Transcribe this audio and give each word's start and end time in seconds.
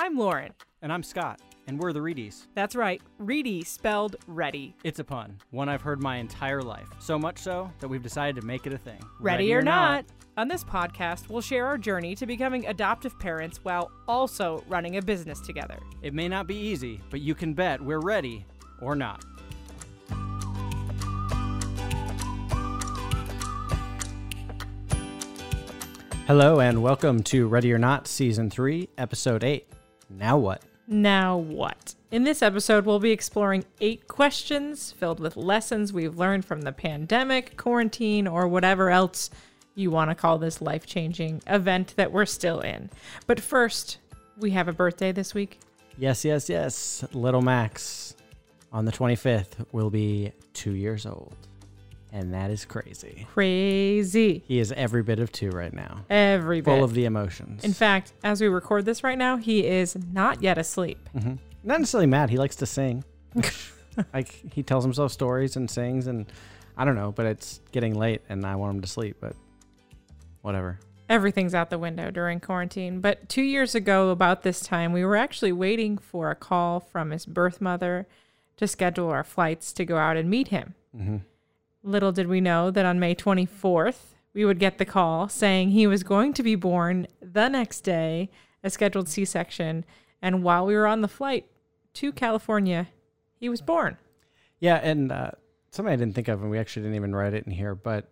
I'm 0.00 0.16
Lauren. 0.16 0.52
And 0.80 0.92
I'm 0.92 1.02
Scott, 1.02 1.40
and 1.66 1.76
we're 1.76 1.92
the 1.92 1.98
Reedies. 1.98 2.46
That's 2.54 2.76
right, 2.76 3.02
Reedy 3.18 3.64
spelled 3.64 4.14
ready. 4.28 4.76
It's 4.84 5.00
a 5.00 5.04
pun, 5.04 5.38
one 5.50 5.68
I've 5.68 5.82
heard 5.82 6.00
my 6.00 6.18
entire 6.18 6.62
life. 6.62 6.86
So 7.00 7.18
much 7.18 7.40
so 7.40 7.72
that 7.80 7.88
we've 7.88 8.00
decided 8.00 8.40
to 8.40 8.46
make 8.46 8.64
it 8.68 8.72
a 8.72 8.78
thing. 8.78 9.00
Ready, 9.18 9.52
or, 9.52 9.60
not. 9.60 10.04
On 10.36 10.46
this 10.46 10.62
podcast, 10.62 11.28
we'll 11.28 11.40
share 11.40 11.66
our 11.66 11.76
journey 11.76 12.14
to 12.14 12.26
becoming 12.26 12.64
adoptive 12.68 13.18
parents 13.18 13.58
while 13.64 13.90
also 14.06 14.62
running 14.68 14.98
a 14.98 15.02
business 15.02 15.40
together. 15.40 15.80
It 16.00 16.14
may 16.14 16.28
not 16.28 16.46
be 16.46 16.54
easy, 16.54 17.00
but 17.10 17.20
you 17.20 17.34
can 17.34 17.52
bet 17.52 17.80
we're 17.80 17.98
ready 17.98 18.46
or 18.80 18.94
not. 18.94 19.24
Hello, 26.28 26.60
and 26.60 26.84
welcome 26.84 27.24
to 27.24 27.48
Ready 27.48 27.72
or 27.72 27.78
Not 27.78 28.06
Season 28.06 28.48
3, 28.48 28.90
Episode 28.96 29.42
8. 29.42 29.66
Now 30.10 30.38
what? 30.38 30.62
Now 30.86 31.36
what? 31.36 31.94
In 32.10 32.24
this 32.24 32.40
episode, 32.40 32.86
we'll 32.86 32.98
be 32.98 33.10
exploring 33.10 33.64
eight 33.80 34.08
questions 34.08 34.92
filled 34.92 35.20
with 35.20 35.36
lessons 35.36 35.92
we've 35.92 36.16
learned 36.16 36.46
from 36.46 36.62
the 36.62 36.72
pandemic, 36.72 37.56
quarantine, 37.58 38.26
or 38.26 38.48
whatever 38.48 38.90
else 38.90 39.28
you 39.74 39.90
want 39.90 40.10
to 40.10 40.14
call 40.14 40.38
this 40.38 40.62
life 40.62 40.86
changing 40.86 41.42
event 41.46 41.94
that 41.96 42.10
we're 42.10 42.26
still 42.26 42.60
in. 42.60 42.88
But 43.26 43.38
first, 43.38 43.98
we 44.38 44.50
have 44.52 44.68
a 44.68 44.72
birthday 44.72 45.12
this 45.12 45.34
week. 45.34 45.60
Yes, 45.98 46.24
yes, 46.24 46.48
yes. 46.48 47.04
Little 47.12 47.42
Max 47.42 48.14
on 48.72 48.84
the 48.84 48.92
25th 48.92 49.66
will 49.72 49.90
be 49.90 50.32
two 50.54 50.72
years 50.72 51.04
old. 51.04 51.36
And 52.12 52.32
that 52.32 52.50
is 52.50 52.64
crazy. 52.64 53.26
Crazy. 53.34 54.42
He 54.46 54.58
is 54.58 54.72
every 54.72 55.02
bit 55.02 55.18
of 55.18 55.30
two 55.30 55.50
right 55.50 55.72
now, 55.72 56.04
Every 56.08 56.60
bit. 56.62 56.70
full 56.70 56.82
of 56.82 56.94
the 56.94 57.04
emotions. 57.04 57.64
In 57.64 57.72
fact, 57.74 58.12
as 58.24 58.40
we 58.40 58.48
record 58.48 58.84
this 58.86 59.04
right 59.04 59.18
now, 59.18 59.36
he 59.36 59.66
is 59.66 59.96
not 60.12 60.42
yet 60.42 60.56
asleep. 60.58 61.08
hmm 61.12 61.34
Not 61.64 61.80
necessarily 61.80 62.06
mad. 62.06 62.30
He 62.30 62.38
likes 62.38 62.56
to 62.56 62.66
sing. 62.66 63.04
like 64.14 64.52
he 64.54 64.62
tells 64.62 64.84
himself 64.84 65.12
stories 65.12 65.56
and 65.56 65.70
sings, 65.70 66.06
and 66.06 66.26
I 66.76 66.84
don't 66.84 66.94
know, 66.94 67.12
but 67.12 67.26
it's 67.26 67.60
getting 67.72 67.94
late, 67.94 68.22
and 68.28 68.46
I 68.46 68.56
want 68.56 68.76
him 68.76 68.80
to 68.80 68.88
sleep. 68.88 69.16
But 69.20 69.34
whatever. 70.42 70.78
Everything's 71.10 71.54
out 71.54 71.70
the 71.70 71.78
window 71.78 72.10
during 72.10 72.38
quarantine. 72.40 73.00
But 73.00 73.28
two 73.28 73.42
years 73.42 73.74
ago, 73.74 74.10
about 74.10 74.42
this 74.42 74.60
time, 74.60 74.92
we 74.92 75.04
were 75.04 75.16
actually 75.16 75.52
waiting 75.52 75.96
for 75.98 76.30
a 76.30 76.34
call 76.34 76.80
from 76.80 77.10
his 77.10 77.24
birth 77.26 77.60
mother 77.60 78.06
to 78.58 78.66
schedule 78.66 79.08
our 79.08 79.24
flights 79.24 79.72
to 79.74 79.84
go 79.84 79.96
out 79.96 80.16
and 80.16 80.28
meet 80.30 80.48
him. 80.48 80.74
hmm 80.96 81.16
Little 81.88 82.12
did 82.12 82.26
we 82.26 82.42
know 82.42 82.70
that 82.70 82.84
on 82.84 83.00
May 83.00 83.14
24th, 83.14 84.14
we 84.34 84.44
would 84.44 84.58
get 84.58 84.76
the 84.76 84.84
call 84.84 85.26
saying 85.26 85.70
he 85.70 85.86
was 85.86 86.02
going 86.02 86.34
to 86.34 86.42
be 86.42 86.54
born 86.54 87.06
the 87.22 87.48
next 87.48 87.80
day, 87.80 88.28
a 88.62 88.68
scheduled 88.68 89.08
C 89.08 89.24
section. 89.24 89.86
And 90.20 90.42
while 90.42 90.66
we 90.66 90.74
were 90.74 90.86
on 90.86 91.00
the 91.00 91.08
flight 91.08 91.46
to 91.94 92.12
California, 92.12 92.88
he 93.40 93.48
was 93.48 93.62
born. 93.62 93.96
Yeah, 94.60 94.76
and 94.76 95.10
uh, 95.10 95.30
something 95.70 95.90
I 95.90 95.96
didn't 95.96 96.14
think 96.14 96.28
of, 96.28 96.42
and 96.42 96.50
we 96.50 96.58
actually 96.58 96.82
didn't 96.82 96.96
even 96.96 97.14
write 97.14 97.32
it 97.32 97.46
in 97.46 97.52
here, 97.52 97.74
but 97.74 98.06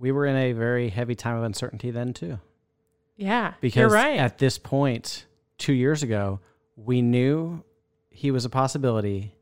we 0.00 0.10
were 0.10 0.26
in 0.26 0.34
a 0.34 0.52
very 0.52 0.88
heavy 0.88 1.14
time 1.14 1.36
of 1.36 1.44
uncertainty 1.44 1.92
then 1.92 2.14
too. 2.14 2.40
Yeah, 3.16 3.54
Because 3.60 3.76
you're 3.80 3.90
right. 3.90 4.18
at 4.18 4.38
this 4.38 4.58
point, 4.58 5.26
two 5.56 5.72
years 5.72 6.02
ago, 6.02 6.40
we 6.74 7.00
knew 7.00 7.62
he 8.10 8.32
was 8.32 8.44
a 8.44 8.50
possibility, 8.50 9.36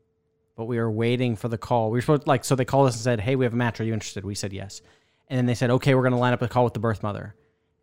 but 0.55 0.65
we 0.65 0.77
were 0.77 0.91
waiting 0.91 1.35
for 1.35 1.47
the 1.47 1.57
call. 1.57 1.89
We 1.89 1.97
were 1.97 2.01
supposed 2.01 2.27
like 2.27 2.45
so 2.45 2.55
they 2.55 2.65
called 2.65 2.87
us 2.87 2.95
and 2.95 3.03
said, 3.03 3.19
"Hey, 3.19 3.35
we 3.35 3.45
have 3.45 3.53
a 3.53 3.57
match. 3.57 3.79
Are 3.79 3.83
you 3.83 3.93
interested?" 3.93 4.23
We 4.25 4.35
said 4.35 4.53
yes, 4.53 4.81
and 5.27 5.37
then 5.37 5.45
they 5.45 5.55
said, 5.55 5.69
"Okay, 5.69 5.95
we're 5.95 6.01
going 6.01 6.13
to 6.13 6.19
line 6.19 6.33
up 6.33 6.41
a 6.41 6.47
call 6.47 6.63
with 6.63 6.73
the 6.73 6.79
birth 6.79 7.03
mother," 7.03 7.35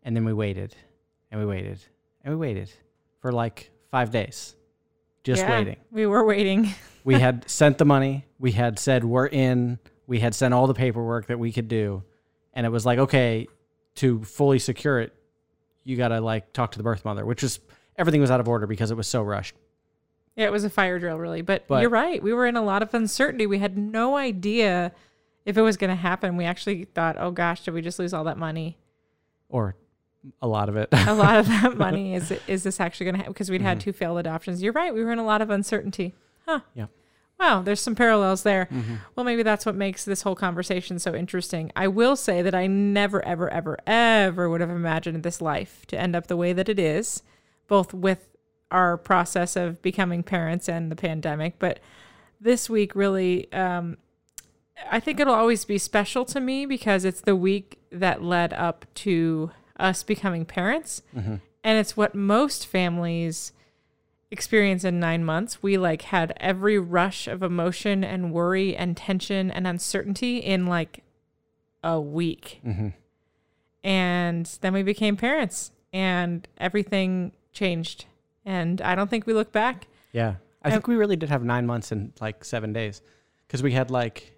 and 0.03 0.15
then 0.15 0.25
we 0.25 0.33
waited, 0.33 0.75
and 1.31 1.39
we 1.39 1.45
waited, 1.45 1.79
and 2.23 2.33
we 2.33 2.39
waited 2.39 2.71
for 3.19 3.31
like 3.31 3.71
five 3.89 4.11
days, 4.11 4.55
just 5.23 5.41
Yeah, 5.41 5.51
waiting. 5.57 5.77
We 5.91 6.05
were 6.05 6.25
waiting. 6.25 6.69
We 7.03 7.15
had 7.15 7.49
sent 7.49 7.79
the 7.79 7.85
money. 7.85 8.27
We 8.37 8.51
had 8.51 8.77
said 8.77 9.03
we're 9.03 9.25
in. 9.25 9.79
We 10.05 10.19
had 10.19 10.35
sent 10.35 10.53
all 10.53 10.67
the 10.67 10.75
paperwork 10.75 11.25
that 11.27 11.39
we 11.39 11.51
could 11.51 11.67
do, 11.67 12.03
and 12.53 12.63
it 12.63 12.69
was 12.69 12.85
like, 12.85 12.99
okay, 12.99 13.47
to 13.95 14.23
fully 14.23 14.59
secure 14.59 14.99
it, 14.99 15.11
you 15.83 15.97
got 15.97 16.09
to 16.09 16.21
like 16.21 16.53
talk 16.53 16.73
to 16.73 16.77
the 16.77 16.83
birth 16.83 17.03
mother, 17.03 17.25
which 17.25 17.43
is 17.43 17.59
everything 17.97 18.21
was 18.21 18.29
out 18.29 18.39
of 18.39 18.47
order 18.47 18.67
because 18.67 18.91
it 18.91 18.97
was 18.97 19.07
so 19.07 19.23
rushed. 19.23 19.55
Yeah, 20.35 20.45
it 20.45 20.51
was 20.51 20.63
a 20.63 20.69
fire 20.69 20.97
drill, 20.99 21.17
really. 21.17 21.41
But, 21.41 21.67
But- 21.67 21.81
you're 21.81 21.89
right. 21.89 22.21
We 22.23 22.33
were 22.33 22.45
in 22.47 22.55
a 22.55 22.63
lot 22.63 22.81
of 22.81 22.93
uncertainty. 22.93 23.45
We 23.45 23.59
had 23.59 23.77
no 23.77 24.15
idea 24.15 24.93
if 25.45 25.57
it 25.57 25.61
was 25.61 25.75
going 25.77 25.89
to 25.89 25.95
happen. 25.95 26.37
We 26.37 26.45
actually 26.45 26.85
thought, 26.85 27.17
oh 27.19 27.31
gosh, 27.31 27.63
did 27.65 27.73
we 27.73 27.81
just 27.81 27.99
lose 27.99 28.13
all 28.13 28.23
that 28.25 28.37
money? 28.37 28.77
or 29.49 29.75
a 30.41 30.47
lot 30.47 30.69
of 30.69 30.77
it. 30.77 30.87
A 30.93 31.13
lot 31.13 31.35
of 31.37 31.47
that 31.47 31.75
money 31.77 32.13
is 32.15 32.31
is 32.47 32.63
this 32.63 32.79
actually 32.79 33.05
going 33.05 33.15
to 33.15 33.17
happen? 33.17 33.33
Because 33.33 33.49
we'd 33.49 33.61
had 33.61 33.79
Mhm. 33.79 33.81
two 33.81 33.91
failed 33.91 34.19
adoptions. 34.19 34.61
You're 34.63 34.71
right. 34.71 34.93
We 34.93 35.03
were 35.03 35.11
in 35.11 35.17
a 35.19 35.25
lot 35.25 35.41
of 35.41 35.49
uncertainty. 35.49 36.13
Huh. 36.45 36.59
Yeah. 36.75 36.85
Wow, 37.39 37.63
there's 37.63 37.81
some 37.81 37.95
parallels 37.95 38.43
there. 38.43 38.67
Mhm. 38.71 38.99
Well, 39.15 39.23
maybe 39.25 39.41
that's 39.41 39.65
what 39.65 39.73
makes 39.75 40.05
this 40.05 40.21
whole 40.21 40.35
conversation 40.35 40.99
so 40.99 41.15
interesting. 41.15 41.71
I 41.75 41.87
will 41.87 42.15
say 42.15 42.43
that 42.43 42.53
I 42.53 42.67
never, 42.67 43.25
ever, 43.25 43.49
ever, 43.49 43.79
ever 43.87 44.47
would 44.47 44.61
have 44.61 44.69
imagined 44.69 45.23
this 45.23 45.41
life 45.41 45.85
to 45.87 45.99
end 45.99 46.15
up 46.15 46.27
the 46.27 46.37
way 46.37 46.53
that 46.53 46.69
it 46.69 46.77
is, 46.77 47.23
both 47.67 47.91
with 47.93 48.29
our 48.71 48.97
process 48.97 49.55
of 49.55 49.81
becoming 49.81 50.23
parents 50.23 50.67
and 50.69 50.91
the 50.91 50.95
pandemic. 50.95 51.59
But 51.59 51.79
this 52.39 52.69
week 52.69 52.95
really, 52.95 53.51
um, 53.53 53.97
I 54.89 54.99
think 54.99 55.19
it'll 55.19 55.33
always 55.35 55.65
be 55.65 55.77
special 55.77 56.25
to 56.25 56.39
me 56.39 56.65
because 56.65 57.05
it's 57.05 57.21
the 57.21 57.35
week 57.35 57.79
that 57.91 58.23
led 58.23 58.53
up 58.53 58.85
to 58.95 59.51
us 59.79 60.03
becoming 60.03 60.45
parents. 60.45 61.03
Mhm. 61.15 61.41
And 61.63 61.77
it's 61.77 61.95
what 61.95 62.15
most 62.15 62.65
families 62.65 63.51
experience 64.31 64.83
in 64.83 64.99
nine 64.99 65.23
months. 65.25 65.61
We 65.61 65.77
like 65.77 66.03
had 66.03 66.33
every 66.37 66.79
rush 66.79 67.27
of 67.27 67.43
emotion 67.43 68.03
and 68.03 68.31
worry 68.31 68.75
and 68.75 68.95
tension 68.95 69.51
and 69.51 69.67
uncertainty 69.67 70.37
in 70.37 70.65
like 70.65 71.03
a 71.83 71.99
week. 71.99 72.61
Mhm. 72.65 72.93
And 73.83 74.45
then 74.61 74.73
we 74.73 74.83
became 74.83 75.17
parents 75.17 75.71
and 75.91 76.47
everything 76.57 77.33
changed. 77.51 78.05
And 78.45 78.81
I 78.81 78.95
don't 78.95 79.09
think 79.09 79.25
we 79.27 79.33
look 79.33 79.51
back. 79.51 79.87
Yeah, 80.13 80.35
I 80.63 80.69
Yep. 80.69 80.73
think 80.73 80.87
we 80.87 80.95
really 80.95 81.15
did 81.15 81.29
have 81.29 81.43
nine 81.43 81.65
months 81.65 81.91
in 81.91 82.11
like 82.19 82.43
seven 82.43 82.73
days, 82.73 83.01
because 83.47 83.61
we 83.63 83.71
had 83.71 83.91
like 83.91 84.33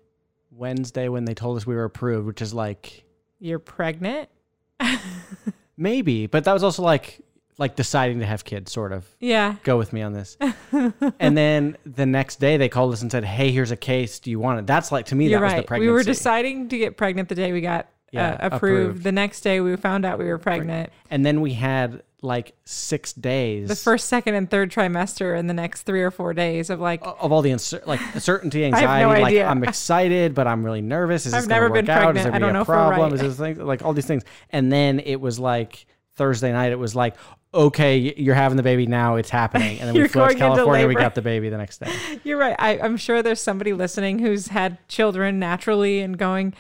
Wednesday 0.52 1.08
when 1.10 1.26
they 1.26 1.34
told 1.34 1.58
us 1.58 1.66
we 1.66 1.76
were 1.76 1.86
approved, 1.86 2.28
which 2.28 2.42
is 2.42 2.54
like 2.54 3.06
You're 3.40 3.60
pregnant. 3.60 4.30
maybe, 5.78 6.28
but 6.28 6.44
that 6.44 6.54
was 6.54 6.64
also 6.64 6.84
like 6.84 7.20
like 7.60 7.76
deciding 7.76 8.20
to 8.20 8.26
have 8.26 8.44
kids, 8.44 8.72
sort 8.72 8.92
of. 8.92 9.06
Yeah. 9.20 9.56
go 9.64 9.78
with 9.78 9.94
me 9.94 10.02
on 10.02 10.12
this. 10.14 10.38
and 11.20 11.38
then 11.38 11.78
the 11.86 12.06
next 12.06 12.40
day 12.40 12.58
they 12.58 12.68
called 12.70 12.94
us 12.94 13.02
and 13.04 13.12
said, 13.12 13.24
"Hey, 13.24 13.52
here's 13.52 13.72
a 13.72 13.76
case. 13.78 14.20
Do 14.20 14.32
you 14.32 14.40
want 14.40 14.60
it?" 14.60 14.68
That's 14.68 14.92
like 14.92 15.06
to 15.08 15.16
me 15.16 15.30
You're 15.30 15.40
that 15.40 15.46
was 15.46 15.54
right. 15.54 15.62
the 15.62 15.68
pregnancy. 15.68 15.88
We 15.90 15.94
were 15.94 16.04
deciding 16.04 16.70
to 16.70 16.78
get 16.78 16.98
pregnant 16.98 17.30
the 17.30 17.36
day 17.36 17.52
we 17.52 17.62
got 17.62 17.88
Yeah, 18.14 18.30
uh, 18.30 18.48
approved. 18.48 18.54
approved. 18.90 19.04
The 19.04 19.12
next 19.12 19.42
day 19.42 19.60
we 19.60 19.76
found 19.76 20.06
out 20.06 20.20
we 20.20 20.26
were 20.26 20.38
pregnant. 20.38 20.92
and 21.10 21.26
then 21.26 21.42
we 21.42 21.54
had 21.54 22.04
like 22.22 22.56
six 22.64 23.12
days. 23.12 23.68
The 23.68 23.76
first, 23.76 24.08
second, 24.08 24.36
and 24.36 24.50
third 24.50 24.72
trimester 24.72 25.38
in 25.38 25.48
the 25.48 25.54
next 25.54 25.82
three 25.84 26.02
or 26.02 26.12
four 26.12 26.34
days 26.34 26.70
of 26.70 26.80
like, 26.80 27.02
of 27.04 27.32
all 27.32 27.42
the 27.42 27.52
uncer- 27.52 27.86
like 27.86 28.00
certainty, 28.20 28.64
have 28.70 28.72
no 28.72 28.78
anxiety. 28.78 29.22
like 29.22 29.32
idea. 29.32 29.46
I'm 29.48 29.64
excited, 29.64 30.34
but 30.34 30.48
I'm 30.48 30.64
really 30.64 30.82
nervous. 30.82 31.26
Is 31.26 31.34
this 31.34 31.44
I've 31.44 31.50
gonna 31.50 31.62
never 31.62 31.74
work 31.74 31.86
been 31.86 31.90
out? 31.90 31.98
Is 31.98 32.04
pregnant. 32.04 32.24
there 32.26 32.36
I 32.36 32.40
don't 32.40 32.54
know 32.54 32.62
a 32.62 32.66
problem? 32.66 33.12
right. 33.12 33.14
Is 33.14 33.22
this 33.22 33.38
thing 33.38 33.66
like 33.66 33.84
all 33.84 33.94
these 33.94 34.06
things? 34.06 34.24
And 34.52 34.72
then 34.72 35.00
it 35.00 35.20
was 35.20 35.38
like 35.40 35.86
Thursday 36.16 36.52
night. 36.52 36.72
It 36.72 36.80
was 36.80 36.96
like, 36.96 37.16
okay, 37.54 37.98
you're 37.98 38.36
having 38.36 38.58
the 38.58 38.64
baby 38.64 38.88
now. 38.88 39.16
It's 39.16 39.30
happening. 39.30 39.80
And 39.80 39.90
then 39.90 39.94
we 40.02 40.08
flew 40.08 40.28
to 40.28 40.36
California. 40.36 40.88
We 40.88 40.96
got 40.96 41.16
the 41.16 41.22
baby 41.22 41.50
the 41.50 41.58
next 41.58 41.80
day. 41.80 41.92
you're 42.24 42.38
right. 42.38 42.56
I, 42.58 42.80
I'm 42.80 42.98
sure 42.98 43.22
there's 43.22 43.42
somebody 43.42 43.74
listening 43.74 44.20
who's 44.20 44.48
had 44.48 44.78
children 44.88 45.40
naturally 45.40 46.00
and 46.00 46.18
going, 46.18 46.54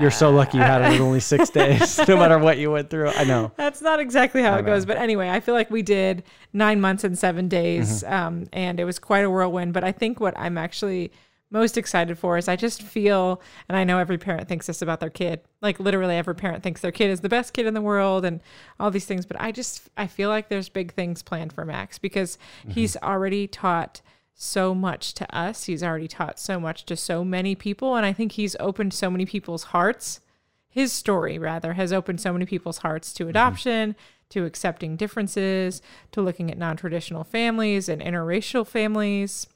You're 0.00 0.10
so 0.12 0.30
lucky 0.30 0.58
you 0.58 0.62
had 0.62 0.82
it 0.82 0.94
in 0.96 1.00
only 1.02 1.20
six 1.20 1.50
days, 1.60 1.98
no 2.06 2.16
matter 2.16 2.38
what 2.38 2.58
you 2.58 2.70
went 2.70 2.88
through. 2.90 3.08
I 3.08 3.24
know. 3.24 3.50
That's 3.56 3.82
not 3.82 3.98
exactly 3.98 4.42
how 4.42 4.54
I 4.54 4.58
it 4.60 4.66
goes. 4.66 4.86
But 4.86 4.96
anyway, 4.98 5.28
I 5.28 5.40
feel 5.40 5.54
like 5.54 5.70
we 5.70 5.82
did 5.82 6.22
nine 6.52 6.80
months 6.80 7.02
and 7.04 7.18
seven 7.18 7.48
days, 7.48 8.02
Mm-hmm. 8.04 8.12
um, 8.12 8.46
and 8.52 8.78
it 8.78 8.84
was 8.84 8.98
quite 8.98 9.24
a 9.24 9.30
whirlwind. 9.30 9.72
But 9.72 9.82
I 9.84 9.90
think 9.92 10.20
what 10.20 10.38
I'm 10.38 10.56
actually 10.58 11.10
most 11.50 11.78
excited 11.78 12.18
for 12.18 12.36
is 12.36 12.46
I 12.46 12.56
just 12.56 12.82
feel, 12.82 13.40
and 13.70 13.76
I 13.78 13.82
know 13.82 13.98
every 13.98 14.18
parent 14.18 14.48
thinks 14.48 14.66
this 14.66 14.82
about 14.82 15.00
their 15.00 15.08
kid. 15.10 15.40
Like 15.62 15.80
literally, 15.80 16.14
every 16.14 16.34
parent 16.34 16.62
thinks 16.62 16.80
their 16.82 16.92
kid 16.92 17.10
is 17.10 17.20
the 17.22 17.28
best 17.30 17.52
kid 17.54 17.66
in 17.66 17.74
the 17.74 17.80
world, 17.82 18.24
and 18.24 18.40
all 18.78 18.90
these 18.90 19.06
things. 19.06 19.24
But 19.26 19.40
I 19.40 19.50
just 19.50 19.88
I 19.96 20.06
feel 20.06 20.28
like 20.28 20.48
there's 20.48 20.68
big 20.68 20.92
things 20.92 21.22
planned 21.22 21.52
for 21.52 21.64
Max 21.64 21.98
because 21.98 22.38
Mm-hmm. 22.60 22.70
he's 22.72 22.96
already 22.98 23.48
taught 23.48 24.00
so 24.40 24.72
much 24.72 25.14
to 25.14 25.36
us. 25.36 25.64
He's 25.64 25.82
already 25.82 26.06
taught 26.06 26.38
so 26.38 26.60
much 26.60 26.84
to 26.86 26.96
so 26.96 27.24
many 27.24 27.56
people, 27.56 27.96
and 27.96 28.06
I 28.06 28.12
think 28.12 28.32
he's 28.32 28.54
opened 28.60 28.94
so 28.94 29.10
many 29.10 29.26
people's 29.26 29.64
hearts. 29.64 30.20
His 30.68 30.92
story 30.92 31.40
rather 31.40 31.72
has 31.72 31.92
opened 31.92 32.20
so 32.20 32.32
many 32.32 32.46
people's 32.46 32.78
hearts 32.78 33.12
to 33.14 33.24
mm-hmm. 33.24 33.30
adoption 33.30 33.96
to 34.28 34.44
accepting 34.44 34.94
differences 34.94 35.82
to 36.12 36.20
looking 36.20 36.52
at 36.52 36.58
non-traditional 36.58 37.24
families 37.24 37.88
and 37.88 38.00
interracial 38.00 38.64
families. 38.66 39.48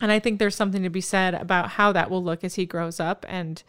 And 0.00 0.10
i 0.10 0.18
think 0.18 0.38
there's 0.38 0.56
something 0.56 0.82
to 0.82 0.88
be 0.88 1.02
said 1.02 1.34
about 1.34 1.70
how 1.70 1.92
that 1.92 2.10
will 2.10 2.24
look 2.24 2.42
as 2.42 2.54
he 2.54 2.64
grows 2.64 2.98
up 2.98 3.26
and 3.28 3.62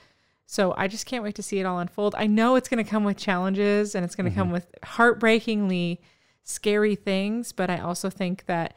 so 0.45 0.73
i 0.77 0.87
just 0.87 1.05
can't 1.05 1.23
wait 1.23 1.35
to 1.35 1.43
see 1.43 1.59
it 1.59 1.65
all 1.65 1.79
unfold. 1.79 2.15
I 2.17 2.25
know 2.27 2.55
it's 2.55 2.69
going 2.69 2.83
to 2.83 2.89
come 2.89 3.03
with 3.03 3.17
challenges 3.17 3.93
and 3.93 4.05
it's 4.05 4.15
going 4.15 4.25
to 4.25 4.31
mm-hmm. 4.31 4.39
come 4.39 4.51
with 4.51 4.73
heartbreakingly 4.83 5.99
scary 6.43 6.95
things, 6.95 7.51
but 7.51 7.69
I 7.69 7.79
also 7.79 8.09
think 8.09 8.45
that 8.45 8.73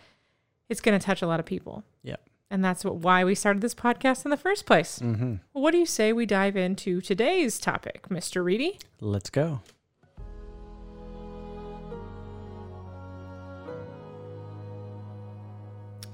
it's 0.68 0.80
going 0.80 0.98
to 0.98 1.04
touch 1.04 1.22
a 1.22 1.26
lot 1.26 1.40
of 1.40 1.46
people. 1.46 1.84
Yep. 2.02 2.20
And 2.50 2.64
that's 2.64 2.84
what, 2.84 2.96
why 2.96 3.24
we 3.24 3.34
started 3.34 3.62
this 3.62 3.74
podcast 3.74 4.24
in 4.24 4.30
the 4.30 4.36
first 4.36 4.66
place. 4.66 4.98
Mm-hmm. 4.98 5.34
Well, 5.52 5.62
what 5.62 5.72
do 5.72 5.78
you 5.78 5.86
say 5.86 6.12
we 6.12 6.26
dive 6.26 6.56
into 6.56 7.00
today's 7.00 7.58
topic, 7.58 8.08
Mr. 8.08 8.44
Reedy? 8.44 8.78
Let's 9.00 9.30
go. 9.30 9.60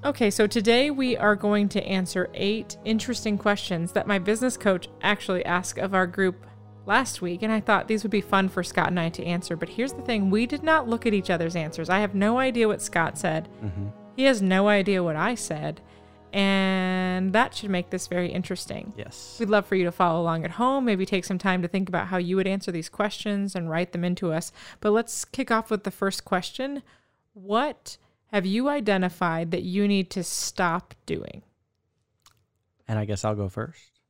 Okay, 0.03 0.31
so 0.31 0.47
today 0.47 0.91
we 0.91 1.15
are 1.17 1.37
going 1.37 1.69
to 1.71 1.83
answer 1.85 2.31
eight 2.33 2.79
interesting 2.87 3.37
questions 3.37 3.93
that 3.93 4.07
my 4.07 4.19
business 4.19 4.57
coach 4.57 4.89
actually 5.03 5.45
asked 5.45 5.79
of 5.79 5.95
our 5.95 6.07
group 6.07 6.47
last 6.87 7.21
week. 7.21 7.43
And 7.43 7.53
I 7.53 7.61
thought 7.61 7.87
these 7.87 8.03
would 8.03 8.11
be 8.11 8.23
fun 8.23 8.49
for 8.49 8.63
Scott 8.63 8.89
and 8.89 8.99
I 8.99 9.11
to 9.11 9.25
answer. 9.25 9.57
But 9.57 9.69
here's 9.69 9.93
the 9.93 10.01
thing 10.01 10.31
we 10.31 10.47
did 10.47 10.63
not 10.63 10.89
look 10.89 11.05
at 11.05 11.13
each 11.13 11.29
other's 11.29 11.55
answers. 11.55 11.91
I 11.91 11.99
have 12.01 12.15
no 12.15 12.39
idea 12.39 12.67
what 12.67 12.81
Scott 12.81 13.19
said, 13.19 13.49
Mm-hmm. 13.63 13.89
He 14.17 14.25
has 14.25 14.43
no 14.43 14.69
idea 14.69 15.03
what 15.03 15.17
I 15.17 15.35
said. 15.35 15.81
And 16.33 17.33
that 17.33 17.55
should 17.55 17.71
make 17.71 17.91
this 17.91 18.07
very 18.07 18.31
interesting. 18.31 18.93
Yes. 18.97 19.37
We'd 19.41 19.49
love 19.49 19.67
for 19.67 19.75
you 19.75 19.85
to 19.85 19.93
follow 19.93 20.21
along 20.21 20.45
at 20.45 20.53
home, 20.53 20.85
maybe 20.85 21.05
take 21.05 21.25
some 21.25 21.39
time 21.39 21.61
to 21.63 21.69
think 21.69 21.89
about 21.89 22.07
how 22.07 22.19
you 22.19 22.37
would 22.37 22.47
answer 22.47 22.71
these 22.71 22.89
questions 22.89 23.57
and 23.57 23.69
write 23.69 23.93
them 23.93 24.05
into 24.05 24.33
us. 24.33 24.53
But 24.81 24.91
let's 24.91 25.25
kick 25.25 25.51
off 25.51 25.71
with 25.71 25.83
the 25.83 25.91
first 25.91 26.25
question 26.25 26.83
What 27.33 27.97
have 28.29 28.47
you 28.47 28.69
identified 28.69 29.51
that 29.51 29.63
you 29.63 29.89
need 29.89 30.09
to 30.11 30.23
stop 30.23 30.95
doing? 31.05 31.43
And 32.87 32.99
I 32.99 33.05
guess 33.05 33.25
I'll 33.25 33.35
go 33.35 33.49
first. 33.49 34.01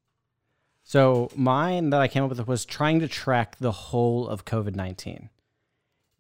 So 0.85 1.31
mine 1.35 1.91
that 1.91 2.01
I 2.01 2.09
came 2.09 2.25
up 2.25 2.31
with 2.31 2.47
was 2.47 2.65
trying 2.65 3.01
to 3.01 3.09
track 3.09 3.57
the 3.61 3.73
whole 3.73 4.29
of 4.29 4.45
COVID 4.45 4.75
nineteen. 4.75 5.31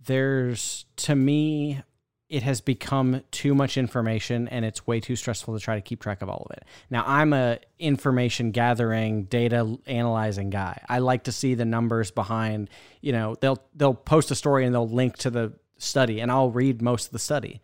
There's 0.02 0.86
to 0.96 1.14
me, 1.14 1.82
it 2.30 2.44
has 2.44 2.60
become 2.60 3.22
too 3.32 3.54
much 3.56 3.76
information 3.76 4.46
and 4.48 4.64
it's 4.64 4.86
way 4.86 5.00
too 5.00 5.16
stressful 5.16 5.52
to 5.52 5.60
try 5.62 5.74
to 5.74 5.80
keep 5.80 6.00
track 6.00 6.22
of 6.22 6.28
all 6.30 6.46
of 6.48 6.56
it. 6.56 6.64
Now 6.88 7.02
I'm 7.04 7.32
a 7.32 7.58
information 7.80 8.52
gathering, 8.52 9.24
data 9.24 9.76
analyzing 9.86 10.48
guy. 10.48 10.80
I 10.88 11.00
like 11.00 11.24
to 11.24 11.32
see 11.32 11.54
the 11.54 11.64
numbers 11.64 12.12
behind, 12.12 12.70
you 13.00 13.10
know, 13.12 13.34
they'll 13.40 13.60
they'll 13.74 13.94
post 13.94 14.30
a 14.30 14.36
story 14.36 14.64
and 14.64 14.72
they'll 14.72 14.88
link 14.88 15.16
to 15.18 15.30
the 15.30 15.52
study 15.76 16.20
and 16.20 16.30
I'll 16.30 16.50
read 16.52 16.80
most 16.80 17.06
of 17.06 17.12
the 17.12 17.18
study. 17.18 17.60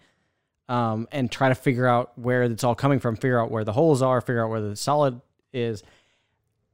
Um, 0.68 1.06
and 1.12 1.30
try 1.30 1.48
to 1.48 1.54
figure 1.54 1.86
out 1.86 2.18
where 2.18 2.42
it's 2.42 2.64
all 2.64 2.74
coming 2.74 2.98
from, 2.98 3.14
figure 3.14 3.40
out 3.40 3.52
where 3.52 3.62
the 3.62 3.72
holes 3.72 4.02
are, 4.02 4.20
figure 4.20 4.42
out 4.44 4.50
where 4.50 4.60
the 4.60 4.74
solid 4.74 5.20
is 5.52 5.84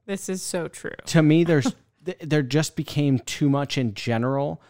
This 0.07 0.29
is 0.29 0.41
so 0.41 0.67
true. 0.67 0.95
to 1.05 1.21
me 1.21 1.43
there's 1.43 1.75
th- 2.05 2.17
there 2.21 2.41
just 2.41 2.75
became 2.75 3.19
too 3.19 3.51
much 3.51 3.77
in 3.77 3.93
general 3.93 4.63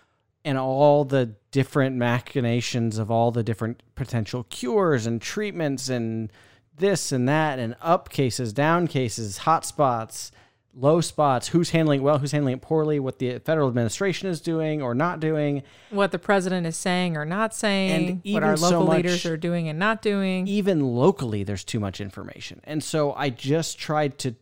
and 0.46 0.58
all 0.58 1.06
the 1.06 1.36
different 1.52 1.96
machinations 1.96 2.98
of 2.98 3.10
all 3.10 3.32
the 3.32 3.44
different 3.44 3.82
potential 3.96 4.44
cures 4.50 5.06
and 5.06 5.22
treatments 5.22 5.90
and 5.90 6.32
this 6.78 7.12
and 7.12 7.30
that 7.30 7.60
and 7.60 7.76
up 7.82 8.10
cases 8.10 8.52
down 8.52 8.88
cases 8.88 9.40
hot 9.40 9.66
spots 9.66 10.32
low 10.76 11.00
spots 11.00 11.50
who's 11.50 11.70
handling 11.70 12.00
it 12.00 12.04
well 12.04 12.18
who's 12.18 12.32
handling 12.32 12.56
it 12.56 12.62
poorly 12.62 13.00
what 13.00 13.20
the 13.20 13.38
federal 13.40 13.68
administration 13.68 14.28
is 14.28 14.42
doing 14.42 14.82
or 14.82 14.96
not 14.96 15.20
doing. 15.20 15.62
What 15.92 16.12
the 16.12 16.20
president 16.20 16.66
is 16.66 16.76
saying 16.76 17.16
or 17.16 17.26
not 17.26 17.54
saying, 17.54 18.08
what 18.08 18.22
even 18.24 18.44
our 18.44 18.58
so 18.58 18.80
local 18.80 18.96
leaders 18.96 19.26
are 19.26 19.38
doing 19.38 19.70
and 19.70 19.78
not 19.78 20.02
doing. 20.02 20.48
even 20.48 20.82
locally 20.82 21.44
there's 21.44 21.64
too 21.64 21.80
much 21.80 22.02
information. 22.02 22.60
And 22.64 22.84
so 22.84 23.14
i 23.14 23.30
just 23.30 23.78
tried 23.78 24.18
to 24.20 24.36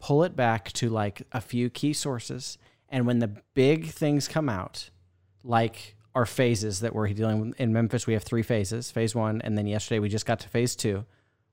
pull 0.00 0.24
it 0.24 0.34
back 0.34 0.72
to 0.72 0.88
like 0.88 1.22
a 1.32 1.40
few 1.40 1.70
key 1.70 1.92
sources. 1.92 2.58
And 2.88 3.06
when 3.06 3.18
the 3.18 3.28
big 3.54 3.86
things 3.86 4.26
come 4.28 4.48
out 4.48 4.90
like 5.44 5.96
our 6.14 6.26
phases 6.26 6.80
that 6.80 6.94
we're 6.94 7.08
dealing 7.08 7.40
with 7.40 7.60
in 7.60 7.72
memphis 7.72 8.06
we 8.06 8.12
have 8.12 8.22
three 8.22 8.42
phases 8.42 8.90
phase 8.90 9.14
one 9.14 9.40
and 9.42 9.56
then 9.56 9.66
yesterday 9.66 9.98
we 9.98 10.08
just 10.08 10.26
got 10.26 10.40
to 10.40 10.48
phase 10.48 10.74
two 10.74 11.04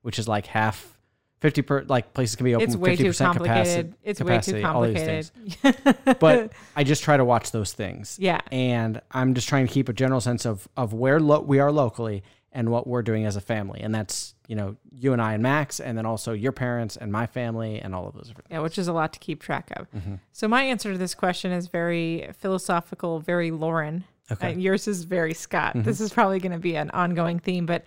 which 0.02 0.18
is 0.18 0.26
like 0.26 0.46
half 0.46 0.98
50 1.40 1.62
per 1.62 1.82
like 1.84 2.14
places 2.14 2.34
can 2.34 2.44
be 2.44 2.54
open 2.54 2.66
It's 2.66 2.76
way 2.76 2.96
50% 2.96 2.98
too 2.98 3.12
capacity, 3.12 3.42
complicated. 3.44 3.94
It's 4.02 4.20
way 4.20 4.40
too 4.40 4.52
capacity, 4.52 4.64
all 4.64 4.82
these 4.82 5.30
complicated. 5.62 6.18
but 6.18 6.52
i 6.74 6.82
just 6.82 7.02
try 7.04 7.16
to 7.16 7.24
watch 7.24 7.50
those 7.50 7.74
things 7.74 8.16
yeah. 8.18 8.40
and 8.50 9.00
I'm 9.10 9.34
just 9.34 9.48
trying 9.48 9.66
to 9.66 9.72
keep 9.72 9.88
a 9.88 9.92
general 9.92 10.20
sense 10.20 10.46
of 10.46 10.66
of 10.76 10.94
where 10.94 11.20
lo- 11.20 11.42
we 11.42 11.58
are 11.58 11.70
locally 11.70 12.22
and 12.56 12.70
what 12.70 12.86
we're 12.86 13.02
doing 13.02 13.26
as 13.26 13.36
a 13.36 13.40
family, 13.40 13.80
and 13.82 13.94
that's 13.94 14.34
you 14.46 14.56
know 14.56 14.76
you 14.92 15.12
and 15.12 15.20
I 15.20 15.34
and 15.34 15.42
Max, 15.42 15.80
and 15.80 15.96
then 15.96 16.06
also 16.06 16.32
your 16.32 16.52
parents 16.52 16.96
and 16.96 17.10
my 17.10 17.26
family 17.26 17.80
and 17.80 17.94
all 17.94 18.06
of 18.06 18.14
those. 18.14 18.28
different 18.28 18.48
Yeah, 18.50 18.60
which 18.60 18.78
is 18.78 18.88
a 18.88 18.92
lot 18.92 19.12
to 19.14 19.18
keep 19.18 19.42
track 19.42 19.70
of. 19.76 19.90
Mm-hmm. 19.92 20.14
So 20.32 20.48
my 20.48 20.62
answer 20.62 20.92
to 20.92 20.98
this 20.98 21.14
question 21.14 21.52
is 21.52 21.68
very 21.68 22.28
philosophical, 22.38 23.20
very 23.20 23.50
Lauren. 23.50 24.04
Okay. 24.30 24.50
Mm-hmm. 24.50 24.58
Uh, 24.58 24.62
yours 24.62 24.88
is 24.88 25.04
very 25.04 25.34
Scott. 25.34 25.72
This 25.76 26.00
is 26.00 26.12
probably 26.12 26.40
going 26.40 26.52
to 26.52 26.58
be 26.58 26.76
an 26.76 26.90
ongoing 26.90 27.38
theme, 27.38 27.66
but 27.66 27.84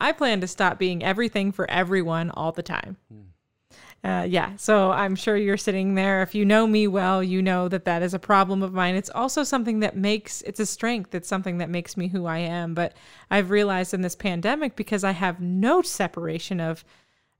I 0.00 0.12
plan 0.12 0.40
to 0.40 0.46
stop 0.46 0.78
being 0.78 1.02
everything 1.02 1.52
for 1.52 1.68
everyone 1.70 2.30
all 2.30 2.52
the 2.52 2.62
time. 2.62 2.96
Hmm. 3.12 3.20
Uh, 4.02 4.26
yeah, 4.26 4.56
so 4.56 4.90
I'm 4.90 5.14
sure 5.14 5.36
you're 5.36 5.58
sitting 5.58 5.94
there. 5.94 6.22
If 6.22 6.34
you 6.34 6.46
know 6.46 6.66
me 6.66 6.86
well, 6.86 7.22
you 7.22 7.42
know 7.42 7.68
that 7.68 7.84
that 7.84 8.02
is 8.02 8.14
a 8.14 8.18
problem 8.18 8.62
of 8.62 8.72
mine. 8.72 8.94
It's 8.94 9.10
also 9.10 9.44
something 9.44 9.80
that 9.80 9.94
makes 9.94 10.40
it's 10.42 10.60
a 10.60 10.64
strength. 10.64 11.14
It's 11.14 11.28
something 11.28 11.58
that 11.58 11.68
makes 11.68 11.98
me 11.98 12.08
who 12.08 12.24
I 12.24 12.38
am. 12.38 12.72
But 12.72 12.94
I've 13.30 13.50
realized 13.50 13.92
in 13.92 14.00
this 14.00 14.16
pandemic 14.16 14.74
because 14.74 15.04
I 15.04 15.10
have 15.12 15.40
no 15.40 15.82
separation 15.82 16.60
of 16.60 16.82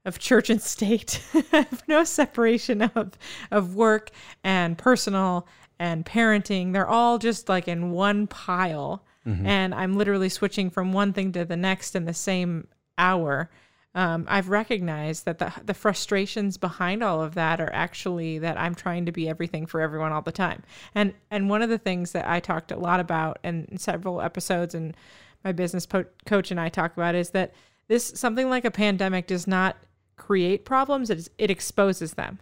of 0.05 0.19
church 0.19 0.49
and 0.51 0.61
state. 0.61 1.23
I 1.51 1.57
have 1.57 1.83
no 1.87 2.03
separation 2.03 2.83
of 2.83 3.17
of 3.49 3.75
work 3.75 4.11
and 4.43 4.77
personal 4.77 5.47
and 5.79 6.05
parenting. 6.05 6.73
They're 6.73 6.87
all 6.87 7.17
just 7.17 7.49
like 7.49 7.67
in 7.67 7.89
one 7.91 8.27
pile. 8.27 9.03
And 9.45 9.73
I'm 9.73 9.97
literally 9.97 10.29
switching 10.29 10.69
from 10.69 10.93
one 10.93 11.13
thing 11.13 11.31
to 11.33 11.45
the 11.45 11.57
next 11.57 11.95
in 11.95 12.05
the 12.05 12.13
same 12.13 12.67
hour. 12.97 13.49
Um, 13.93 14.25
I've 14.29 14.47
recognized 14.47 15.25
that 15.25 15.39
the 15.39 15.51
the 15.65 15.73
frustrations 15.73 16.57
behind 16.57 17.03
all 17.03 17.21
of 17.21 17.33
that 17.35 17.59
are 17.59 17.71
actually 17.73 18.39
that 18.39 18.57
I'm 18.57 18.73
trying 18.73 19.05
to 19.05 19.11
be 19.11 19.27
everything 19.27 19.65
for 19.65 19.81
everyone 19.81 20.13
all 20.13 20.21
the 20.21 20.31
time. 20.31 20.63
And 20.95 21.13
and 21.29 21.49
one 21.49 21.61
of 21.61 21.69
the 21.69 21.77
things 21.77 22.13
that 22.13 22.27
I 22.27 22.39
talked 22.39 22.71
a 22.71 22.77
lot 22.77 23.01
about 23.01 23.39
in 23.43 23.77
several 23.77 24.21
episodes 24.21 24.73
and 24.73 24.95
my 25.43 25.51
business 25.51 25.85
po- 25.85 26.05
coach 26.25 26.51
and 26.51 26.59
I 26.59 26.69
talk 26.69 26.93
about 26.93 27.15
is 27.15 27.31
that 27.31 27.53
this 27.87 28.05
something 28.15 28.49
like 28.49 28.63
a 28.63 28.71
pandemic 28.71 29.27
does 29.27 29.45
not 29.45 29.75
create 30.15 30.63
problems; 30.63 31.09
it, 31.09 31.17
is, 31.17 31.29
it 31.37 31.51
exposes 31.51 32.13
them. 32.13 32.39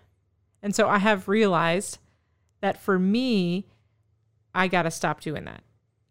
And 0.62 0.75
so 0.75 0.88
I 0.88 1.00
have 1.00 1.28
realized 1.28 1.98
that 2.62 2.80
for 2.80 3.00
me, 3.00 3.66
I 4.54 4.68
got 4.68 4.84
to 4.84 4.92
stop 4.92 5.22
doing 5.22 5.45
that. 5.45 5.63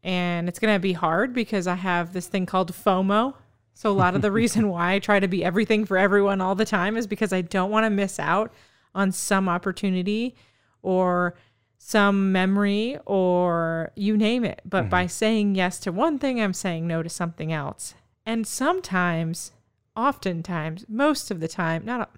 And 0.02 0.48
it's 0.48 0.58
going 0.58 0.74
to 0.74 0.80
be 0.80 0.94
hard 0.94 1.34
because 1.34 1.66
I 1.66 1.74
have 1.74 2.12
this 2.12 2.26
thing 2.26 2.46
called 2.46 2.72
FOMO. 2.72 3.34
So 3.78 3.92
a 3.92 3.92
lot 3.92 4.16
of 4.16 4.22
the 4.22 4.32
reason 4.32 4.68
why 4.70 4.94
I 4.94 4.98
try 4.98 5.20
to 5.20 5.28
be 5.28 5.44
everything 5.44 5.84
for 5.84 5.96
everyone 5.96 6.40
all 6.40 6.56
the 6.56 6.64
time 6.64 6.96
is 6.96 7.06
because 7.06 7.32
I 7.32 7.42
don't 7.42 7.70
want 7.70 7.86
to 7.86 7.90
miss 7.90 8.18
out 8.18 8.52
on 8.92 9.12
some 9.12 9.48
opportunity 9.48 10.34
or 10.82 11.36
some 11.78 12.32
memory 12.32 12.98
or 13.06 13.92
you 13.94 14.16
name 14.16 14.44
it. 14.44 14.62
But 14.64 14.90
by 14.90 15.06
saying 15.06 15.54
yes 15.54 15.78
to 15.80 15.92
one 15.92 16.18
thing, 16.18 16.40
I'm 16.40 16.54
saying 16.54 16.88
no 16.88 17.04
to 17.04 17.08
something 17.08 17.52
else. 17.52 17.94
And 18.26 18.48
sometimes, 18.48 19.52
oftentimes, 19.94 20.84
most 20.88 21.30
of 21.30 21.38
the 21.38 21.46
time, 21.46 21.84
not 21.84 22.10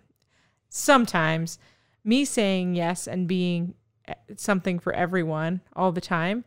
sometimes, 0.71 1.59
me 2.03 2.25
saying 2.25 2.75
yes 2.75 3.07
and 3.07 3.29
being 3.29 3.75
eh, 4.09 4.15
something 4.35 4.79
for 4.79 4.95
everyone 4.95 5.61
all 5.77 5.93
the 5.93 6.01
time, 6.01 6.47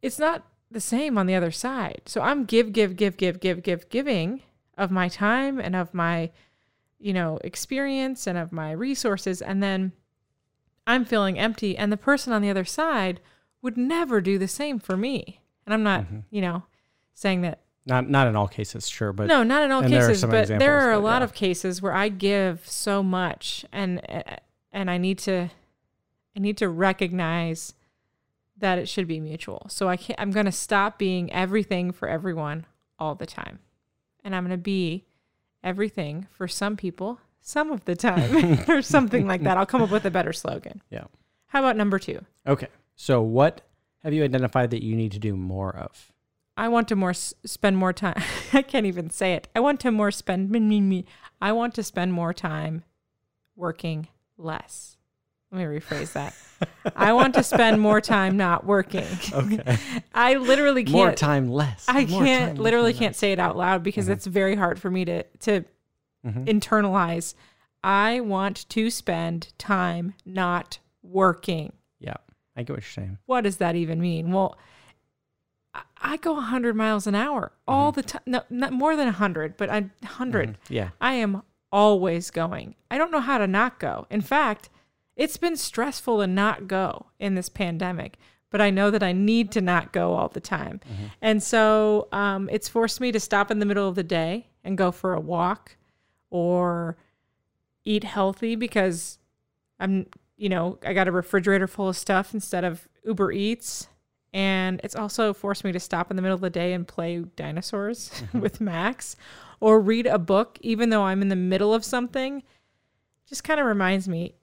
it's 0.00 0.20
not 0.20 0.46
the 0.74 0.80
same 0.80 1.16
on 1.16 1.26
the 1.26 1.34
other 1.34 1.50
side. 1.50 2.02
So 2.04 2.20
I'm 2.20 2.44
give, 2.44 2.72
give, 2.72 2.96
give, 2.96 3.16
give, 3.16 3.40
give, 3.40 3.62
give, 3.62 3.88
giving 3.88 4.42
of 4.76 4.90
my 4.90 5.08
time 5.08 5.58
and 5.58 5.74
of 5.74 5.94
my, 5.94 6.30
you 6.98 7.12
know, 7.12 7.38
experience 7.42 8.26
and 8.26 8.36
of 8.36 8.52
my 8.52 8.72
resources. 8.72 9.40
And 9.40 9.62
then 9.62 9.92
I'm 10.86 11.04
feeling 11.04 11.38
empty. 11.38 11.78
And 11.78 11.90
the 11.90 11.96
person 11.96 12.32
on 12.32 12.42
the 12.42 12.50
other 12.50 12.64
side 12.64 13.20
would 13.62 13.78
never 13.78 14.20
do 14.20 14.36
the 14.36 14.48
same 14.48 14.78
for 14.78 14.96
me. 14.96 15.40
And 15.64 15.72
I'm 15.72 15.82
not, 15.82 16.02
mm-hmm. 16.02 16.18
you 16.30 16.42
know, 16.42 16.64
saying 17.14 17.40
that 17.40 17.60
Not 17.86 18.08
not 18.08 18.26
in 18.28 18.36
all 18.36 18.48
cases, 18.48 18.88
sure, 18.88 19.12
but 19.12 19.26
no, 19.26 19.42
not 19.42 19.62
in 19.62 19.70
all 19.70 19.82
and 19.82 19.92
there 19.92 20.08
cases, 20.08 20.24
but 20.24 20.48
there 20.48 20.80
are 20.80 20.92
a 20.92 20.98
lot 20.98 21.20
yeah. 21.20 21.24
of 21.24 21.34
cases 21.34 21.82
where 21.82 21.92
I 21.92 22.08
give 22.08 22.66
so 22.66 23.02
much, 23.02 23.64
and 23.72 24.00
and 24.72 24.90
I 24.90 24.98
need 24.98 25.18
to, 25.20 25.50
I 26.34 26.40
need 26.40 26.56
to 26.58 26.68
recognize 26.68 27.74
that 28.58 28.78
it 28.78 28.88
should 28.88 29.08
be 29.08 29.20
mutual. 29.20 29.66
So 29.68 29.88
I 29.88 29.96
can't. 29.96 30.20
I'm 30.20 30.30
going 30.30 30.46
to 30.46 30.52
stop 30.52 30.98
being 30.98 31.32
everything 31.32 31.92
for 31.92 32.08
everyone 32.08 32.66
all 32.98 33.14
the 33.14 33.26
time, 33.26 33.58
and 34.24 34.34
I'm 34.34 34.44
going 34.44 34.56
to 34.56 34.62
be 34.62 35.04
everything 35.62 36.26
for 36.30 36.46
some 36.48 36.76
people 36.76 37.20
some 37.40 37.70
of 37.70 37.84
the 37.84 37.94
time, 37.94 38.64
or 38.68 38.80
something 38.80 39.26
like 39.26 39.42
that. 39.42 39.58
I'll 39.58 39.66
come 39.66 39.82
up 39.82 39.90
with 39.90 40.06
a 40.06 40.10
better 40.10 40.32
slogan. 40.32 40.80
yeah. 40.90 41.04
How 41.48 41.60
about 41.60 41.76
number 41.76 41.98
two? 41.98 42.24
Okay. 42.46 42.68
So 42.96 43.20
what 43.20 43.60
have 44.02 44.12
you 44.14 44.24
identified 44.24 44.70
that 44.70 44.82
you 44.82 44.96
need 44.96 45.12
to 45.12 45.18
do 45.18 45.36
more 45.36 45.76
of? 45.76 46.10
I 46.56 46.68
want 46.68 46.88
to 46.88 46.96
more 46.96 47.10
s- 47.10 47.34
spend 47.44 47.76
more 47.76 47.92
time. 47.92 48.20
I 48.52 48.62
can't 48.62 48.86
even 48.86 49.10
say 49.10 49.34
it. 49.34 49.46
I 49.54 49.60
want 49.60 49.78
to 49.80 49.90
more 49.90 50.10
spend 50.10 50.50
me, 50.50 50.58
me, 50.58 50.80
me. 50.80 51.04
I 51.40 51.52
want 51.52 51.74
to 51.74 51.82
spend 51.82 52.12
more 52.12 52.32
time 52.32 52.82
working 53.56 54.08
less. 54.38 54.96
Let 55.54 55.68
me 55.68 55.78
rephrase 55.78 56.12
that. 56.12 56.34
I 56.96 57.12
want 57.12 57.34
to 57.34 57.42
spend 57.42 57.80
more 57.80 58.00
time 58.00 58.36
not 58.36 58.64
working. 58.66 59.06
Okay. 59.32 59.78
I 60.14 60.34
literally 60.34 60.82
can't 60.84 60.94
More 60.96 61.12
time 61.12 61.48
less. 61.48 61.84
I 61.88 62.04
More 62.06 62.24
can't 62.24 62.58
literally 62.58 62.92
less. 62.92 62.98
can't 62.98 63.16
say 63.16 63.32
it 63.32 63.38
out 63.38 63.56
loud 63.56 63.82
because 63.82 64.08
it's 64.08 64.26
very 64.26 64.56
hard 64.56 64.78
for 64.80 64.90
me 64.90 65.04
to 65.04 65.22
to 65.40 65.64
Mhm. 66.26 66.46
internalize. 66.46 67.34
I 67.82 68.20
want 68.20 68.66
to 68.70 68.88
spend 68.90 69.52
time 69.58 70.14
not 70.24 70.78
working. 71.02 71.74
Yeah, 72.00 72.14
I 72.56 72.62
get 72.62 72.70
what 72.72 72.82
you're 72.82 72.88
saying. 72.88 73.18
What 73.26 73.42
does 73.42 73.58
that 73.58 73.76
even 73.76 74.00
mean? 74.00 74.32
Well, 74.32 74.56
I, 75.74 75.82
I 76.00 76.16
go 76.16 76.32
100 76.32 76.74
miles 76.74 77.06
an 77.06 77.14
hour 77.14 77.52
all 77.68 77.92
Mm-hmm. 77.92 78.00
the 78.00 78.02
time. 78.06 78.22
No, 78.26 78.42
not 78.48 78.72
more 78.72 78.96
than 78.96 79.06
100, 79.06 79.56
but 79.58 79.68
I 79.68 79.80
100. 80.00 80.56
Yeah. 80.70 80.90
I 81.00 81.14
am 81.14 81.42
always 81.70 82.30
going. 82.30 82.74
I 82.90 82.96
don't 82.96 83.10
know 83.12 83.20
how 83.20 83.36
to 83.36 83.46
not 83.46 83.78
go. 83.78 84.06
In 84.08 84.22
fact, 84.22 84.70
it's 85.16 85.36
been 85.36 85.56
stressful 85.56 86.20
to 86.20 86.26
not 86.26 86.66
go 86.66 87.06
in 87.18 87.34
this 87.34 87.48
pandemic, 87.48 88.18
but 88.50 88.60
I 88.60 88.70
know 88.70 88.90
that 88.90 89.02
I 89.02 89.12
need 89.12 89.52
to 89.52 89.60
not 89.60 89.92
go 89.92 90.14
all 90.14 90.28
the 90.28 90.40
time. 90.40 90.80
And 91.20 91.42
so 91.42 92.08
um, 92.12 92.48
it's 92.52 92.68
forced 92.68 93.00
me 93.00 93.12
to 93.12 93.20
stop 93.20 93.50
in 93.50 93.58
the 93.58 93.66
middle 93.66 93.88
of 93.88 93.94
the 93.94 94.02
day 94.02 94.48
and 94.62 94.78
go 94.78 94.90
for 94.92 95.14
a 95.14 95.20
walk 95.20 95.76
or 96.30 96.96
eat 97.84 98.04
healthy 98.04 98.56
because 98.56 99.18
I'm, 99.78 100.06
you 100.36 100.48
know, 100.48 100.78
I 100.84 100.94
got 100.94 101.08
a 101.08 101.12
refrigerator 101.12 101.66
full 101.66 101.88
of 101.88 101.96
stuff 101.96 102.34
instead 102.34 102.64
of 102.64 102.88
Uber 103.04 103.32
Eats. 103.32 103.88
And 104.32 104.80
it's 104.82 104.96
also 104.96 105.32
forced 105.32 105.62
me 105.62 105.70
to 105.72 105.80
stop 105.80 106.10
in 106.10 106.16
the 106.16 106.22
middle 106.22 106.34
of 106.34 106.40
the 106.40 106.50
day 106.50 106.72
and 106.72 106.88
play 106.88 107.18
dinosaurs 107.36 108.10
with 108.32 108.60
Max 108.60 109.14
or 109.60 109.80
read 109.80 110.06
a 110.06 110.18
book, 110.18 110.58
even 110.60 110.90
though 110.90 111.04
I'm 111.04 111.22
in 111.22 111.28
the 111.28 111.36
middle 111.36 111.72
of 111.72 111.84
something. 111.84 112.42
Just 113.28 113.44
kind 113.44 113.60
of 113.60 113.66
reminds 113.66 114.08
me, 114.08 114.34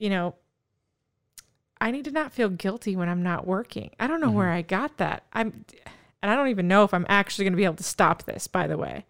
you 0.00 0.10
know, 0.10 0.34
I 1.80 1.92
need 1.92 2.06
to 2.06 2.10
not 2.10 2.32
feel 2.32 2.48
guilty 2.48 2.96
when 2.96 3.08
I'm 3.08 3.22
not 3.22 3.46
working. 3.46 3.90
I 4.00 4.08
don't 4.08 4.20
know 4.20 4.30
where 4.30 4.50
I 4.50 4.62
got 4.62 4.96
that. 4.96 5.24
I'm, 5.32 5.64
and 6.20 6.30
I 6.30 6.34
don't 6.34 6.48
even 6.48 6.66
know 6.66 6.82
if 6.82 6.92
I'm 6.92 7.06
actually 7.08 7.44
going 7.44 7.52
to 7.52 7.58
be 7.58 7.64
able 7.64 7.76
to 7.76 7.84
stop 7.84 8.24
this, 8.24 8.48
by 8.48 8.66
the 8.66 8.76
way. 8.76 9.06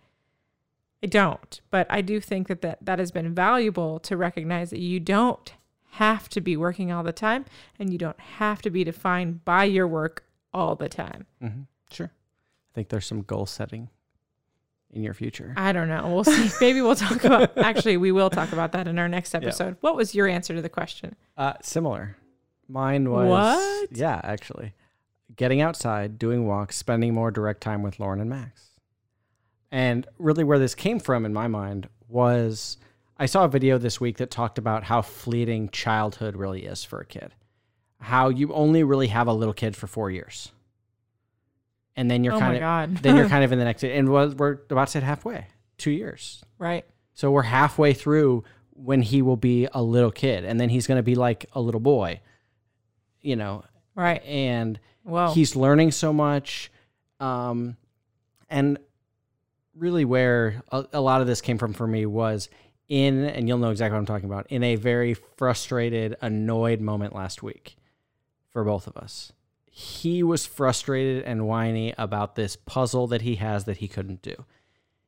I 1.02 1.06
don't, 1.06 1.60
but 1.70 1.86
I 1.88 2.02
do 2.02 2.20
think 2.20 2.48
that, 2.48 2.60
that 2.60 2.78
that 2.82 2.98
has 2.98 3.10
been 3.10 3.34
valuable 3.34 3.98
to 4.00 4.18
recognize 4.18 4.68
that 4.70 4.80
you 4.80 5.00
don't 5.00 5.54
have 5.92 6.28
to 6.28 6.40
be 6.40 6.56
working 6.56 6.92
all 6.92 7.02
the 7.02 7.12
time 7.12 7.46
and 7.78 7.90
you 7.90 7.98
don't 7.98 8.20
have 8.20 8.60
to 8.62 8.70
be 8.70 8.84
defined 8.84 9.44
by 9.44 9.64
your 9.64 9.88
work 9.88 10.24
all 10.52 10.74
the 10.74 10.88
time. 10.88 11.26
Mm-hmm. 11.42 11.62
Sure. 11.90 12.10
I 12.12 12.74
think 12.74 12.90
there's 12.90 13.06
some 13.06 13.22
goal 13.22 13.46
setting 13.46 13.88
in 14.92 15.02
your 15.02 15.14
future. 15.14 15.52
I 15.56 15.72
don't 15.72 15.88
know. 15.88 16.08
We'll 16.12 16.24
see. 16.24 16.50
Maybe 16.60 16.80
we'll 16.82 16.96
talk 16.96 17.24
about 17.24 17.56
actually 17.58 17.96
we 17.96 18.12
will 18.12 18.30
talk 18.30 18.52
about 18.52 18.72
that 18.72 18.88
in 18.88 18.98
our 18.98 19.08
next 19.08 19.34
episode. 19.34 19.76
What 19.80 19.96
was 19.96 20.14
your 20.14 20.26
answer 20.26 20.54
to 20.54 20.62
the 20.62 20.68
question? 20.68 21.16
Uh, 21.36 21.54
similar. 21.62 22.16
Mine 22.68 23.10
was 23.10 23.28
What? 23.28 23.88
Yeah, 23.92 24.20
actually, 24.22 24.74
getting 25.36 25.60
outside, 25.60 26.18
doing 26.18 26.46
walks, 26.46 26.76
spending 26.76 27.14
more 27.14 27.30
direct 27.30 27.60
time 27.60 27.82
with 27.82 27.98
Lauren 27.98 28.20
and 28.20 28.30
Max. 28.30 28.68
And 29.72 30.06
really, 30.18 30.44
where 30.44 30.58
this 30.58 30.74
came 30.74 30.98
from 31.00 31.24
in 31.24 31.32
my 31.32 31.46
mind 31.48 31.88
was 32.08 32.76
I 33.18 33.26
saw 33.26 33.44
a 33.44 33.48
video 33.48 33.76
this 33.78 34.00
week 34.00 34.16
that 34.18 34.30
talked 34.30 34.58
about 34.58 34.84
how 34.84 35.02
fleeting 35.02 35.68
childhood 35.70 36.36
really 36.36 36.64
is 36.64 36.84
for 36.84 37.00
a 37.00 37.06
kid. 37.06 37.34
How 38.00 38.30
you 38.30 38.52
only 38.54 38.82
really 38.82 39.08
have 39.08 39.26
a 39.26 39.32
little 39.32 39.52
kid 39.52 39.76
for 39.76 39.86
four 39.86 40.10
years, 40.10 40.52
and 41.96 42.10
then 42.10 42.24
you're 42.24 42.34
oh 42.34 42.38
kind 42.38 42.56
of 42.56 43.02
then 43.02 43.16
you're 43.16 43.28
kind 43.34 43.44
of 43.44 43.52
in 43.52 43.58
the 43.58 43.64
next. 43.64 43.84
And 43.84 44.08
we're 44.08 44.30
we're 44.30 44.58
about 44.70 44.88
to 44.88 44.98
hit 44.98 45.04
halfway, 45.04 45.46
two 45.78 45.90
years. 45.90 46.42
right. 46.58 46.84
So 47.14 47.30
we're 47.30 47.42
halfway 47.42 47.92
through 47.92 48.44
when 48.70 49.02
he 49.02 49.20
will 49.20 49.36
be 49.36 49.68
a 49.74 49.82
little 49.82 50.10
kid, 50.10 50.44
and 50.44 50.58
then 50.58 50.70
he's 50.70 50.86
going 50.86 50.96
to 50.96 51.02
be 51.02 51.14
like 51.14 51.46
a 51.52 51.60
little 51.60 51.80
boy, 51.80 52.20
you 53.20 53.36
know. 53.36 53.64
Right. 53.94 54.24
And 54.24 54.80
Well, 55.04 55.34
he's 55.34 55.54
learning 55.54 55.90
so 55.90 56.12
much, 56.12 56.72
um, 57.18 57.76
and 58.48 58.78
really 59.74 60.04
where 60.06 60.62
a, 60.72 60.86
a 60.94 61.00
lot 61.00 61.20
of 61.20 61.26
this 61.26 61.40
came 61.42 61.58
from 61.58 61.74
for 61.74 61.86
me 61.86 62.06
was 62.06 62.48
in, 62.88 63.24
and 63.24 63.46
you'll 63.46 63.58
know 63.58 63.70
exactly 63.70 63.94
what 63.94 64.00
I'm 64.00 64.06
talking 64.06 64.28
about, 64.28 64.46
in 64.48 64.62
a 64.62 64.76
very 64.76 65.14
frustrated, 65.14 66.16
annoyed 66.22 66.80
moment 66.80 67.14
last 67.14 67.42
week 67.42 67.76
for 68.50 68.64
both 68.64 68.86
of 68.86 68.96
us. 68.96 69.32
He 69.72 70.24
was 70.24 70.44
frustrated 70.44 71.22
and 71.24 71.46
whiny 71.46 71.94
about 71.96 72.34
this 72.34 72.56
puzzle 72.56 73.06
that 73.06 73.22
he 73.22 73.36
has 73.36 73.64
that 73.64 73.76
he 73.76 73.86
couldn't 73.86 74.20
do. 74.20 74.44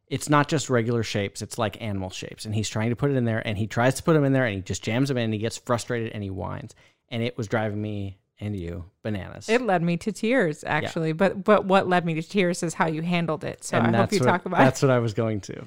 It's 0.07 0.29
not 0.29 0.49
just 0.49 0.71
regular 0.71 1.03
shapes 1.03 1.43
it's 1.43 1.59
like 1.59 1.81
animal 1.83 2.11
shapes 2.11 2.45
and 2.45 2.55
he's 2.55 2.69
trying 2.69 2.91
to 2.91 2.97
put 2.97 3.11
it 3.11 3.17
in 3.17 3.25
there 3.25 3.47
and 3.47 3.59
he 3.59 3.67
tries 3.67 3.95
to 3.95 4.03
put 4.03 4.13
them 4.13 4.25
in 4.25 4.33
there 4.33 4.45
and 4.45 4.55
he 4.55 4.61
just 4.61 4.83
jams 4.83 5.09
them 5.09 5.17
in 5.17 5.25
and 5.25 5.33
he 5.33 5.39
gets 5.41 5.57
frustrated 5.57 6.13
and 6.13 6.23
he 6.23 6.31
whines 6.31 6.75
and 7.09 7.23
it 7.23 7.37
was 7.37 7.49
driving 7.49 7.81
me 7.81 8.19
and 8.39 8.55
you 8.55 8.85
bananas. 9.03 9.49
It 9.49 9.63
led 9.63 9.83
me 9.83 9.97
to 9.99 10.13
tears 10.13 10.65
actually, 10.65 11.13
but 11.13 11.43
but 11.45 11.65
what 11.65 11.89
led 11.89 12.05
me 12.05 12.15
to 12.15 12.23
tears 12.23 12.63
is 12.63 12.75
how 12.75 12.89
you 12.89 13.03
handled 13.03 13.43
it. 13.43 13.65
So 13.65 13.79
I 13.79 13.91
hope 13.91 14.13
you 14.13 14.19
what, 14.21 14.27
talk 14.27 14.45
about 14.45 14.59
that's 14.59 14.83
what 14.83 14.91
i 14.91 14.99
was 14.99 15.15
going 15.15 15.41
to 15.43 15.65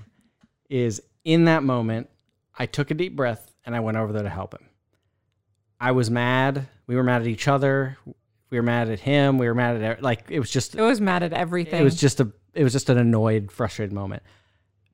is 0.69 1.01
in 1.23 1.45
that 1.45 1.63
moment 1.63 2.09
i 2.57 2.65
took 2.65 2.91
a 2.91 2.93
deep 2.93 3.15
breath 3.15 3.51
and 3.65 3.75
i 3.75 3.79
went 3.79 3.97
over 3.97 4.13
there 4.13 4.23
to 4.23 4.29
help 4.29 4.53
him. 4.53 4.67
I 5.79 5.91
was 5.91 6.11
mad 6.11 6.67
we 6.85 6.95
were 6.95 7.03
mad 7.03 7.21
at 7.21 7.27
each 7.27 7.47
other 7.47 7.97
we 8.55 8.59
were 8.59 8.63
mad 8.63 8.89
at 8.89 9.01
him 9.01 9.37
we 9.37 9.47
were 9.47 9.53
mad 9.53 9.81
at 9.81 10.01
like 10.01 10.23
it 10.29 10.39
was 10.39 10.49
just 10.49 10.75
it. 10.75 10.81
was 10.81 11.01
mad 11.01 11.23
at 11.23 11.33
everything. 11.33 11.81
It 11.81 11.83
was 11.83 11.99
just 11.99 12.21
a 12.21 12.31
it 12.53 12.63
was 12.63 12.73
just 12.73 12.89
an 12.89 12.97
annoyed, 12.97 13.51
frustrated 13.51 13.93
moment. 13.93 14.23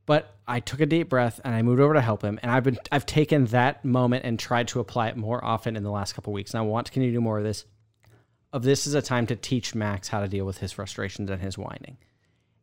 But 0.07 0.35
I 0.47 0.59
took 0.59 0.81
a 0.81 0.87
deep 0.87 1.09
breath 1.09 1.39
and 1.45 1.53
I 1.53 1.61
moved 1.61 1.79
over 1.79 1.93
to 1.93 2.01
help 2.01 2.23
him. 2.23 2.39
And 2.41 2.51
I've 2.51 2.63
been 2.63 2.79
I've 2.91 3.05
taken 3.05 3.45
that 3.47 3.85
moment 3.85 4.25
and 4.25 4.37
tried 4.37 4.67
to 4.69 4.79
apply 4.79 5.09
it 5.09 5.15
more 5.15 5.43
often 5.45 5.75
in 5.75 5.83
the 5.83 5.91
last 5.91 6.13
couple 6.13 6.33
weeks. 6.33 6.53
And 6.53 6.59
I 6.59 6.63
want 6.63 6.87
to 6.87 6.91
continue 6.91 7.11
to 7.11 7.17
do 7.17 7.21
more 7.21 7.37
of 7.37 7.43
this. 7.43 7.65
Of 8.51 8.63
this 8.63 8.87
is 8.87 8.95
a 8.95 9.01
time 9.01 9.27
to 9.27 9.35
teach 9.35 9.75
Max 9.75 10.07
how 10.09 10.19
to 10.19 10.27
deal 10.27 10.45
with 10.45 10.57
his 10.57 10.71
frustrations 10.71 11.29
and 11.29 11.39
his 11.39 11.57
whining. 11.57 11.97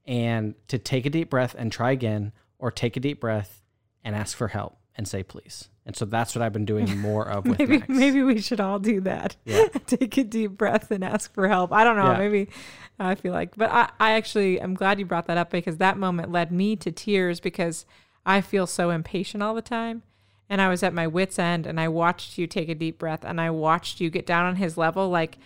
And 0.05 0.55
to 0.67 0.78
take 0.78 1.07
a 1.07 1.11
deep 1.11 1.31
breath 1.31 1.55
and 1.57 1.71
try 1.71 1.93
again, 1.93 2.33
or 2.59 2.71
take 2.71 2.97
a 2.97 3.00
deep 3.00 3.21
breath 3.21 3.62
and 4.02 4.17
ask 4.17 4.37
for 4.37 4.49
help 4.49 4.76
and 4.97 5.07
say 5.07 5.23
please. 5.23 5.69
And 5.88 5.97
so 5.97 6.04
that's 6.04 6.35
what 6.35 6.42
I've 6.42 6.52
been 6.52 6.66
doing 6.66 6.99
more 6.99 7.26
of 7.26 7.47
with 7.49 7.59
maybe 7.59 7.78
Max. 7.78 7.88
maybe 7.88 8.23
we 8.23 8.42
should 8.42 8.61
all 8.61 8.78
do 8.78 9.00
that. 9.00 9.37
Yeah. 9.47 9.68
Take 9.87 10.18
a 10.18 10.23
deep 10.23 10.50
breath 10.52 10.90
and 10.90 11.02
ask 11.02 11.33
for 11.33 11.49
help. 11.49 11.73
I 11.73 11.83
don't 11.83 11.97
know. 11.97 12.12
Yeah. 12.12 12.18
Maybe 12.18 12.49
I 12.99 13.14
feel 13.14 13.33
like, 13.33 13.57
but 13.57 13.71
I, 13.71 13.88
I 13.99 14.12
actually 14.12 14.61
I'm 14.61 14.75
glad 14.75 14.99
you 14.99 15.07
brought 15.07 15.26
that 15.28 15.38
up 15.38 15.49
because 15.49 15.78
that 15.78 15.97
moment 15.97 16.30
led 16.30 16.52
me 16.52 16.76
to 16.76 16.92
tears 16.92 17.40
because 17.40 17.87
I 18.26 18.42
feel 18.42 18.66
so 18.66 18.90
impatient 18.90 19.42
all 19.42 19.54
the 19.54 19.62
time. 19.62 20.02
And 20.50 20.61
I 20.61 20.68
was 20.68 20.83
at 20.83 20.92
my 20.92 21.07
wits 21.07 21.38
end 21.38 21.66
and 21.66 21.80
I 21.80 21.88
watched 21.88 22.37
you 22.37 22.47
take 22.47 22.68
a 22.68 22.75
deep 22.75 22.99
breath 22.99 23.25
and 23.25 23.40
I 23.40 23.49
watched 23.49 23.99
you 23.99 24.11
get 24.11 24.26
down 24.26 24.45
on 24.45 24.57
his 24.57 24.76
level 24.76 25.09
like 25.09 25.38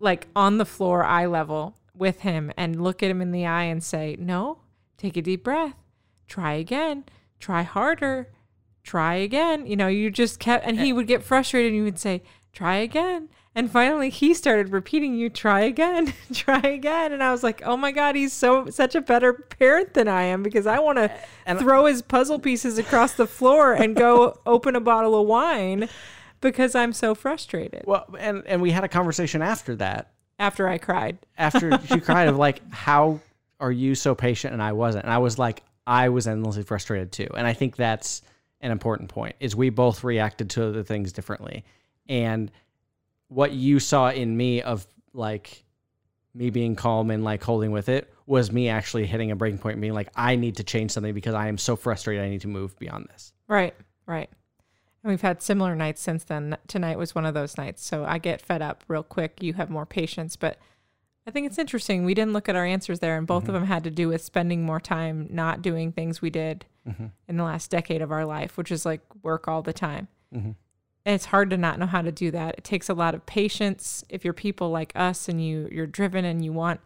like 0.00 0.28
on 0.36 0.58
the 0.58 0.66
floor 0.66 1.02
eye 1.02 1.26
level 1.26 1.78
with 1.94 2.20
him 2.20 2.52
and 2.58 2.82
look 2.84 3.02
at 3.02 3.10
him 3.10 3.22
in 3.22 3.32
the 3.32 3.46
eye 3.46 3.64
and 3.64 3.82
say, 3.82 4.16
"No, 4.18 4.58
take 4.98 5.16
a 5.16 5.22
deep 5.22 5.42
breath. 5.44 5.74
Try 6.26 6.52
again. 6.52 7.04
Try 7.40 7.62
harder. 7.62 8.28
Try 8.88 9.14
again." 9.16 9.66
You 9.66 9.76
know, 9.76 9.88
you 9.88 10.10
just 10.10 10.40
kept 10.40 10.66
and 10.66 10.78
he 10.80 10.90
eh. 10.90 10.92
would 10.92 11.06
get 11.06 11.22
frustrated 11.22 11.72
and 11.72 11.76
you 11.76 11.84
would 11.84 11.98
say, 11.98 12.22
"Try 12.52 12.76
again." 12.76 13.28
And 13.54 13.70
finally 13.70 14.08
he 14.08 14.34
started 14.34 14.70
repeating 14.70 15.14
you, 15.14 15.28
"Try 15.28 15.60
again. 15.60 16.12
Try 16.32 16.60
again." 16.60 17.12
And 17.12 17.22
I 17.22 17.30
was 17.32 17.42
like, 17.42 17.60
"Oh 17.64 17.76
my 17.76 17.90
god, 17.92 18.14
he's 18.16 18.32
so 18.32 18.70
such 18.70 18.94
a 18.94 19.00
better 19.00 19.32
parent 19.32 19.94
than 19.94 20.06
I 20.08 20.22
am 20.22 20.42
because 20.42 20.66
I 20.66 20.78
want 20.78 20.98
to 20.98 21.10
eh, 21.46 21.54
throw 21.54 21.86
his 21.86 22.00
puzzle 22.02 22.38
pieces 22.38 22.78
across 22.78 23.12
the 23.14 23.26
floor 23.26 23.72
and 23.74 23.96
go 23.96 24.38
open 24.46 24.76
a 24.76 24.80
bottle 24.80 25.20
of 25.20 25.26
wine 25.26 25.88
because 26.40 26.74
I'm 26.74 26.92
so 26.92 27.14
frustrated." 27.14 27.82
well, 27.84 28.06
and 28.18 28.42
and 28.46 28.62
we 28.62 28.70
had 28.70 28.84
a 28.84 28.88
conversation 28.88 29.42
after 29.42 29.74
that 29.76 30.12
After 30.38 30.68
I 30.68 30.78
cried. 30.78 31.18
after 31.36 31.78
she 31.86 32.00
cried 32.08 32.28
of 32.28 32.36
like 32.36 32.62
how 32.72 33.20
are 33.60 33.72
you 33.72 33.96
so 33.96 34.14
patient 34.14 34.52
and 34.54 34.62
I 34.62 34.72
wasn't 34.72 35.04
and 35.04 35.12
I 35.12 35.18
was 35.18 35.36
like 35.36 35.62
I 35.84 36.10
was 36.10 36.28
endlessly 36.28 36.62
frustrated 36.62 37.10
too 37.10 37.26
and 37.36 37.44
I 37.44 37.54
think 37.54 37.74
that's 37.74 38.22
an 38.60 38.70
important 38.70 39.08
point 39.08 39.36
is 39.40 39.54
we 39.54 39.70
both 39.70 40.04
reacted 40.04 40.50
to 40.50 40.70
the 40.72 40.84
things 40.84 41.12
differently 41.12 41.64
and 42.08 42.50
what 43.28 43.52
you 43.52 43.78
saw 43.78 44.10
in 44.10 44.36
me 44.36 44.62
of 44.62 44.86
like 45.12 45.64
me 46.34 46.50
being 46.50 46.74
calm 46.76 47.10
and 47.10 47.24
like 47.24 47.42
holding 47.42 47.70
with 47.70 47.88
it 47.88 48.12
was 48.26 48.52
me 48.52 48.68
actually 48.68 49.06
hitting 49.06 49.30
a 49.30 49.36
breaking 49.36 49.58
point 49.58 49.74
and 49.74 49.80
being 49.80 49.94
like 49.94 50.08
I 50.16 50.36
need 50.36 50.56
to 50.56 50.64
change 50.64 50.90
something 50.90 51.14
because 51.14 51.34
I 51.34 51.48
am 51.48 51.58
so 51.58 51.76
frustrated 51.76 52.24
I 52.24 52.28
need 52.28 52.42
to 52.42 52.48
move 52.48 52.78
beyond 52.78 53.06
this 53.10 53.32
Right, 53.48 53.74
right. 54.06 54.28
And 55.02 55.10
we've 55.10 55.22
had 55.22 55.42
similar 55.42 55.74
nights 55.74 56.02
since 56.02 56.24
then. 56.24 56.56
Tonight 56.66 56.98
was 56.98 57.14
one 57.14 57.24
of 57.24 57.34
those 57.34 57.56
nights. 57.56 57.84
So 57.84 58.04
I 58.04 58.18
get 58.18 58.42
fed 58.42 58.62
up 58.62 58.84
real 58.88 59.02
quick. 59.02 59.42
You 59.42 59.54
have 59.54 59.70
more 59.70 59.86
patience. 59.86 60.36
But 60.36 60.58
I 61.28 61.30
think 61.30 61.46
it's 61.46 61.58
interesting. 61.58 62.06
We 62.06 62.14
didn't 62.14 62.32
look 62.32 62.48
at 62.48 62.56
our 62.56 62.64
answers 62.64 63.00
there, 63.00 63.18
and 63.18 63.26
both 63.26 63.42
of 63.42 63.48
mm-hmm. 63.48 63.56
them 63.56 63.66
had 63.66 63.84
to 63.84 63.90
do 63.90 64.08
with 64.08 64.24
spending 64.24 64.64
more 64.64 64.80
time 64.80 65.26
not 65.28 65.60
doing 65.60 65.92
things 65.92 66.22
we 66.22 66.30
did 66.30 66.64
mm-hmm. 66.88 67.08
in 67.28 67.36
the 67.36 67.44
last 67.44 67.70
decade 67.70 68.00
of 68.00 68.10
our 68.10 68.24
life, 68.24 68.56
which 68.56 68.72
is 68.72 68.86
like 68.86 69.02
work 69.22 69.46
all 69.46 69.60
the 69.60 69.74
time. 69.74 70.08
Mhm. 70.34 70.54
And 71.04 71.14
it's 71.14 71.26
hard 71.26 71.50
to 71.50 71.58
not 71.58 71.78
know 71.78 71.84
how 71.84 72.00
to 72.00 72.10
do 72.10 72.30
that. 72.30 72.54
It 72.56 72.64
takes 72.64 72.88
a 72.88 72.94
lot 72.94 73.14
of 73.14 73.26
patience 73.26 74.06
if 74.08 74.24
you're 74.24 74.32
people 74.32 74.70
like 74.70 74.90
us 74.94 75.28
and 75.28 75.44
you 75.44 75.68
you're 75.70 75.86
driven 75.86 76.24
and 76.24 76.42
you 76.42 76.54
want 76.54 76.80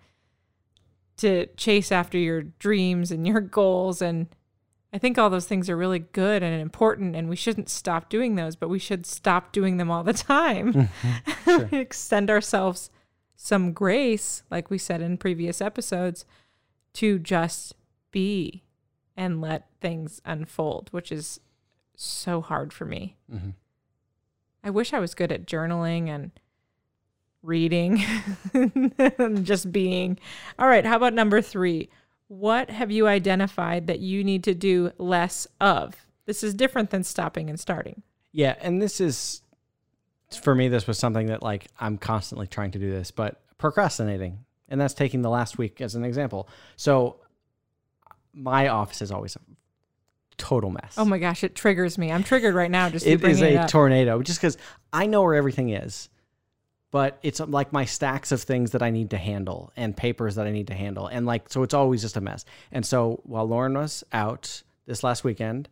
to 1.18 1.46
chase 1.56 1.92
after 1.92 2.18
your 2.18 2.42
dreams 2.42 3.12
and 3.12 3.24
your 3.24 3.40
goals 3.40 4.02
and 4.02 4.26
I 4.92 4.98
think 4.98 5.18
all 5.18 5.30
those 5.30 5.46
things 5.46 5.70
are 5.70 5.76
really 5.76 6.00
good 6.00 6.42
and 6.42 6.60
important, 6.60 7.16
and 7.16 7.30
we 7.30 7.36
shouldn't 7.36 7.70
stop 7.70 8.10
doing 8.10 8.34
those, 8.34 8.56
but 8.56 8.68
we 8.68 8.78
should 8.78 9.06
stop 9.06 9.50
doing 9.52 9.78
them 9.78 9.90
all 9.90 10.02
the 10.02 10.12
time. 10.12 10.90
Mm-hmm. 11.46 11.74
Extend 11.74 12.28
ourselves 12.28 12.90
some 13.36 13.72
grace, 13.72 14.42
like 14.50 14.70
we 14.70 14.78
said 14.78 15.00
in 15.00 15.16
previous 15.16 15.60
episodes, 15.60 16.24
to 16.94 17.18
just 17.18 17.74
be 18.10 18.62
and 19.16 19.40
let 19.40 19.68
things 19.80 20.20
unfold, 20.24 20.88
which 20.90 21.10
is 21.10 21.40
so 21.96 22.40
hard 22.40 22.72
for 22.72 22.84
me. 22.84 23.16
Mhm. 23.32 23.54
I 24.64 24.70
wish 24.70 24.92
I 24.92 24.98
was 25.00 25.14
good 25.14 25.32
at 25.32 25.46
journaling 25.46 26.08
and 26.08 26.30
reading 27.42 28.02
and 28.54 29.44
just 29.44 29.72
being. 29.72 30.18
All 30.58 30.68
right, 30.68 30.84
how 30.86 30.96
about 30.96 31.14
number 31.14 31.40
three? 31.42 31.88
What 32.28 32.70
have 32.70 32.90
you 32.90 33.06
identified 33.08 33.86
that 33.88 33.98
you 34.00 34.22
need 34.24 34.44
to 34.44 34.54
do 34.54 34.92
less 34.98 35.46
of? 35.60 36.06
This 36.24 36.42
is 36.42 36.54
different 36.54 36.90
than 36.90 37.02
stopping 37.02 37.50
and 37.50 37.58
starting. 37.58 38.02
Yeah, 38.30 38.56
and 38.60 38.80
this 38.80 39.00
is 39.00 39.42
for 40.36 40.54
me. 40.54 40.68
This 40.68 40.86
was 40.86 40.98
something 40.98 41.26
that 41.26 41.42
like 41.42 41.66
I'm 41.78 41.98
constantly 41.98 42.46
trying 42.46 42.72
to 42.72 42.78
do 42.78 42.90
this, 42.90 43.10
but 43.10 43.40
procrastinating, 43.58 44.44
and 44.68 44.80
that's 44.80 44.94
taking 44.94 45.22
the 45.22 45.30
last 45.30 45.58
week 45.58 45.80
as 45.80 45.94
an 45.94 46.04
example. 46.04 46.48
So 46.76 47.16
my 48.34 48.68
office 48.68 49.02
is 49.02 49.12
always 49.12 49.36
a 49.36 49.40
total 50.36 50.70
mess. 50.70 50.94
Oh 50.96 51.04
my 51.04 51.18
gosh, 51.18 51.44
it 51.44 51.54
triggers 51.54 51.98
me. 51.98 52.10
I'm 52.10 52.22
triggered 52.22 52.54
right 52.54 52.70
now 52.70 52.88
just 52.88 53.06
it 53.06 53.14
is 53.14 53.20
bringing 53.20 53.44
it 53.44 53.64
a 53.64 53.68
tornado 53.68 54.22
just 54.22 54.40
because 54.40 54.58
I 54.92 55.06
know 55.06 55.22
where 55.22 55.34
everything 55.34 55.70
is, 55.70 56.08
but 56.90 57.18
it's 57.22 57.40
um, 57.40 57.50
like 57.50 57.72
my 57.72 57.84
stacks 57.84 58.32
of 58.32 58.42
things 58.42 58.72
that 58.72 58.82
I 58.82 58.90
need 58.90 59.10
to 59.10 59.18
handle 59.18 59.72
and 59.76 59.96
papers 59.96 60.34
that 60.36 60.46
I 60.46 60.50
need 60.50 60.68
to 60.68 60.74
handle, 60.74 61.06
and 61.06 61.26
like 61.26 61.48
so 61.50 61.62
it's 61.62 61.74
always 61.74 62.02
just 62.02 62.16
a 62.16 62.20
mess. 62.20 62.44
And 62.70 62.84
so 62.84 63.20
while 63.24 63.46
Lauren 63.46 63.74
was 63.74 64.04
out 64.12 64.62
this 64.86 65.04
last 65.04 65.24
weekend, 65.24 65.68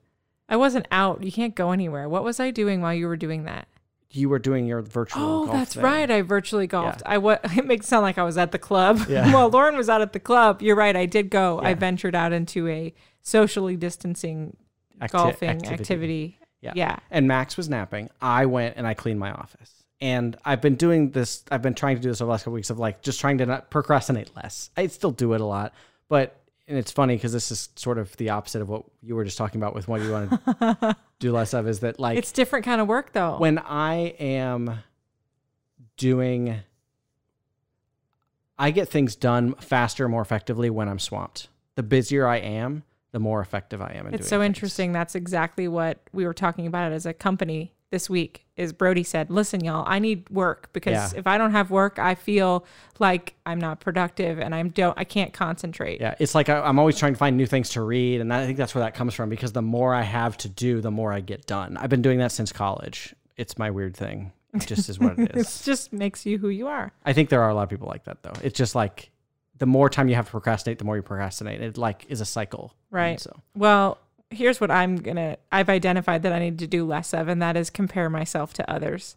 I 0.49 0.57
wasn't 0.57 0.87
out. 0.91 1.23
You 1.23 1.33
can't 1.33 1.55
go 1.55 1.73
anywhere. 1.73 2.09
What 2.09 2.25
was 2.25 2.41
I 2.41 2.51
doing 2.51 2.81
while 2.81 2.95
you 2.95 3.07
were 3.07 3.17
doing 3.17 3.45
that? 3.45 3.69
You 4.13 4.29
were 4.29 4.39
doing 4.39 4.67
your 4.67 4.83
virtual. 4.83 5.23
Oh, 5.23 5.53
that's 5.53 5.75
thing. 5.75 5.83
right. 5.85 6.11
I 6.11 6.23
virtually 6.23 6.67
golfed. 6.67 7.03
I 7.07 7.19
what 7.19 7.41
It 7.57 7.67
makes 7.67 7.87
it 7.87 7.89
sound 7.89 8.03
like 8.03 8.19
I 8.19 8.23
was 8.25 8.37
at 8.37 8.53
the 8.53 8.59
club. 8.59 9.01
Yeah. 9.09 9.33
well, 9.35 9.49
Lauren 9.49 9.77
was 9.77 9.89
out 9.89 10.01
at 10.03 10.13
the 10.13 10.21
club. 10.21 10.63
You're 10.63 10.77
right. 10.77 10.97
I 10.97 11.07
did 11.07 11.31
go. 11.31 11.61
I 11.61 11.75
ventured 11.75 12.15
out 12.15 12.33
into 12.33 12.69
a 12.69 12.93
socially 13.23 13.77
distancing 13.77 14.57
Acti- 15.01 15.17
golfing 15.17 15.49
activity. 15.51 15.81
activity. 15.83 16.39
Yeah. 16.61 16.73
Yeah. 16.75 16.97
and 17.11 17.27
Max 17.29 17.57
was 17.57 17.69
napping. 17.69 18.11
I 18.21 18.47
went 18.47 18.77
and 18.77 18.87
I 18.87 18.95
cleaned 18.95 19.21
my 19.21 19.31
office. 19.31 19.73
And 20.03 20.37
I've 20.45 20.61
been 20.63 20.77
doing 20.77 21.11
this. 21.11 21.45
I've 21.51 21.63
been 21.63 21.75
trying 21.75 21.97
to 21.97 22.03
do 22.03 22.09
this 22.09 22.21
over 22.21 22.27
the 22.29 22.33
last 22.33 22.43
couple 22.43 22.55
weeks 22.55 22.71
of 22.71 22.79
like 22.79 23.03
just 23.03 23.21
trying 23.21 23.39
to 23.39 23.47
not 23.47 23.71
procrastinate 23.71 24.35
less. 24.35 24.71
I 24.77 24.87
still 24.89 25.11
do 25.11 25.35
it 25.35 25.41
a 25.41 25.45
lot, 25.45 25.75
but 26.09 26.40
and 26.71 26.79
it's 26.79 26.93
funny 26.93 27.17
because 27.17 27.33
this 27.33 27.51
is 27.51 27.69
sort 27.75 27.99
of 27.99 28.17
the 28.17 28.31
opposite 28.31 28.63
of 28.63 28.69
what 28.69 28.85
you 29.03 29.17
were 29.17 29.25
just 29.25 29.37
talking 29.37 29.61
about 29.61 29.75
with 29.75 29.89
what 29.89 30.01
you 30.03 30.13
want 30.13 30.31
to 30.31 30.97
do 31.19 31.33
less 31.33 31.53
of. 31.53 31.67
Is 31.67 31.81
that 31.81 31.99
like 31.99 32.17
It's 32.17 32.31
different 32.31 32.65
kind 32.65 32.81
of 32.81 32.87
work 32.87 33.13
though. 33.13 33.39
when 33.39 33.59
I 33.59 34.15
am 34.21 34.79
doing, 35.97 36.61
I 38.57 38.71
get 38.71 38.89
things 38.89 39.17
done 39.17 39.55
faster, 39.55 40.09
more 40.09 40.23
effectively 40.23 40.71
when 40.71 40.89
I'm 40.89 41.01
swamped. 41.01 41.49
The 41.75 41.83
busier 41.83 42.27
I 42.27 42.37
am, 42.37 42.85
the 43.11 43.19
more 43.19 43.41
effective 43.41 43.83
I 43.83 43.95
am. 43.97 44.07
In 44.07 44.15
it's 44.15 44.29
so 44.29 44.39
things. 44.39 44.47
interesting. 44.47 44.93
That's 44.93 45.17
exactly 45.17 45.67
what 45.67 45.99
we 46.13 46.25
were 46.25 46.35
talking 46.35 46.69
about 46.69 46.93
as 46.93 47.05
a 47.05 47.13
company 47.13 47.75
this 47.91 48.09
week. 48.11 48.47
Is 48.57 48.73
Brody 48.75 49.03
said, 49.03 49.31
"Listen, 49.31 49.65
y'all, 49.65 49.85
I 49.87 49.99
need 49.99 50.29
work 50.29 50.69
because 50.73 50.93
Yeah. 51.13 51.19
if 51.19 51.27
I 51.27 51.39
don't 51.39 51.53
have 51.53 51.71
work, 51.71 51.99
I 51.99 52.15
feel 52.15 52.65
like 52.99 53.35
I'm 53.47 53.59
not 53.59 53.81
productive 53.81 54.39
and 54.39 54.55
I'm 54.55 54.69
don't 54.69 54.97
I 54.99 55.05
can't 55.05 55.33
concentrate." 55.33 56.01
Yeah, 56.01 56.15
it's 56.19 56.35
like 56.35 56.49
I, 56.49 56.61
I'm 56.61 56.79
always 56.79 56.99
trying 56.99 57.15
to 57.15 57.19
find 57.19 57.37
new 57.37 57.47
things 57.47 57.71
to 57.71 57.83
read, 57.83 58.21
and 58.21 58.33
I 58.33 58.45
think 58.45 58.59
that's 58.59 58.75
where 58.75 58.85
that 58.85 58.95
comes 58.95 59.15
from. 59.15 59.31
Because 59.31 59.53
the 59.53 59.63
more 59.63 59.95
I 59.95 60.03
have 60.03 60.37
to 60.39 60.49
do, 60.49 60.81
the 60.81 60.91
more 60.91 61.13
I 61.13 61.21
get 61.21 61.47
done. 61.47 61.77
I've 61.79 61.89
been 61.91 62.03
doing 62.03 62.19
that 62.19 62.33
since 62.33 62.53
college. 62.53 63.15
It's 63.37 63.57
my 63.59 63.71
weird 63.71 63.97
thing. 63.97 64.33
It 64.53 64.67
just 64.67 64.89
is 64.91 64.99
what 64.99 65.19
it 65.19 65.31
is. 65.37 65.63
it 65.63 65.65
just 65.65 65.93
makes 65.93 66.27
you 66.27 66.37
who 66.39 66.49
you 66.51 66.67
are. 66.69 66.93
I 67.07 67.13
think 67.15 67.31
there 67.31 67.43
are 67.43 67.49
a 67.49 67.55
lot 67.55 67.63
of 67.63 67.69
people 67.71 67.89
like 67.89 68.05
that, 68.05 68.23
though. 68.23 68.33
It's 68.43 68.59
just 68.59 68.75
like 68.75 69.11
the 69.57 69.67
more 69.67 69.89
time 69.89 70.09
you 70.09 70.17
have 70.17 70.27
to 70.27 70.31
procrastinate, 70.33 70.79
the 70.79 70.85
more 70.85 70.97
you 70.97 71.03
procrastinate. 71.03 71.61
It 71.63 71.79
like 71.79 72.05
is 72.11 72.21
a 72.21 72.25
cycle. 72.27 72.75
Right. 72.91 73.19
So 73.21 73.41
Well, 73.55 73.99
here's 74.31 74.61
what 74.61 74.71
I'm 74.71 74.97
gonna. 74.97 75.37
I've 75.53 75.69
identified 75.69 76.23
that 76.23 76.33
I 76.33 76.39
need 76.39 76.59
to 76.61 76.67
do 76.67 76.85
less 76.87 77.13
of, 77.13 77.29
and 77.29 77.43
that 77.43 77.57
is 77.57 77.71
compare 77.71 78.09
myself 78.09 78.53
to 78.55 78.71
others. 78.71 79.17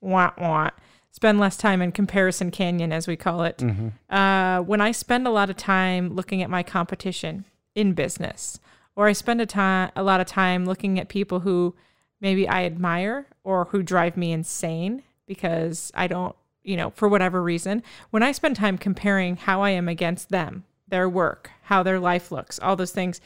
Wah 0.00 0.32
wah. 0.38 0.70
Spend 1.10 1.40
less 1.40 1.56
time 1.56 1.80
in 1.80 1.90
comparison 1.90 2.50
canyon, 2.50 2.92
as 2.92 3.08
we 3.08 3.16
call 3.16 3.42
it. 3.42 3.62
Uh, 4.10 4.60
when 4.60 4.80
I 4.80 4.92
spend 4.92 5.26
a 5.26 5.30
lot 5.30 5.50
of 5.50 5.56
time 5.56 6.14
looking 6.14 6.42
at 6.42 6.50
my 6.50 6.62
competition 6.62 7.44
in 7.74 7.92
business, 7.94 8.60
or 8.94 9.06
I 9.06 9.12
spend 9.12 9.40
a 9.40 9.46
time 9.46 9.90
a 9.96 10.02
lot 10.02 10.20
of 10.20 10.26
time 10.26 10.64
looking 10.66 10.98
at 10.98 11.08
people 11.08 11.40
who 11.40 11.74
maybe 12.20 12.48
I 12.48 12.64
admire 12.64 13.26
or 13.44 13.66
who 13.66 13.82
drive 13.82 14.16
me 14.16 14.32
insane 14.32 15.02
because 15.26 15.90
I 15.94 16.06
don't, 16.08 16.34
you 16.62 16.76
know, 16.76 16.90
for 16.90 17.08
whatever 17.08 17.42
reason, 17.42 17.82
when 18.10 18.22
I 18.22 18.32
spend 18.32 18.56
time 18.56 18.76
comparing 18.78 19.36
how 19.36 19.62
I 19.62 19.70
am 19.70 19.88
against 19.88 20.30
them, 20.30 20.64
their 20.88 21.08
work, 21.08 21.50
how 21.62 21.82
their 21.82 22.00
life 22.00 22.30
looks, 22.32 22.58
all 22.58 22.76
those 22.76 22.92
things, 22.92 23.20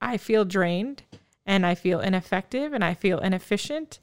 I 0.00 0.16
feel 0.16 0.44
drained 0.44 1.02
and 1.44 1.64
I 1.64 1.74
feel 1.74 2.00
ineffective 2.00 2.72
and 2.72 2.84
I 2.84 2.94
feel 2.94 3.18
inefficient. 3.18 3.98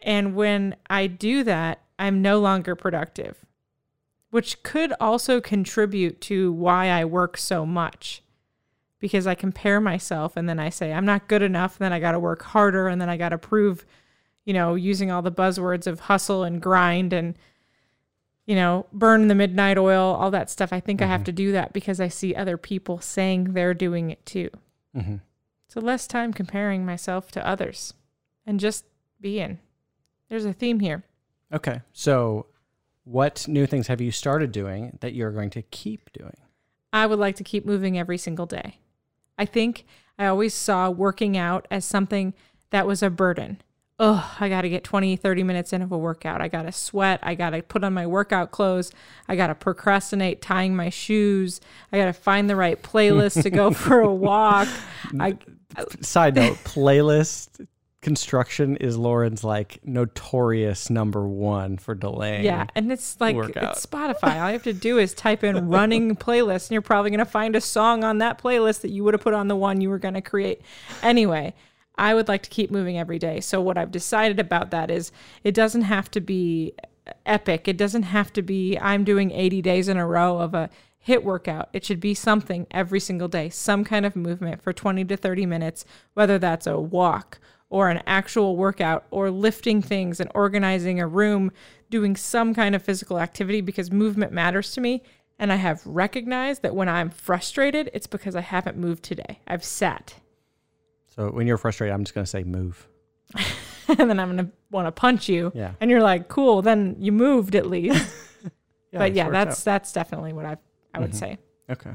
And 0.00 0.34
when 0.34 0.76
I 0.88 1.06
do 1.06 1.42
that, 1.44 1.80
I'm 1.98 2.22
no 2.22 2.38
longer 2.38 2.74
productive, 2.74 3.44
which 4.30 4.62
could 4.62 4.92
also 5.00 5.40
contribute 5.40 6.20
to 6.22 6.52
why 6.52 6.88
I 6.88 7.04
work 7.04 7.36
so 7.36 7.66
much 7.66 8.22
because 8.98 9.26
I 9.26 9.34
compare 9.34 9.80
myself 9.80 10.36
and 10.36 10.48
then 10.48 10.58
I 10.58 10.70
say, 10.70 10.92
I'm 10.92 11.04
not 11.04 11.28
good 11.28 11.42
enough. 11.42 11.76
And 11.76 11.84
then 11.84 11.92
I 11.92 12.00
got 12.00 12.12
to 12.12 12.20
work 12.20 12.42
harder 12.42 12.88
and 12.88 13.00
then 13.00 13.08
I 13.08 13.16
got 13.16 13.30
to 13.30 13.38
prove, 13.38 13.84
you 14.44 14.54
know, 14.54 14.74
using 14.74 15.10
all 15.10 15.22
the 15.22 15.32
buzzwords 15.32 15.86
of 15.86 16.00
hustle 16.00 16.44
and 16.44 16.62
grind 16.62 17.12
and, 17.12 17.36
you 18.46 18.54
know, 18.54 18.86
burn 18.92 19.28
the 19.28 19.34
midnight 19.34 19.76
oil, 19.76 20.14
all 20.14 20.30
that 20.30 20.50
stuff. 20.50 20.72
I 20.72 20.80
think 20.80 21.02
I 21.02 21.06
have 21.06 21.20
mm-hmm. 21.20 21.24
to 21.24 21.32
do 21.32 21.52
that 21.52 21.72
because 21.72 22.00
I 22.00 22.08
see 22.08 22.34
other 22.34 22.56
people 22.56 23.00
saying 23.00 23.52
they're 23.52 23.74
doing 23.74 24.10
it 24.10 24.24
too. 24.24 24.50
Mhm. 24.96 25.20
So 25.68 25.80
less 25.80 26.06
time 26.06 26.32
comparing 26.32 26.84
myself 26.86 27.30
to 27.32 27.46
others 27.46 27.92
and 28.46 28.58
just 28.58 28.84
being. 29.20 29.58
There's 30.28 30.44
a 30.44 30.52
theme 30.52 30.80
here. 30.80 31.04
okay. 31.52 31.82
So, 31.92 32.46
what 33.04 33.46
new 33.46 33.66
things 33.66 33.86
have 33.86 34.00
you 34.00 34.10
started 34.10 34.50
doing 34.50 34.98
that 35.00 35.14
you're 35.14 35.30
going 35.30 35.50
to 35.50 35.62
keep 35.62 36.12
doing? 36.12 36.36
I 36.92 37.06
would 37.06 37.18
like 37.20 37.36
to 37.36 37.44
keep 37.44 37.64
moving 37.64 37.96
every 37.98 38.18
single 38.18 38.46
day. 38.46 38.78
I 39.38 39.44
think 39.44 39.84
I 40.18 40.26
always 40.26 40.54
saw 40.54 40.90
working 40.90 41.36
out 41.36 41.68
as 41.70 41.84
something 41.84 42.34
that 42.70 42.86
was 42.86 43.02
a 43.02 43.10
burden. 43.10 43.60
Oh, 43.98 44.36
I 44.38 44.50
got 44.50 44.62
to 44.62 44.68
get 44.68 44.84
20, 44.84 45.16
30 45.16 45.42
minutes 45.42 45.72
in 45.72 45.80
of 45.80 45.90
a 45.90 45.96
workout. 45.96 46.42
I 46.42 46.48
got 46.48 46.62
to 46.62 46.72
sweat. 46.72 47.18
I 47.22 47.34
got 47.34 47.50
to 47.50 47.62
put 47.62 47.82
on 47.82 47.94
my 47.94 48.06
workout 48.06 48.50
clothes. 48.50 48.92
I 49.26 49.36
got 49.36 49.46
to 49.46 49.54
procrastinate 49.54 50.42
tying 50.42 50.76
my 50.76 50.90
shoes. 50.90 51.62
I 51.90 51.96
got 51.96 52.04
to 52.04 52.12
find 52.12 52.50
the 52.50 52.56
right 52.56 52.82
playlist 52.82 53.42
to 53.42 53.50
go 53.50 53.70
for 53.72 54.00
a 54.00 54.12
walk. 54.12 54.68
I, 55.18 55.38
uh, 55.76 55.84
Side 56.02 56.34
note: 56.34 56.58
playlist 56.58 57.66
construction 58.02 58.76
is 58.76 58.98
Lauren's 58.98 59.42
like 59.42 59.80
notorious 59.82 60.90
number 60.90 61.26
one 61.26 61.78
for 61.78 61.94
delaying. 61.94 62.44
Yeah, 62.44 62.66
and 62.74 62.92
it's 62.92 63.18
like 63.18 63.34
workout. 63.34 63.76
it's 63.76 63.86
Spotify. 63.86 64.40
All 64.40 64.48
you 64.48 64.52
have 64.52 64.62
to 64.64 64.74
do 64.74 64.98
is 64.98 65.14
type 65.14 65.42
in 65.42 65.68
running 65.70 66.16
playlist, 66.16 66.68
and 66.68 66.72
you're 66.72 66.82
probably 66.82 67.10
going 67.10 67.18
to 67.18 67.24
find 67.24 67.56
a 67.56 67.62
song 67.62 68.04
on 68.04 68.18
that 68.18 68.40
playlist 68.40 68.82
that 68.82 68.90
you 68.90 69.04
would 69.04 69.14
have 69.14 69.22
put 69.22 69.32
on 69.32 69.48
the 69.48 69.56
one 69.56 69.80
you 69.80 69.88
were 69.88 69.98
going 69.98 70.14
to 70.14 70.20
create. 70.20 70.60
Anyway, 71.02 71.54
I 71.98 72.14
would 72.14 72.28
like 72.28 72.42
to 72.42 72.50
keep 72.50 72.70
moving 72.70 72.98
every 72.98 73.18
day. 73.18 73.40
So 73.40 73.60
what 73.60 73.78
I've 73.78 73.90
decided 73.90 74.38
about 74.38 74.70
that 74.70 74.90
is 74.90 75.12
it 75.44 75.54
doesn't 75.54 75.82
have 75.82 76.10
to 76.12 76.20
be 76.20 76.74
epic. 77.24 77.68
It 77.68 77.76
doesn't 77.76 78.04
have 78.04 78.32
to 78.34 78.42
be 78.42 78.76
I'm 78.78 79.04
doing 79.04 79.30
80 79.30 79.62
days 79.62 79.88
in 79.88 79.96
a 79.96 80.06
row 80.06 80.38
of 80.38 80.54
a 80.54 80.70
HIIT 81.06 81.22
workout. 81.22 81.68
It 81.72 81.84
should 81.84 82.00
be 82.00 82.14
something 82.14 82.66
every 82.70 83.00
single 83.00 83.28
day, 83.28 83.48
some 83.48 83.84
kind 83.84 84.04
of 84.04 84.16
movement 84.16 84.60
for 84.60 84.72
20 84.72 85.04
to 85.04 85.16
30 85.16 85.46
minutes, 85.46 85.84
whether 86.14 86.38
that's 86.38 86.66
a 86.66 86.78
walk 86.78 87.38
or 87.68 87.88
an 87.88 88.02
actual 88.06 88.56
workout 88.56 89.06
or 89.10 89.30
lifting 89.30 89.82
things 89.82 90.20
and 90.20 90.30
organizing 90.34 91.00
a 91.00 91.06
room, 91.06 91.52
doing 91.90 92.16
some 92.16 92.54
kind 92.54 92.74
of 92.74 92.82
physical 92.82 93.18
activity 93.18 93.60
because 93.60 93.90
movement 93.90 94.32
matters 94.32 94.72
to 94.72 94.80
me. 94.80 95.02
And 95.38 95.52
I 95.52 95.56
have 95.56 95.86
recognized 95.86 96.62
that 96.62 96.74
when 96.74 96.88
I'm 96.88 97.10
frustrated, 97.10 97.90
it's 97.92 98.06
because 98.06 98.34
I 98.34 98.40
haven't 98.40 98.76
moved 98.76 99.02
today. 99.02 99.40
I've 99.46 99.64
sat. 99.64 100.14
So 101.16 101.30
when 101.30 101.46
you're 101.46 101.58
frustrated, 101.58 101.94
I'm 101.94 102.04
just 102.04 102.14
gonna 102.14 102.26
say 102.26 102.44
move. 102.44 102.86
and 103.88 104.10
then 104.10 104.18
I'm 104.18 104.34
going 104.36 104.46
to 104.46 104.52
want 104.70 104.86
to 104.86 104.92
punch 104.92 105.28
you. 105.28 105.52
Yeah. 105.54 105.72
And 105.80 105.90
you're 105.90 106.02
like, 106.02 106.28
cool, 106.28 106.62
then 106.62 106.96
you 106.98 107.12
moved 107.12 107.54
at 107.54 107.66
least. 107.66 108.12
yeah, 108.92 108.98
but 108.98 109.14
yeah, 109.14 109.30
that's 109.30 109.60
out. 109.60 109.64
that's 109.64 109.92
definitely 109.92 110.32
what 110.32 110.44
I 110.44 110.56
I 110.94 111.00
would 111.00 111.14
say. 111.14 111.38
Okay. 111.70 111.92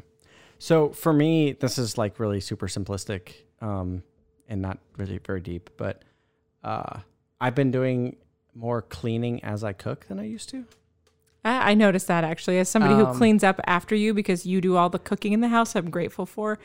So 0.59 0.89
for 0.89 1.11
me, 1.11 1.53
this 1.53 1.77
is 1.77 1.97
like 1.97 2.19
really 2.19 2.39
super 2.39 2.67
simplistic 2.67 3.33
um, 3.61 4.03
and 4.47 4.61
not 4.61 4.77
really 4.97 5.17
very 5.17 5.41
deep, 5.41 5.71
but 5.75 6.03
uh, 6.63 6.99
I've 7.39 7.55
been 7.55 7.71
doing 7.71 8.17
more 8.53 8.81
cleaning 8.83 9.43
as 9.43 9.63
I 9.63 9.73
cook 9.73 10.07
than 10.07 10.19
I 10.19 10.25
used 10.25 10.49
to. 10.49 10.65
I, 11.43 11.71
I 11.71 11.73
noticed 11.73 12.07
that 12.07 12.23
actually 12.23 12.59
as 12.59 12.69
somebody 12.69 12.93
who 12.93 13.05
Um, 13.07 13.17
cleans 13.17 13.43
up 13.43 13.59
after 13.65 13.95
you 13.95 14.13
because 14.13 14.45
you 14.45 14.61
do 14.61 14.77
all 14.77 14.89
the 14.89 14.99
cooking 14.99 15.33
in 15.33 15.41
the 15.41 15.47
house. 15.47 15.75
I'm 15.75 15.89
grateful 15.89 16.27
for. 16.27 16.59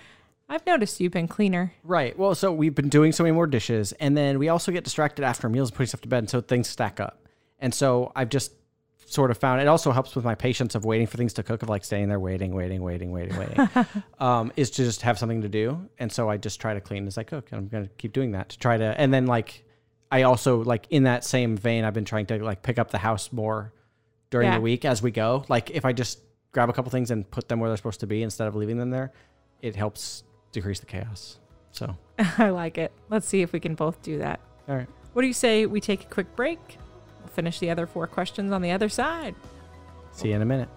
I've 0.48 0.64
noticed 0.66 1.00
you've 1.00 1.12
been 1.12 1.28
cleaner. 1.28 1.72
Right. 1.82 2.16
Well, 2.16 2.34
so 2.34 2.52
we've 2.52 2.74
been 2.74 2.88
doing 2.88 3.12
so 3.12 3.24
many 3.24 3.34
more 3.34 3.46
dishes, 3.46 3.92
and 3.92 4.16
then 4.16 4.38
we 4.38 4.48
also 4.48 4.70
get 4.70 4.84
distracted 4.84 5.24
after 5.24 5.48
meals 5.48 5.70
and 5.70 5.76
putting 5.76 5.88
stuff 5.88 6.02
to 6.02 6.08
bed, 6.08 6.18
and 6.18 6.30
so 6.30 6.40
things 6.40 6.68
stack 6.68 7.00
up. 7.00 7.26
And 7.58 7.74
so 7.74 8.12
I've 8.14 8.28
just 8.28 8.52
sort 9.06 9.30
of 9.30 9.38
found 9.38 9.60
it 9.60 9.68
also 9.68 9.92
helps 9.92 10.14
with 10.16 10.24
my 10.24 10.34
patience 10.34 10.74
of 10.74 10.84
waiting 10.84 11.06
for 11.06 11.16
things 11.16 11.32
to 11.34 11.42
cook, 11.42 11.62
of 11.62 11.68
like 11.68 11.84
staying 11.84 12.08
there 12.08 12.18
waiting, 12.20 12.54
waiting, 12.54 12.82
waiting, 12.82 13.10
waiting, 13.12 13.36
waiting. 13.36 13.68
um, 14.20 14.52
is 14.56 14.70
to 14.72 14.84
just 14.84 15.02
have 15.02 15.18
something 15.18 15.42
to 15.42 15.48
do, 15.48 15.88
and 15.98 16.10
so 16.12 16.28
I 16.30 16.36
just 16.36 16.60
try 16.60 16.74
to 16.74 16.80
clean 16.80 17.06
as 17.08 17.18
I 17.18 17.24
cook, 17.24 17.48
and 17.50 17.58
I'm 17.58 17.68
gonna 17.68 17.88
keep 17.98 18.12
doing 18.12 18.32
that 18.32 18.50
to 18.50 18.58
try 18.58 18.76
to, 18.76 18.84
and 19.00 19.12
then 19.12 19.26
like 19.26 19.64
I 20.12 20.22
also 20.22 20.62
like 20.62 20.86
in 20.90 21.04
that 21.04 21.24
same 21.24 21.56
vein, 21.56 21.84
I've 21.84 21.94
been 21.94 22.04
trying 22.04 22.26
to 22.26 22.38
like 22.44 22.62
pick 22.62 22.78
up 22.78 22.92
the 22.92 22.98
house 22.98 23.32
more 23.32 23.72
during 24.30 24.46
Yeah. 24.46 24.56
the 24.56 24.60
week 24.60 24.84
as 24.84 25.02
we 25.02 25.10
go. 25.10 25.44
Like 25.48 25.70
if 25.70 25.84
I 25.84 25.92
just 25.92 26.20
grab 26.52 26.68
a 26.68 26.72
couple 26.72 26.90
things 26.92 27.10
and 27.10 27.28
put 27.28 27.48
them 27.48 27.58
where 27.58 27.68
they're 27.68 27.76
supposed 27.76 28.00
to 28.00 28.06
be 28.06 28.22
instead 28.22 28.46
of 28.46 28.54
leaving 28.54 28.78
them 28.78 28.90
there, 28.90 29.12
it 29.62 29.74
helps 29.74 30.22
decrease 30.56 30.80
the 30.80 30.86
chaos. 30.86 31.38
So, 31.70 31.96
I 32.38 32.48
like 32.48 32.78
it. 32.78 32.90
Let's 33.10 33.28
see 33.28 33.42
if 33.42 33.52
we 33.52 33.60
can 33.60 33.74
both 33.74 34.00
do 34.00 34.18
that. 34.18 34.40
all 34.68 34.76
right. 34.76 34.88
What 35.12 35.20
do 35.22 35.28
you 35.28 35.34
say 35.34 35.66
we 35.66 35.80
take 35.80 36.04
a 36.04 36.06
quick 36.06 36.34
break? 36.34 36.58
We'll 37.20 37.28
finish 37.28 37.58
the 37.58 37.70
other 37.70 37.86
four 37.86 38.06
questions 38.06 38.52
on 38.52 38.62
the 38.62 38.70
other 38.70 38.88
side. 38.88 39.34
See 40.12 40.28
you 40.28 40.34
in 40.34 40.42
a 40.42 40.46
minute. 40.46 40.68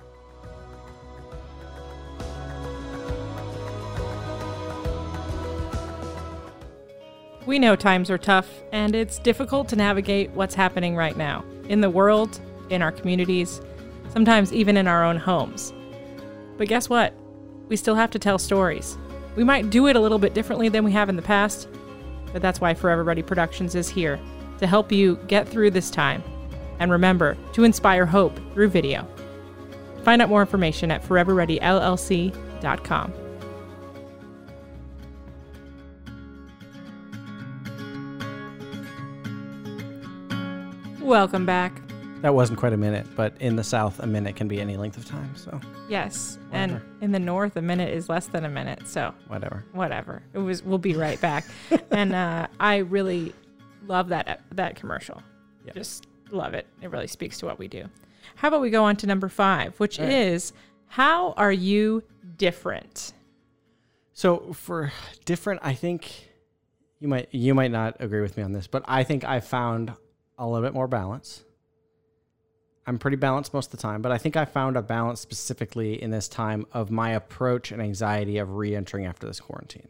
We 7.46 7.58
know 7.58 7.76
times 7.78 8.10
are 8.10 8.18
tough, 8.18 8.50
and 8.74 8.94
it's 8.94 9.18
difficult 9.18 9.70
to 9.70 9.76
navigate 9.78 10.30
what's 10.32 10.56
happening 10.56 10.96
right 10.96 11.15
now 11.15 11.44
in 11.70 11.80
the 11.80 11.89
world, 11.89 12.39
in 12.70 12.82
our 12.82 12.92
communities, 12.92 13.62
sometimes 14.12 14.52
even 14.52 14.76
in 14.76 14.88
our 14.88 15.06
own 15.06 15.15
homes. 15.15 15.74
But 16.58 16.68
guess 16.68 16.89
what? 16.89 17.13
We 17.70 17.78
still 17.78 17.96
have 17.96 18.12
to 18.12 18.20
tell 18.20 18.38
stories. 18.38 18.98
We 19.36 19.44
might 19.44 19.70
do 19.70 19.88
it 19.88 19.96
a 19.96 20.00
little 20.00 20.20
bit 20.20 20.34
differently 20.34 20.70
than 20.70 20.84
we 20.84 20.92
have 20.92 21.10
in 21.10 21.15
the 21.15 21.22
past, 21.22 21.68
but 22.34 22.42
that's 22.42 22.60
why 22.60 22.74
Forever 22.74 23.04
Ready 23.04 23.22
Productions 23.22 23.76
is 23.76 23.89
here 23.89 24.20
to 24.60 24.68
help 24.68 24.92
you 24.92 25.15
get 25.28 25.48
through 25.48 25.72
this 25.72 25.89
time. 25.89 26.22
And 26.80 26.92
remember 26.92 27.38
to 27.54 27.63
inspire 27.63 28.06
hope 28.06 28.38
through 28.54 28.70
video. 28.70 29.08
Find 30.04 30.22
out 30.22 30.30
more 30.30 30.42
information 30.42 30.92
at 30.92 31.04
foreverreadyllc.com. 31.04 33.13
Welcome 41.02 41.46
back. 41.46 41.88
That 42.21 42.36
wasn't 42.36 42.60
quite 42.60 42.73
a 42.73 42.77
minute, 42.77 43.08
but 43.15 43.34
in 43.39 43.55
the 43.55 43.63
South, 43.63 43.99
a 43.99 44.08
minute 44.08 44.36
can 44.36 44.49
be 44.49 44.60
any 44.60 44.75
length 44.75 44.97
of 44.97 45.05
time. 45.05 45.34
So, 45.38 45.58
Yes, 45.88 46.38
Whatever. 46.49 46.73
and 46.73 47.03
in 47.03 47.12
the 47.13 47.19
north, 47.19 47.55
a 47.55 47.62
minute 47.62 47.93
is 47.93 48.10
less 48.10 48.27
than 48.27 48.43
a 48.43 48.49
minute. 48.49 48.88
So 48.88 49.13
whatever. 49.27 49.63
whatever. 49.71 50.21
It 50.34 50.39
was. 50.39 50.62
We'll 50.62 50.79
be 50.79 50.95
right 50.95 51.19
back. 51.21 51.45
and 51.91 52.13
uh, 52.13 52.47
I 52.60 52.77
really 52.77 53.34
love 53.88 54.10
that 54.10 54.41
that 54.51 54.75
commercial. 54.75 55.21
Just 55.73 56.08
love 56.32 56.53
it. 56.53 56.67
It 56.82 56.91
really 56.91 57.08
speaks 57.08 57.38
to 57.39 57.45
what 57.45 57.58
we 57.58 57.67
do. 57.67 57.86
How 58.36 58.49
about 58.49 58.62
we 58.62 58.69
go 58.69 58.84
on 58.84 58.95
to 58.97 59.08
number 59.08 59.29
five, 59.29 59.79
which 59.79 59.99
right. 59.99 60.10
is 60.10 60.51
how 60.88 61.34
are 61.34 61.51
you 61.51 62.03
different? 62.38 63.13
So 64.13 64.51
for 64.53 64.91
different, 65.25 65.62
I 65.63 65.73
think 65.73 66.29
you 66.99 67.08
might 67.08 67.29
you 67.32 67.55
might 67.55 67.71
not 67.71 67.97
agree 67.99 68.21
with 68.21 68.36
me 68.36 68.43
on 68.43 68.51
this, 68.51 68.67
but 68.67 68.84
I 68.88 69.03
think 69.03 69.23
I 69.23 69.39
found 69.39 69.93
a 70.38 70.45
little 70.45 70.65
bit 70.65 70.73
more 70.73 70.88
balance. 70.88 71.45
I'm 72.89 72.99
pretty 72.99 73.17
balanced 73.17 73.54
most 73.54 73.67
of 73.67 73.71
the 73.71 73.82
time, 73.82 74.02
but 74.02 74.12
I 74.12 74.17
think 74.17 74.36
I 74.36 74.45
found 74.45 74.75
a 74.75 74.82
balance 74.82 75.21
specifically 75.21 76.02
in 76.02 76.12
this 76.12 76.28
time 76.28 76.65
of 76.73 76.91
my 76.91 77.12
approach 77.12 77.71
and 77.71 77.82
anxiety 77.82 78.39
of 78.39 78.56
re-entering 78.56 79.06
after 79.06 79.28
this 79.28 79.39
quarantine. 79.39 79.88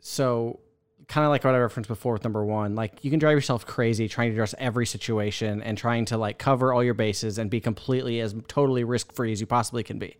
So 0.00 0.60
kind 1.08 1.24
of 1.24 1.30
like 1.30 1.44
what 1.44 1.54
I 1.54 1.58
referenced 1.58 1.88
before 1.88 2.14
with 2.14 2.24
number 2.24 2.44
one, 2.44 2.74
like 2.74 3.04
you 3.04 3.10
can 3.10 3.18
drive 3.18 3.36
yourself 3.36 3.64
crazy 3.64 4.08
trying 4.08 4.28
to 4.30 4.32
address 4.34 4.54
every 4.58 4.84
situation 4.86 5.62
and 5.62 5.78
trying 5.78 6.04
to 6.06 6.18
like 6.18 6.38
cover 6.38 6.72
all 6.72 6.82
your 6.82 6.94
bases 6.94 7.38
and 7.38 7.48
be 7.48 7.60
completely 7.60 8.20
as 8.20 8.34
totally 8.48 8.84
risk 8.84 9.12
free 9.12 9.32
as 9.32 9.40
you 9.40 9.46
possibly 9.46 9.82
can 9.82 9.98
be 9.98 10.16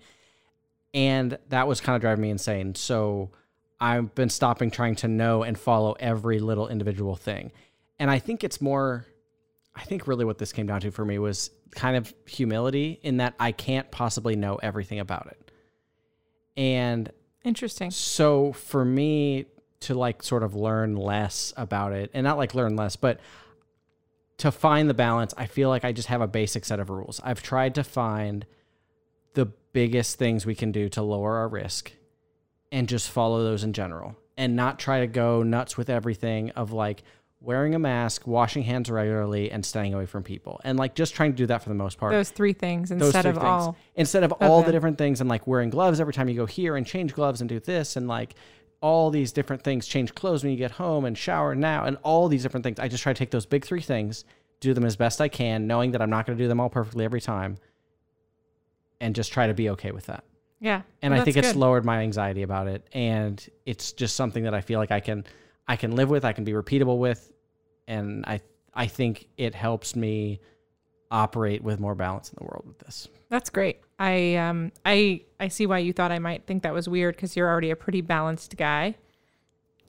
and 0.94 1.36
that 1.48 1.66
was 1.66 1.80
kind 1.80 1.96
of 1.96 2.00
driving 2.00 2.22
me 2.22 2.30
insane. 2.30 2.76
So 2.76 3.30
I've 3.80 4.14
been 4.14 4.30
stopping 4.30 4.70
trying 4.70 4.94
to 4.96 5.08
know 5.08 5.42
and 5.42 5.58
follow 5.58 5.96
every 5.98 6.38
little 6.38 6.68
individual 6.68 7.16
thing. 7.16 7.50
And 7.98 8.10
I 8.10 8.20
think 8.20 8.44
it's 8.44 8.60
more 8.60 9.04
I 9.76 9.82
think 9.84 10.06
really 10.06 10.24
what 10.24 10.38
this 10.38 10.52
came 10.52 10.66
down 10.66 10.80
to 10.82 10.90
for 10.90 11.04
me 11.04 11.18
was 11.18 11.50
kind 11.72 11.96
of 11.96 12.12
humility 12.26 13.00
in 13.02 13.16
that 13.18 13.34
I 13.40 13.52
can't 13.52 13.90
possibly 13.90 14.36
know 14.36 14.56
everything 14.56 15.00
about 15.00 15.26
it. 15.26 15.50
And 16.56 17.10
Interesting. 17.44 17.90
so 17.90 18.52
for 18.52 18.84
me 18.84 19.46
to 19.80 19.94
like 19.94 20.22
sort 20.22 20.42
of 20.42 20.54
learn 20.54 20.96
less 20.96 21.52
about 21.56 21.92
it 21.92 22.10
and 22.14 22.24
not 22.24 22.38
like 22.38 22.54
learn 22.54 22.76
less, 22.76 22.96
but 22.96 23.20
to 24.38 24.50
find 24.50 24.88
the 24.88 24.94
balance, 24.94 25.34
I 25.36 25.46
feel 25.46 25.68
like 25.68 25.84
I 25.84 25.92
just 25.92 26.08
have 26.08 26.20
a 26.20 26.26
basic 26.26 26.64
set 26.64 26.80
of 26.80 26.90
rules. 26.90 27.20
I've 27.22 27.42
tried 27.42 27.74
to 27.76 27.84
find 27.84 28.46
the 29.34 29.46
biggest 29.72 30.18
things 30.18 30.46
we 30.46 30.54
can 30.54 30.72
do 30.72 30.88
to 30.90 31.02
lower 31.02 31.36
our 31.36 31.48
risk 31.48 31.92
and 32.72 32.88
just 32.88 33.10
follow 33.10 33.42
those 33.42 33.64
in 33.64 33.72
general 33.72 34.16
and 34.36 34.56
not 34.56 34.78
try 34.78 35.00
to 35.00 35.06
go 35.06 35.42
nuts 35.42 35.76
with 35.76 35.90
everything 35.90 36.50
of 36.50 36.72
like 36.72 37.02
wearing 37.44 37.74
a 37.74 37.78
mask, 37.78 38.26
washing 38.26 38.62
hands 38.62 38.90
regularly 38.90 39.50
and 39.50 39.64
staying 39.64 39.92
away 39.94 40.06
from 40.06 40.22
people. 40.22 40.60
And 40.64 40.78
like 40.78 40.94
just 40.94 41.14
trying 41.14 41.32
to 41.32 41.36
do 41.36 41.46
that 41.46 41.62
for 41.62 41.68
the 41.68 41.74
most 41.74 41.98
part 41.98 42.12
Those 42.12 42.30
three 42.30 42.52
things 42.52 42.88
those 42.88 43.00
instead 43.02 43.22
three 43.22 43.30
of 43.30 43.36
things. 43.36 43.44
all. 43.46 43.76
instead 43.96 44.24
of 44.24 44.32
all 44.40 44.62
the 44.62 44.72
different 44.72 44.98
things 44.98 45.20
and 45.20 45.28
like 45.28 45.46
wearing 45.46 45.70
gloves 45.70 46.00
every 46.00 46.12
time 46.14 46.28
you 46.28 46.34
go 46.36 46.46
here 46.46 46.76
and 46.76 46.86
change 46.86 47.12
gloves 47.14 47.40
and 47.40 47.48
do 47.48 47.60
this 47.60 47.96
and 47.96 48.08
like 48.08 48.34
all 48.80 49.10
these 49.10 49.32
different 49.32 49.62
things 49.62 49.86
change 49.86 50.14
clothes 50.14 50.42
when 50.42 50.50
you 50.52 50.58
get 50.58 50.72
home 50.72 51.04
and 51.04 51.16
shower 51.16 51.54
now 51.54 51.84
and 51.84 51.96
all 52.02 52.28
these 52.28 52.42
different 52.42 52.64
things 52.64 52.78
i 52.78 52.86
just 52.88 53.02
try 53.02 53.12
to 53.14 53.18
take 53.18 53.30
those 53.30 53.46
big 53.46 53.64
three 53.64 53.80
things 53.80 54.24
do 54.60 54.74
them 54.74 54.84
as 54.84 54.94
best 54.96 55.20
i 55.22 55.28
can 55.28 55.66
knowing 55.66 55.92
that 55.92 56.02
i'm 56.02 56.10
not 56.10 56.26
going 56.26 56.36
to 56.36 56.44
do 56.44 56.48
them 56.48 56.60
all 56.60 56.68
perfectly 56.68 57.02
every 57.04 57.20
time 57.20 57.56
and 59.00 59.14
just 59.14 59.32
try 59.32 59.46
to 59.46 59.54
be 59.54 59.70
okay 59.70 59.90
with 59.90 60.06
that 60.06 60.24
Yeah. 60.60 60.82
and 61.02 61.12
well, 61.12 61.20
i 61.20 61.24
think 61.24 61.36
it's 61.36 61.48
good. 61.52 61.56
lowered 61.56 61.84
my 61.84 62.00
anxiety 62.00 62.42
about 62.42 62.66
it 62.68 62.86
and 62.92 63.44
it's 63.64 63.92
just 63.92 64.16
something 64.16 64.44
that 64.44 64.54
i 64.54 64.60
feel 64.60 64.78
like 64.78 64.90
i 64.90 65.00
can 65.00 65.24
i 65.66 65.76
can 65.76 65.96
live 65.96 66.10
with 66.10 66.24
i 66.24 66.32
can 66.32 66.44
be 66.44 66.52
repeatable 66.52 66.98
with 66.98 67.32
and 67.88 68.24
i 68.26 68.40
i 68.74 68.86
think 68.86 69.26
it 69.36 69.54
helps 69.54 69.94
me 69.96 70.40
operate 71.10 71.62
with 71.62 71.78
more 71.78 71.94
balance 71.94 72.28
in 72.30 72.36
the 72.38 72.44
world 72.44 72.64
with 72.66 72.78
this 72.80 73.08
That's 73.28 73.50
great. 73.50 73.78
I 73.98 74.34
um 74.36 74.72
I 74.84 75.22
I 75.38 75.48
see 75.48 75.66
why 75.66 75.78
you 75.78 75.92
thought 75.92 76.10
I 76.12 76.18
might 76.18 76.46
think 76.46 76.62
that 76.64 76.72
was 76.74 76.88
weird 76.88 77.14
because 77.16 77.36
you're 77.36 77.48
already 77.48 77.70
a 77.70 77.76
pretty 77.76 78.00
balanced 78.00 78.56
guy. 78.56 78.96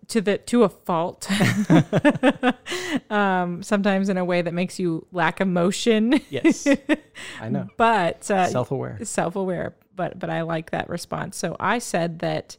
To 0.09 0.21
the 0.21 0.37
to 0.37 0.63
a 0.63 0.69
fault. 0.69 1.27
um, 3.09 3.63
sometimes 3.63 4.09
in 4.09 4.17
a 4.17 4.25
way 4.25 4.41
that 4.41 4.53
makes 4.53 4.79
you 4.79 5.07
lack 5.11 5.41
emotion. 5.41 6.19
Yes, 6.29 6.67
I 7.41 7.49
know. 7.49 7.67
but 7.77 8.29
uh, 8.29 8.47
Self-aware. 8.47 8.99
self-aware 9.03 9.75
but 9.95 10.19
but 10.19 10.29
i 10.29 10.41
like 10.41 10.71
that 10.71 10.89
response 10.89 11.37
so 11.37 11.55
i 11.59 11.79
said 11.79 12.19
that 12.19 12.57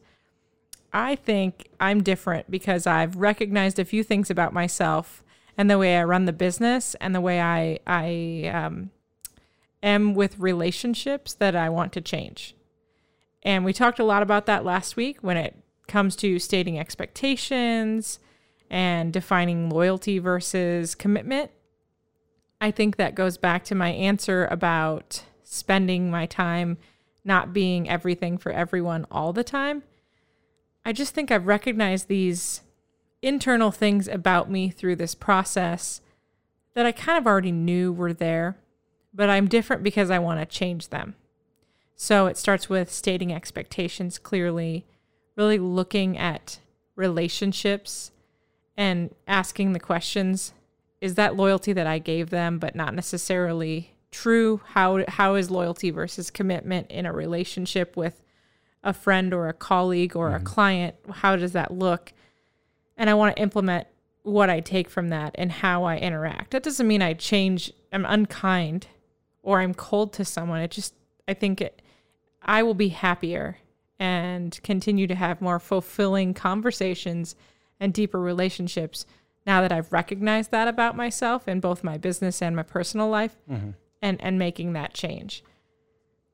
i 0.93 1.15
think 1.15 1.69
i'm 1.79 2.03
different 2.03 2.51
because 2.51 2.87
i've 2.87 3.15
recognized 3.17 3.79
a 3.79 3.85
few 3.85 4.03
things 4.03 4.31
about 4.31 4.53
myself 4.55 5.23
and 5.57 5.71
the 5.71 5.79
way 5.79 5.97
i 5.97 6.05
run 6.05 6.25
the 6.25 6.33
business 6.33 6.95
and 7.01 7.15
the 7.15 7.21
way 7.21 7.41
i 7.41 7.79
i 7.87 8.51
um, 8.53 8.91
am 9.83 10.15
with 10.15 10.39
relationships 10.39 11.35
that 11.35 11.55
i 11.57 11.69
want 11.69 11.93
to 11.93 12.01
change 12.01 12.55
and 13.43 13.65
we 13.65 13.73
talked 13.73 13.99
a 13.99 14.05
lot 14.05 14.23
about 14.23 14.47
that 14.47 14.65
last 14.65 14.97
week 14.97 15.19
when 15.21 15.37
it 15.37 15.57
comes 15.87 16.17
to 16.17 16.39
stating 16.39 16.79
expectations 16.79 18.19
and 18.69 19.13
defining 19.13 19.71
loyalty 19.71 20.19
versus 20.19 20.95
commitment 20.97 21.51
I 22.61 22.71
think 22.71 22.97
that 22.97 23.15
goes 23.15 23.37
back 23.37 23.65
to 23.65 23.75
my 23.75 23.91
answer 23.91 24.47
about 24.47 25.25
spending 25.45 26.11
my 26.11 26.27
time 26.27 26.79
not 27.25 27.53
being 27.53 27.89
everything 27.89 28.39
for 28.39 28.53
everyone 28.53 29.07
all 29.11 29.33
the 29.33 29.45
time. 29.45 29.83
I 30.85 30.93
just 30.93 31.15
think 31.15 31.31
I've 31.31 31.47
recognized 31.47 32.09
these 32.09 32.63
internal 33.27 33.73
things 33.73 34.07
about 34.07 34.49
me 34.49 34.71
through 34.71 34.95
this 34.95 35.15
process 35.17 36.01
that 36.75 36.87
I 36.87 36.93
kind 36.93 37.19
of 37.19 37.27
already 37.27 37.51
knew 37.51 37.93
were 37.93 38.13
there, 38.13 38.57
but 39.13 39.29
I'm 39.29 39.49
different 39.49 39.83
because 39.83 40.11
I 40.11 40.21
want 40.21 40.39
to 40.39 40.47
change 40.47 40.91
them. 40.91 41.17
So 41.97 42.27
it 42.27 42.37
starts 42.37 42.69
with 42.69 42.93
stating 42.93 43.33
expectations 43.33 44.19
clearly, 44.19 44.87
really 45.35 45.59
looking 45.59 46.17
at 46.17 46.61
relationships 46.95 48.13
and 48.77 49.13
asking 49.27 49.73
the 49.73 49.81
questions 49.81 50.53
is 51.01 51.17
that 51.17 51.37
loyalty 51.37 51.73
that 51.73 51.87
I 51.87 51.99
gave 51.99 52.31
them, 52.31 52.59
but 52.59 52.77
not 52.77 52.95
necessarily 52.95 53.95
true? 54.11 54.61
How 54.69 55.05
how 55.09 55.35
is 55.35 55.51
loyalty 55.51 55.91
versus 55.91 56.31
commitment 56.31 56.91
in 56.91 57.07
a 57.07 57.13
relationship 57.13 57.97
with 57.97 58.23
a 58.83 58.93
friend 58.93 59.35
or 59.35 59.49
a 59.49 59.53
colleague 59.53 60.17
or 60.17 60.31
a 60.31 60.37
mm-hmm. 60.37 60.45
client? 60.45 60.95
How 61.11 61.37
does 61.37 61.53
that 61.53 61.73
look? 61.73 62.13
And 62.97 63.11
I 63.11 63.15
want 63.15 63.37
to 63.37 63.43
implement 63.43 63.87
what 64.23 64.51
I 64.51 64.61
take 64.61 64.89
from 64.91 65.09
that 65.11 65.35
and 65.37 65.53
how 65.53 65.85
I 65.85 65.99
interact. 65.99 66.51
That 66.53 66.63
doesn't 66.63 66.87
mean 66.89 67.03
I 67.03 67.13
change. 67.15 67.73
I'm 67.93 68.05
unkind 68.05 68.89
or 69.43 69.61
I'm 69.61 69.75
cold 69.75 70.13
to 70.15 70.25
someone. 70.25 70.61
It 70.61 70.71
just 70.71 70.95
I 71.29 71.35
think 71.35 71.61
it, 71.61 71.83
I 72.43 72.63
will 72.63 72.75
be 72.75 72.89
happier 72.89 73.59
and 73.99 74.59
continue 74.63 75.07
to 75.07 75.15
have 75.15 75.41
more 75.41 75.59
fulfilling 75.59 76.35
conversations 76.35 77.35
and 77.81 77.93
deeper 77.95 78.21
relationships 78.21 79.07
now 79.47 79.61
that 79.61 79.73
I've 79.73 79.93
recognized 79.93 80.51
that 80.51 80.67
about 80.69 80.97
myself 80.97 81.47
in 81.49 81.61
both 81.61 81.85
my 81.85 81.97
business 81.99 82.43
and 82.43 82.57
my 82.57 82.63
personal 82.63 83.09
life 83.09 83.37
Mm-hmm. 83.51 83.71
and 84.03 84.21
and 84.21 84.39
making 84.39 84.73
that 84.75 84.93
change. 84.95 85.45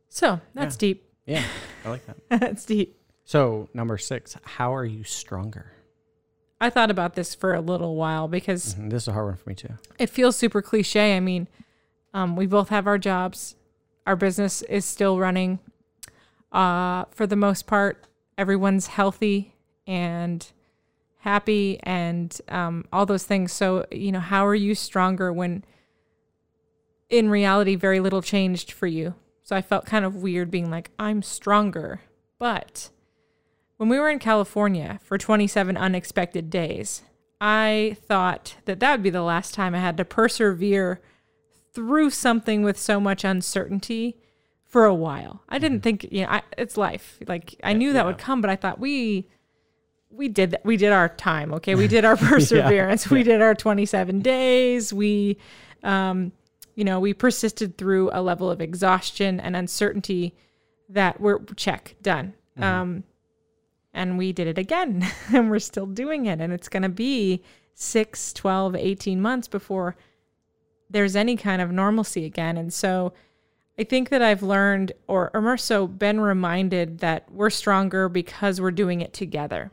So, 0.09 0.41
that's 0.55 0.77
Yeah. 0.77 0.79
deep. 0.81 1.09
Yeah, 1.27 1.45
I 1.85 1.89
like 1.91 2.07
that. 2.07 2.17
that's 2.41 2.65
deep. 2.65 2.99
So 3.25 3.69
number 3.75 3.97
six, 3.99 4.37
how 4.43 4.75
are 4.75 4.85
you 4.85 5.05
stronger? 5.05 5.73
I 6.63 6.71
thought 6.71 6.91
about 6.93 7.15
this 7.15 7.35
for 7.35 7.55
a 7.55 7.61
little 7.61 7.97
while 7.97 8.29
because 8.29 8.75
Mhm, 8.77 8.91
This 8.91 9.03
is 9.03 9.09
a 9.09 9.13
hard 9.13 9.27
one 9.27 9.37
for 9.37 9.49
me 9.49 9.55
too. 9.57 9.75
it 9.99 10.09
feels 10.09 10.37
super 10.37 10.63
cliche. 10.63 11.17
I 11.17 11.21
mean, 11.21 11.49
um, 12.15 12.37
we 12.37 12.47
both 12.47 12.69
have 12.69 12.87
our 12.87 12.99
jobs. 12.99 13.57
Our 14.07 14.15
business 14.17 14.63
is 14.63 14.85
still 14.85 15.19
running. 15.19 15.59
Uh, 16.53 17.07
for 17.11 17.27
the 17.27 17.35
most 17.37 17.67
part, 17.67 18.07
everyone's 18.39 18.87
healthy 18.89 19.55
and 19.87 20.47
happy 21.19 21.81
and 21.83 22.41
um, 22.49 22.85
all 22.93 23.07
those 23.07 23.25
things. 23.25 23.53
So, 23.53 23.85
you 23.91 24.13
know, 24.13 24.21
how 24.21 24.47
are 24.47 24.55
you 24.55 24.75
stronger 24.75 25.33
when 25.33 25.65
in 27.11 27.29
reality, 27.29 27.75
very 27.75 27.99
little 28.01 28.23
changed 28.23 28.71
for 28.73 28.87
you? 28.87 29.15
So 29.43 29.57
I 29.57 29.63
felt 29.63 29.85
kind 29.87 30.05
of 30.05 30.17
weird 30.17 30.51
being 30.51 30.71
like, 30.71 30.91
I'm 30.99 31.23
stronger. 31.23 32.03
But 32.39 32.91
when 33.83 33.89
we 33.89 33.99
were 33.99 34.11
in 34.11 34.21
California 34.21 35.01
for 35.03 35.19
27 35.19 35.77
unexpected 35.77 36.51
days, 36.51 37.03
I 37.41 37.97
thought 38.07 38.55
that 38.65 38.79
that 38.79 38.93
would 38.93 39.03
be 39.03 39.11
the 39.11 39.23
last 39.23 39.55
time 39.55 39.75
I 39.75 39.81
had 39.81 39.97
to 39.97 40.05
persevere 40.05 41.01
through 41.75 42.11
something 42.11 42.63
with 42.63 42.79
so 42.79 43.01
much 43.01 43.25
uncertainty 43.25 44.19
for 44.65 44.85
a 44.85 44.95
while. 44.95 45.43
I 45.49 45.59
didn't 45.59 45.81
think, 45.81 46.07
you 46.13 46.23
know, 46.23 46.29
I, 46.29 46.43
it's 46.57 46.77
life. 46.77 47.19
Like 47.27 47.57
I 47.65 47.73
knew 47.73 47.93
that 47.93 48.07
would 48.07 48.19
come, 48.19 48.41
but 48.41 48.51
I 48.51 48.55
thought 48.55 48.79
we 48.79 49.29
we 50.11 50.29
did 50.29 50.53
that. 50.53 50.65
We 50.65 50.77
did 50.77 50.93
our 50.93 51.09
time. 51.09 51.53
Okay, 51.55 51.75
we 51.75 51.89
did 51.97 52.05
our 52.05 52.17
perseverance. 52.17 53.11
We 53.11 53.25
did 53.25 53.43
our 53.43 53.57
27 53.57 54.21
days. 54.21 54.93
We, 54.93 55.39
um, 55.83 56.31
you 56.77 56.85
know, 56.85 57.01
we 57.01 57.15
persisted 57.15 57.77
through 57.79 58.11
a 58.13 58.23
level 58.23 58.49
of 58.49 58.61
exhaustion 58.61 59.41
and 59.41 59.57
uncertainty 59.57 60.37
that 60.89 61.21
we're 61.21 61.41
check 61.57 61.97
done. 62.01 62.35
Um, 62.61 63.05
and 63.95 64.19
we 64.19 64.33
did 64.33 64.47
it 64.47 64.59
again 64.59 65.07
and 65.33 65.51
we're 65.51 65.59
still 65.59 65.87
doing 65.87 66.27
it 66.27 66.41
and 66.41 66.53
it's 66.53 66.69
going 66.69 66.83
to 66.83 66.89
be 66.89 67.43
6 67.75 68.33
12 68.33 68.77
18 68.77 69.21
months 69.21 69.49
before 69.49 69.97
there's 70.91 71.17
any 71.17 71.37
kind 71.37 71.63
of 71.63 71.73
normalcy 71.73 72.25
again. 72.25 72.57
And 72.57 72.73
so 72.73 73.13
i 73.79 73.85
think 73.85 74.11
that 74.11 74.21
i've 74.21 74.43
learned 74.43 74.93
or, 75.09 75.31
or 75.33 75.41
more 75.41 75.57
so 75.57 75.87
been 75.87 76.21
reminded 76.21 76.99
that 76.99 77.25
we're 77.33 77.49
stronger 77.49 78.07
because 78.07 78.61
we're 78.61 78.71
doing 78.71 79.01
it 79.01 79.13
together. 79.13 79.73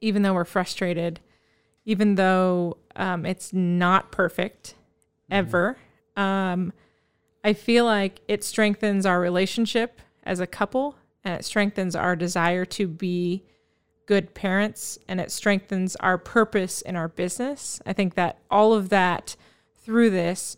Even 0.00 0.22
though 0.22 0.34
we're 0.34 0.44
frustrated 0.44 1.20
even 1.84 2.14
though 2.14 2.76
um, 2.94 3.26
it's 3.26 3.52
not 3.52 4.12
perfect 4.12 4.74
ever 5.30 5.76
um, 6.16 6.72
i 7.44 7.52
feel 7.52 7.84
like 7.84 8.20
it 8.28 8.42
strengthens 8.42 9.04
our 9.04 9.20
relationship 9.20 10.00
as 10.22 10.40
a 10.40 10.46
couple 10.46 10.96
and 11.24 11.34
it 11.34 11.44
strengthens 11.44 11.94
our 11.94 12.16
desire 12.16 12.64
to 12.64 12.86
be 12.86 13.44
good 14.06 14.34
parents 14.34 14.98
and 15.08 15.20
it 15.20 15.30
strengthens 15.30 15.96
our 15.96 16.18
purpose 16.18 16.82
in 16.82 16.96
our 16.96 17.08
business. 17.08 17.80
I 17.86 17.92
think 17.92 18.14
that 18.14 18.38
all 18.50 18.74
of 18.74 18.88
that 18.88 19.36
through 19.84 20.10
this 20.10 20.56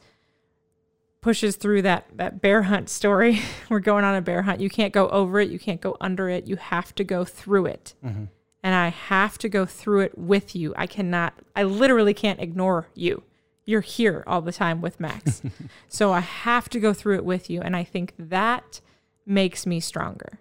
pushes 1.20 1.56
through 1.56 1.82
that 1.82 2.06
that 2.16 2.42
bear 2.42 2.64
hunt 2.64 2.88
story. 2.88 3.40
We're 3.70 3.80
going 3.80 4.04
on 4.04 4.14
a 4.14 4.20
bear 4.20 4.42
hunt. 4.42 4.60
You 4.60 4.68
can't 4.68 4.92
go 4.92 5.08
over 5.08 5.40
it, 5.40 5.50
you 5.50 5.58
can't 5.58 5.80
go 5.80 5.96
under 6.00 6.28
it. 6.28 6.46
You 6.46 6.56
have 6.56 6.94
to 6.96 7.04
go 7.04 7.24
through 7.24 7.66
it. 7.66 7.94
Mm-hmm. 8.04 8.24
And 8.62 8.74
I 8.74 8.88
have 8.88 9.36
to 9.38 9.48
go 9.48 9.66
through 9.66 10.00
it 10.00 10.18
with 10.18 10.56
you. 10.56 10.74
I 10.76 10.86
cannot 10.86 11.34
I 11.54 11.62
literally 11.62 12.14
can't 12.14 12.40
ignore 12.40 12.88
you. 12.94 13.22
You're 13.66 13.80
here 13.80 14.24
all 14.26 14.42
the 14.42 14.52
time 14.52 14.80
with 14.80 15.00
Max. 15.00 15.42
so 15.88 16.12
I 16.12 16.20
have 16.20 16.68
to 16.70 16.80
go 16.80 16.92
through 16.92 17.16
it 17.16 17.24
with 17.24 17.48
you 17.48 17.60
and 17.60 17.76
I 17.76 17.84
think 17.84 18.14
that 18.18 18.80
makes 19.26 19.66
me 19.66 19.80
stronger. 19.80 20.38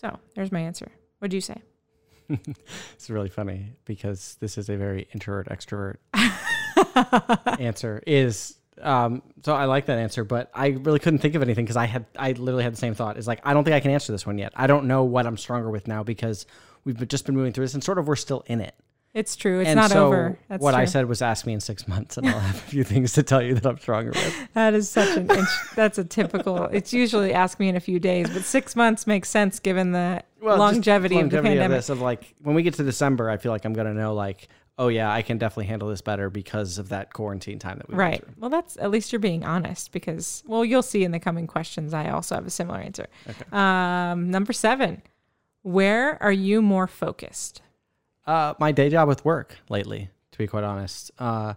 So 0.00 0.18
there's 0.34 0.50
my 0.50 0.60
answer. 0.60 0.90
What'd 1.18 1.34
you 1.34 1.40
say? 1.40 1.62
It's 2.94 3.10
really 3.10 3.28
funny 3.28 3.72
because 3.84 4.36
this 4.40 4.56
is 4.56 4.68
a 4.68 4.76
very 4.76 5.08
introvert 5.12 5.48
extrovert 5.48 5.96
answer. 7.60 8.00
Is 8.06 8.56
um, 8.80 9.22
so 9.44 9.52
I 9.52 9.64
like 9.64 9.86
that 9.86 9.98
answer, 9.98 10.22
but 10.22 10.48
I 10.54 10.68
really 10.68 11.00
couldn't 11.00 11.18
think 11.18 11.34
of 11.34 11.42
anything 11.42 11.64
because 11.64 11.76
I 11.76 11.86
had 11.86 12.06
I 12.16 12.32
literally 12.32 12.62
had 12.62 12.72
the 12.72 12.78
same 12.78 12.94
thought. 12.94 13.18
Is 13.18 13.26
like 13.26 13.40
I 13.42 13.52
don't 13.52 13.64
think 13.64 13.74
I 13.74 13.80
can 13.80 13.90
answer 13.90 14.12
this 14.12 14.24
one 14.24 14.38
yet. 14.38 14.52
I 14.54 14.68
don't 14.68 14.86
know 14.86 15.02
what 15.02 15.26
I'm 15.26 15.36
stronger 15.36 15.70
with 15.70 15.88
now 15.88 16.04
because 16.04 16.46
we've 16.84 17.08
just 17.08 17.26
been 17.26 17.34
moving 17.34 17.52
through 17.52 17.64
this 17.64 17.74
and 17.74 17.82
sort 17.82 17.98
of 17.98 18.06
we're 18.06 18.16
still 18.16 18.44
in 18.46 18.60
it. 18.60 18.74
It's 19.12 19.34
true. 19.34 19.60
It's 19.60 19.68
and 19.68 19.76
not 19.76 19.90
so 19.90 20.06
over. 20.06 20.38
That's 20.48 20.62
what 20.62 20.74
I 20.74 20.84
said 20.84 21.06
was 21.08 21.20
ask 21.20 21.44
me 21.44 21.52
in 21.52 21.60
six 21.60 21.88
months 21.88 22.16
and 22.16 22.28
I'll 22.28 22.38
have 22.38 22.54
a 22.54 22.58
few 22.58 22.84
things 22.84 23.12
to 23.14 23.24
tell 23.24 23.42
you 23.42 23.54
that 23.54 23.66
I'm 23.66 23.78
stronger 23.78 24.10
with. 24.10 24.48
That 24.54 24.74
is 24.74 24.88
such 24.88 25.16
an 25.16 25.28
that's 25.74 25.98
a 25.98 26.04
typical. 26.04 26.64
It's 26.66 26.92
usually 26.92 27.32
ask 27.32 27.58
me 27.58 27.68
in 27.68 27.76
a 27.76 27.80
few 27.80 27.98
days, 27.98 28.30
but 28.30 28.42
six 28.42 28.76
months 28.76 29.06
makes 29.06 29.28
sense 29.28 29.58
given 29.58 29.92
the 29.92 30.22
Well, 30.40 30.56
just 30.56 30.60
longevity, 30.60 31.16
of 31.16 31.30
the 31.30 31.36
longevity 31.36 31.48
pandemic. 31.56 31.78
this 31.78 31.88
of 31.88 32.00
like 32.00 32.34
when 32.42 32.54
we 32.54 32.62
get 32.62 32.74
to 32.74 32.84
December, 32.84 33.28
I 33.30 33.36
feel 33.36 33.50
like 33.50 33.64
I'm 33.64 33.72
gonna 33.72 33.94
know 33.94 34.14
like, 34.14 34.48
oh 34.78 34.86
yeah, 34.88 35.12
I 35.12 35.22
can 35.22 35.38
definitely 35.38 35.66
handle 35.66 35.88
this 35.88 36.02
better 36.02 36.30
because 36.30 36.78
of 36.78 36.90
that 36.90 37.12
quarantine 37.12 37.58
time 37.58 37.78
that 37.78 37.88
we 37.88 37.96
went 37.96 37.98
Right. 37.98 38.24
Well, 38.38 38.50
that's 38.50 38.76
at 38.76 38.92
least 38.92 39.12
you're 39.12 39.18
being 39.18 39.44
honest 39.44 39.90
because 39.90 40.44
well, 40.46 40.64
you'll 40.64 40.82
see 40.82 41.02
in 41.02 41.10
the 41.10 41.20
coming 41.20 41.48
questions. 41.48 41.92
I 41.92 42.10
also 42.10 42.36
have 42.36 42.46
a 42.46 42.50
similar 42.50 42.78
answer. 42.78 43.08
Okay. 43.28 43.44
Um, 43.50 44.30
number 44.30 44.52
seven, 44.52 45.02
where 45.62 46.22
are 46.22 46.32
you 46.32 46.62
more 46.62 46.86
focused? 46.86 47.62
Uh, 48.30 48.54
my 48.60 48.70
day 48.70 48.88
job 48.88 49.08
with 49.08 49.24
work 49.24 49.58
lately, 49.68 50.08
to 50.30 50.38
be 50.38 50.46
quite 50.46 50.62
honest. 50.62 51.10
Uh, 51.18 51.52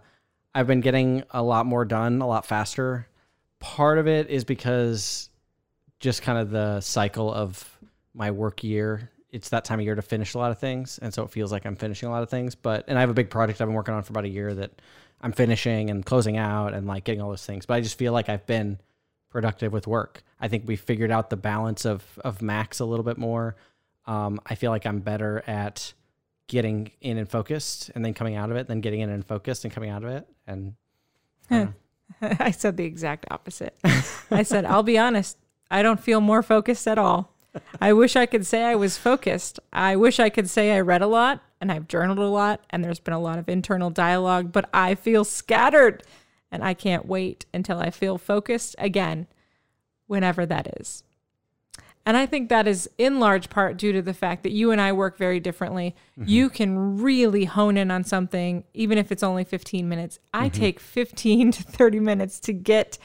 I've 0.56 0.66
been 0.66 0.80
getting 0.80 1.22
a 1.30 1.40
lot 1.40 1.66
more 1.66 1.84
done 1.84 2.20
a 2.20 2.26
lot 2.26 2.46
faster. 2.46 3.06
Part 3.60 3.98
of 3.98 4.08
it 4.08 4.28
is 4.28 4.42
because 4.42 5.28
just 6.00 6.22
kind 6.22 6.36
of 6.36 6.50
the 6.50 6.80
cycle 6.80 7.32
of 7.32 7.78
my 8.12 8.32
work 8.32 8.64
year. 8.64 9.08
It's 9.30 9.50
that 9.50 9.64
time 9.64 9.78
of 9.78 9.84
year 9.84 9.94
to 9.94 10.02
finish 10.02 10.34
a 10.34 10.38
lot 10.38 10.50
of 10.50 10.58
things. 10.58 10.98
And 11.00 11.14
so 11.14 11.22
it 11.22 11.30
feels 11.30 11.52
like 11.52 11.64
I'm 11.64 11.76
finishing 11.76 12.08
a 12.08 12.10
lot 12.10 12.24
of 12.24 12.28
things. 12.28 12.56
But, 12.56 12.86
and 12.88 12.98
I 12.98 13.02
have 13.02 13.10
a 13.10 13.14
big 13.14 13.30
project 13.30 13.60
I've 13.60 13.68
been 13.68 13.76
working 13.76 13.94
on 13.94 14.02
for 14.02 14.12
about 14.12 14.24
a 14.24 14.28
year 14.28 14.52
that 14.52 14.82
I'm 15.20 15.30
finishing 15.30 15.90
and 15.90 16.04
closing 16.04 16.38
out 16.38 16.74
and 16.74 16.88
like 16.88 17.04
getting 17.04 17.22
all 17.22 17.30
those 17.30 17.46
things. 17.46 17.66
But 17.66 17.74
I 17.74 17.82
just 17.82 17.96
feel 17.96 18.12
like 18.12 18.28
I've 18.28 18.46
been 18.46 18.80
productive 19.30 19.72
with 19.72 19.86
work. 19.86 20.24
I 20.40 20.48
think 20.48 20.64
we 20.66 20.74
figured 20.74 21.12
out 21.12 21.30
the 21.30 21.36
balance 21.36 21.84
of, 21.84 22.02
of 22.24 22.42
Max 22.42 22.80
a 22.80 22.84
little 22.84 23.04
bit 23.04 23.16
more. 23.16 23.54
Um, 24.06 24.40
I 24.44 24.56
feel 24.56 24.72
like 24.72 24.86
I'm 24.86 24.98
better 24.98 25.44
at 25.46 25.92
getting 26.46 26.90
in 27.00 27.18
and 27.18 27.28
focused 27.28 27.90
and 27.94 28.04
then 28.04 28.14
coming 28.14 28.36
out 28.36 28.50
of 28.50 28.56
it, 28.56 28.68
then 28.68 28.80
getting 28.80 29.00
in 29.00 29.10
and 29.10 29.26
focused 29.26 29.64
and 29.64 29.72
coming 29.72 29.90
out 29.90 30.04
of 30.04 30.10
it. 30.10 30.26
And 30.46 30.74
I. 31.50 31.68
I 32.20 32.50
said 32.50 32.76
the 32.76 32.84
exact 32.84 33.26
opposite. 33.30 33.78
I 34.30 34.42
said, 34.42 34.64
I'll 34.64 34.82
be 34.82 34.98
honest, 34.98 35.38
I 35.70 35.82
don't 35.82 36.00
feel 36.00 36.20
more 36.20 36.42
focused 36.42 36.86
at 36.86 36.98
all. 36.98 37.30
I 37.80 37.92
wish 37.92 38.16
I 38.16 38.26
could 38.26 38.46
say 38.46 38.64
I 38.64 38.74
was 38.74 38.98
focused. 38.98 39.60
I 39.72 39.96
wish 39.96 40.18
I 40.18 40.28
could 40.28 40.50
say 40.50 40.72
I 40.72 40.80
read 40.80 41.02
a 41.02 41.06
lot 41.06 41.40
and 41.60 41.70
I've 41.70 41.88
journaled 41.88 42.18
a 42.18 42.26
lot 42.26 42.60
and 42.70 42.84
there's 42.84 43.00
been 43.00 43.14
a 43.14 43.20
lot 43.20 43.38
of 43.38 43.48
internal 43.48 43.90
dialogue, 43.90 44.52
but 44.52 44.68
I 44.74 44.94
feel 44.94 45.24
scattered 45.24 46.02
and 46.50 46.64
I 46.64 46.74
can't 46.74 47.06
wait 47.06 47.46
until 47.54 47.78
I 47.78 47.90
feel 47.90 48.18
focused 48.18 48.74
again, 48.78 49.26
whenever 50.06 50.44
that 50.46 50.78
is. 50.78 51.04
And 52.06 52.16
I 52.16 52.26
think 52.26 52.48
that 52.50 52.66
is 52.66 52.88
in 52.98 53.18
large 53.18 53.48
part 53.48 53.76
due 53.76 53.92
to 53.92 54.02
the 54.02 54.12
fact 54.12 54.42
that 54.42 54.52
you 54.52 54.70
and 54.70 54.80
I 54.80 54.92
work 54.92 55.16
very 55.16 55.40
differently. 55.40 55.94
Mm-hmm. 56.18 56.28
You 56.28 56.50
can 56.50 56.98
really 56.98 57.46
hone 57.46 57.76
in 57.76 57.90
on 57.90 58.04
something, 58.04 58.64
even 58.74 58.98
if 58.98 59.10
it's 59.10 59.22
only 59.22 59.44
15 59.44 59.88
minutes. 59.88 60.18
I 60.32 60.48
mm-hmm. 60.48 60.60
take 60.60 60.80
15 60.80 61.52
to 61.52 61.62
30 61.62 62.00
minutes 62.00 62.40
to 62.40 62.52
get 62.52 62.98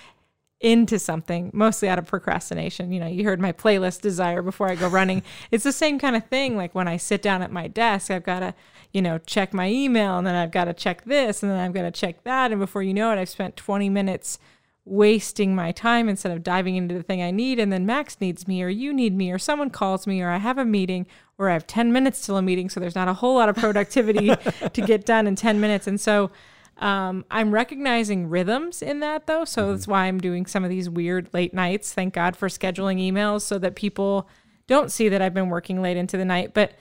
into 0.60 1.00
something, 1.00 1.50
mostly 1.54 1.88
out 1.88 1.98
of 1.98 2.06
procrastination. 2.06 2.92
You 2.92 3.00
know, 3.00 3.08
you 3.08 3.24
heard 3.24 3.40
my 3.40 3.54
playlist 3.54 4.02
desire 4.02 4.42
before 4.42 4.70
I 4.70 4.76
go 4.76 4.90
running. 4.90 5.24
it's 5.52 5.64
the 5.64 5.72
same 5.72 6.00
kind 6.00 6.18
of 6.18 6.28
thing. 6.28 6.58
Like 6.58 6.76
when 6.76 6.88
I 6.88 6.98
sit 6.98 7.22
down 7.22 7.42
at 7.42 7.52
my 7.52 7.68
desk, 7.70 8.12
I've 8.12 8.24
got 8.24 8.42
to, 8.42 8.54
you 8.92 9.02
know, 9.02 9.18
check 9.20 9.54
my 9.54 9.70
email 9.70 10.18
and 10.18 10.28
then 10.28 10.36
I've 10.36 10.52
got 10.52 10.66
to 10.66 10.74
check 10.74 11.06
this 11.06 11.42
and 11.42 11.52
then 11.52 11.60
I've 11.60 11.74
got 11.74 11.84
to 11.84 11.92
check 11.92 12.24
that. 12.26 12.52
And 12.52 12.60
before 12.60 12.84
you 12.84 12.94
know 12.94 13.12
it, 13.12 13.18
I've 13.18 13.30
spent 13.30 13.56
20 13.56 13.88
minutes 13.88 14.38
wasting 14.86 15.56
my 15.56 15.72
time 15.72 16.10
instead 16.10 16.32
of 16.32 16.44
diving 16.44 16.76
into 16.76 16.96
the 16.96 17.04
thing 17.04 17.22
I 17.22 17.32
need. 17.32 17.60
And 17.60 17.72
then 17.72 17.86
Max 17.86 18.20
needs 18.20 18.48
me, 18.48 18.64
or 18.64 18.70
you 18.70 18.94
need 18.94 19.16
me, 19.16 19.32
or 19.32 19.38
someone 19.38 19.70
calls 19.70 20.08
me, 20.08 20.22
or 20.22 20.30
I 20.30 20.38
have 20.38 20.58
a 20.58 20.66
meeting, 20.66 21.06
or 21.38 21.50
I 21.50 21.54
have 21.54 21.68
10 21.68 21.92
minutes 21.92 22.26
till 22.26 22.38
a 22.38 22.42
meeting. 22.42 22.70
So 22.70 22.80
there's 22.80 22.96
not 22.96 23.08
a 23.08 23.14
whole 23.14 23.36
lot 23.36 23.50
of 23.50 23.56
productivity 23.56 24.36
to 24.74 24.82
get 24.82 25.06
done 25.06 25.28
in 25.28 25.36
10 25.36 25.60
minutes. 25.60 25.86
And 25.86 26.00
so 26.00 26.32
um, 26.80 27.26
I'm 27.30 27.52
recognizing 27.52 28.30
rhythms 28.30 28.82
in 28.82 29.02
that 29.02 29.28
though. 29.28 29.46
So 29.46 29.72
that's 29.72 29.88
why 29.88 30.06
I'm 30.06 30.20
doing 30.20 30.46
some 30.46 30.64
of 30.64 30.70
these 30.70 30.90
weird 30.90 31.30
late 31.34 31.54
nights. 31.54 31.94
Thank 31.94 32.14
God 32.14 32.36
for 32.36 32.48
scheduling 32.48 33.00
emails 33.00 33.42
so 33.42 33.60
that 33.60 33.76
people 33.76 34.28
don't 34.68 34.92
see 34.92 35.10
that 35.10 35.22
I've 35.22 35.34
been 35.34 35.50
working 35.50 35.82
late 35.82 35.98
into 35.98 36.16
the 36.16 36.26
night, 36.26 36.54
but 36.54 36.74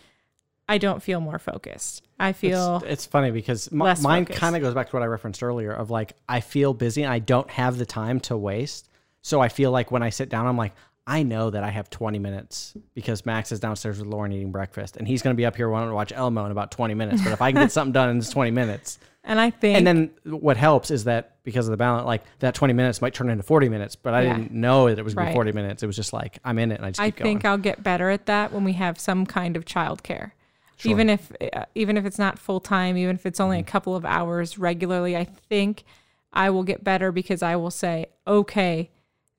I 0.68 0.78
don't 0.78 1.02
feel 1.02 1.20
more 1.20 1.38
focused. 1.38 2.07
I 2.20 2.32
feel 2.32 2.76
It's, 2.78 2.84
it's 2.92 3.06
funny 3.06 3.30
because 3.30 3.68
m- 3.72 3.78
mine 4.02 4.24
kind 4.24 4.56
of 4.56 4.62
goes 4.62 4.74
back 4.74 4.90
to 4.90 4.96
what 4.96 5.02
I 5.02 5.06
referenced 5.06 5.42
earlier 5.42 5.72
of 5.72 5.90
like, 5.90 6.14
I 6.28 6.40
feel 6.40 6.74
busy 6.74 7.02
and 7.04 7.12
I 7.12 7.18
don't 7.20 7.48
have 7.50 7.78
the 7.78 7.86
time 7.86 8.20
to 8.20 8.36
waste. 8.36 8.88
So 9.22 9.40
I 9.40 9.48
feel 9.48 9.70
like 9.70 9.90
when 9.90 10.02
I 10.02 10.10
sit 10.10 10.28
down, 10.28 10.46
I'm 10.46 10.56
like, 10.56 10.72
I 11.06 11.22
know 11.22 11.48
that 11.50 11.64
I 11.64 11.70
have 11.70 11.88
20 11.90 12.18
minutes 12.18 12.74
because 12.94 13.24
Max 13.24 13.50
is 13.52 13.60
downstairs 13.60 13.98
with 13.98 14.08
Lauren 14.08 14.30
eating 14.30 14.52
breakfast, 14.52 14.98
and 14.98 15.08
he's 15.08 15.22
going 15.22 15.34
to 15.34 15.36
be 15.38 15.46
up 15.46 15.56
here 15.56 15.70
wanting 15.70 15.88
to 15.88 15.94
watch 15.94 16.12
Elmo 16.12 16.44
in 16.44 16.52
about 16.52 16.70
20 16.70 16.92
minutes. 16.94 17.22
But 17.22 17.32
if 17.32 17.40
I 17.40 17.50
can 17.50 17.62
get 17.62 17.72
something 17.72 17.92
done 17.92 18.10
in 18.10 18.18
this 18.18 18.28
20 18.30 18.50
minutes, 18.50 18.98
And 19.24 19.38
I 19.40 19.50
think 19.50 19.76
and 19.76 19.86
then 19.86 20.10
what 20.24 20.56
helps 20.56 20.90
is 20.90 21.04
that 21.04 21.36
because 21.44 21.66
of 21.66 21.70
the 21.70 21.76
balance, 21.76 22.06
like 22.06 22.22
that 22.38 22.54
20 22.54 22.72
minutes 22.72 23.02
might 23.02 23.12
turn 23.14 23.28
into 23.30 23.42
40 23.42 23.68
minutes, 23.68 23.94
but 23.96 24.14
I 24.14 24.22
Yeah. 24.22 24.36
didn't 24.38 24.52
know 24.52 24.88
that 24.88 24.98
it 24.98 25.02
was 25.04 25.14
going 25.14 25.24
to 25.26 25.28
Right. 25.28 25.32
be 25.32 25.36
40 25.36 25.52
minutes. 25.52 25.82
It 25.82 25.86
was 25.86 25.96
just 25.96 26.12
like 26.14 26.38
I'm 26.44 26.58
in 26.58 26.72
it, 26.72 26.76
and 26.76 26.84
I 26.86 26.90
just 26.90 27.00
I 27.00 27.10
think. 27.10 27.44
I'll 27.44 27.58
get 27.58 27.82
better 27.82 28.08
at 28.10 28.26
that 28.26 28.52
when 28.52 28.64
we 28.64 28.72
have 28.74 28.98
some 28.98 29.26
kind 29.26 29.56
of 29.56 29.64
childcare. 29.66 30.32
Sure. 30.78 30.90
Even 30.92 31.10
if 31.10 31.32
uh, 31.52 31.64
even 31.74 31.96
if 31.96 32.04
it's 32.06 32.18
not 32.18 32.38
full 32.38 32.60
time, 32.60 32.96
even 32.96 33.16
if 33.16 33.26
it's 33.26 33.40
only 33.40 33.58
Mm-hmm. 33.58 33.68
a 33.68 33.70
couple 33.70 33.94
of 33.96 34.04
hours 34.04 34.58
regularly, 34.58 35.16
I 35.16 35.24
think 35.24 35.84
I 36.32 36.50
will 36.50 36.62
get 36.64 36.82
better 36.84 37.12
because 37.12 37.42
I 37.42 37.56
will 37.56 37.70
say, 37.70 38.06
"Okay, 38.26 38.90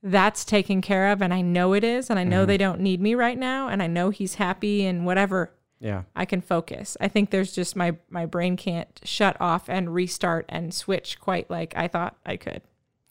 that's 0.04 0.44
taken 0.46 0.82
care 0.82 1.12
of 1.12 1.22
and 1.22 1.34
I 1.34 1.42
know 1.42 1.74
it 1.74 1.84
is 1.84 2.10
and 2.10 2.20
I 2.20 2.24
Mm-hmm. 2.24 2.30
know 2.30 2.46
they 2.46 2.58
don't 2.58 2.82
need 2.82 3.02
me 3.02 3.16
right 3.16 3.38
now 3.38 3.68
and 3.70 3.82
I 3.82 3.88
know 3.88 4.10
he's 4.12 4.36
happy 4.36 4.86
and 4.86 5.06
whatever. 5.06 5.52
yeah, 5.80 6.04
I 6.16 6.26
can 6.26 6.42
focus. 6.42 6.98
I 7.00 7.08
think 7.08 7.30
there's 7.30 7.54
just 7.54 7.76
my 7.76 7.96
my 8.10 8.26
brain 8.26 8.58
can't 8.58 9.00
shut 9.06 9.38
off 9.40 9.70
and 9.70 9.94
restart 9.94 10.46
and 10.50 10.74
switch 10.74 11.20
quite 11.22 11.50
like 11.50 11.74
I 11.78 11.88
thought 11.88 12.18
I 12.26 12.36
could. 12.38 12.62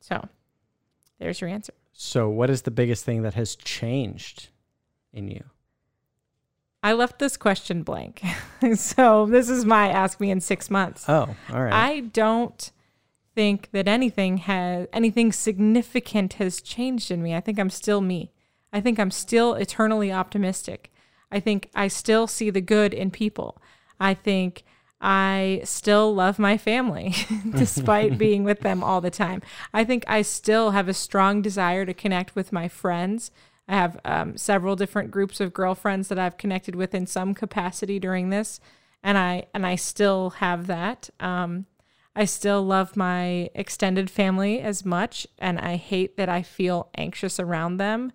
So, 0.01 0.29
there's 1.19 1.41
your 1.41 1.49
answer. 1.51 1.73
So, 1.93 2.29
what 2.29 2.51
is 2.51 2.63
the 2.63 2.71
biggest 2.71 3.05
thing 3.07 3.23
that 3.23 3.35
has 3.35 3.57
changed 3.57 4.49
in 5.15 5.29
you? 5.29 5.45
I 6.89 6.95
left 6.95 7.19
this 7.19 7.37
question 7.37 7.83
blank. 7.83 8.23
so 8.75 9.27
this 9.27 9.51
is 9.51 9.67
my 9.67 9.91
ask 9.91 10.19
me 10.21 10.31
in 10.31 10.41
six 10.41 10.71
months. 10.71 11.05
Oh, 11.07 11.37
all 11.53 11.63
right. 11.63 11.75
I 11.75 12.01
don't 12.01 12.73
think 13.35 13.71
that 13.73 13.87
anything 13.87 14.39
has 14.39 14.89
anything 14.91 15.31
significant 15.31 16.35
has 16.35 16.63
changed 16.63 17.11
in 17.11 17.23
me. 17.23 17.35
I 17.35 17.41
think 17.41 17.59
I'm 17.59 17.69
still 17.69 18.01
me. 18.01 18.33
I 18.73 18.81
think 18.81 18.99
I'm 18.99 19.11
still 19.11 19.53
eternally 19.53 20.11
optimistic. 20.11 20.91
I 21.31 21.41
think 21.41 21.69
I 21.75 21.89
still 21.89 22.27
see 22.27 22.49
the 22.49 22.63
good 22.63 22.95
in 22.95 23.11
people. 23.11 23.61
I 24.01 24.15
think 24.15 24.65
I 24.99 25.61
still 25.65 26.15
love 26.15 26.39
my 26.39 26.57
family 26.57 27.15
despite 27.51 28.17
being 28.27 28.45
with 28.45 28.61
them 28.61 28.83
all 28.83 29.03
the 29.03 29.11
time. 29.11 29.43
I 29.75 29.85
think 29.85 30.05
I 30.09 30.23
still 30.23 30.71
have 30.71 30.89
a 30.89 30.95
strong 30.95 31.43
desire 31.43 31.85
to 31.85 31.93
connect 31.93 32.35
with 32.35 32.51
my 32.51 32.67
friends. 32.67 33.31
I 33.69 33.75
have 33.75 34.01
um, 34.05 34.37
several 34.37 34.77
different 34.77 35.11
groups 35.11 35.41
of 35.41 35.53
girlfriends 35.53 36.09
that 36.09 36.19
I've 36.19 36.39
connected 36.39 36.75
with 36.75 36.95
in 36.95 37.07
some 37.07 37.35
capacity 37.35 37.99
during 37.99 38.31
this, 38.31 38.61
and 39.03 39.19
I 39.19 39.45
and 39.53 39.67
I 39.67 39.77
still 39.77 40.31
have 40.31 40.67
that. 40.69 41.11
Um, 41.21 41.67
I 42.17 42.25
still 42.25 42.65
love 42.65 42.97
my 42.97 43.51
extended 43.55 44.11
family 44.11 44.61
as 44.61 44.85
much, 44.85 45.27
and 45.39 45.59
I 45.59 45.77
hate 45.77 46.17
that 46.17 46.31
I 46.31 46.43
feel 46.43 46.89
anxious 46.97 47.39
around 47.39 47.77
them. 47.77 48.13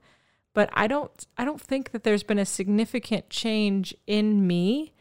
But 0.56 0.70
I 0.74 0.88
don't 0.88 1.26
I 1.38 1.46
don't 1.46 1.62
think 1.62 1.92
that 1.92 2.04
there's 2.04 2.24
been 2.24 2.40
a 2.40 2.46
significant 2.46 3.30
change 3.30 3.94
in 4.08 4.48
me 4.48 4.94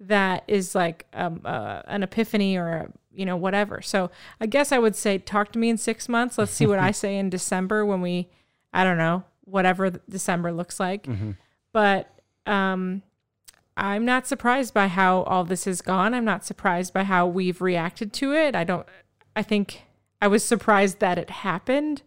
that 0.00 0.42
is 0.48 0.74
like 0.74 1.06
um, 1.12 1.42
uh, 1.44 1.82
an 1.86 2.02
epiphany 2.02 2.56
or 2.56 2.68
a, 2.68 2.88
you 3.12 3.24
know 3.24 3.36
whatever. 3.36 3.80
So 3.80 4.10
I 4.40 4.46
guess 4.46 4.72
I 4.72 4.78
would 4.78 4.96
say 4.96 5.18
talk 5.18 5.52
to 5.52 5.58
me 5.58 5.68
in 5.68 5.76
six 5.76 6.08
months. 6.08 6.36
Let's 6.36 6.52
see 6.52 6.66
what 6.66 6.80
I 6.80 6.90
say 6.90 7.16
in 7.16 7.30
December 7.30 7.86
when 7.86 8.00
we 8.00 8.28
I 8.72 8.82
don't 8.82 8.98
know 8.98 9.24
whatever 9.44 9.90
December 10.08 10.52
looks 10.52 10.78
like. 10.80 11.06
But 11.72 12.10
um, 12.46 13.02
I'm 13.76 14.04
not 14.04 14.26
surprised 14.26 14.74
by 14.74 14.88
how 14.88 15.22
all 15.22 15.44
this 15.44 15.64
has 15.64 15.80
gone. 15.80 16.14
I'm 16.14 16.24
not 16.24 16.44
surprised 16.44 16.92
by 16.92 17.04
how 17.04 17.26
we've 17.26 17.60
reacted 17.60 18.12
to 18.14 18.34
it. 18.34 18.54
I 18.54 18.64
don't. 18.64 18.86
I 19.34 19.42
think 19.42 19.82
I 20.20 20.28
was 20.28 20.44
surprised 20.44 20.98
that 21.00 21.18
it 21.18 21.30
happened 21.30 22.02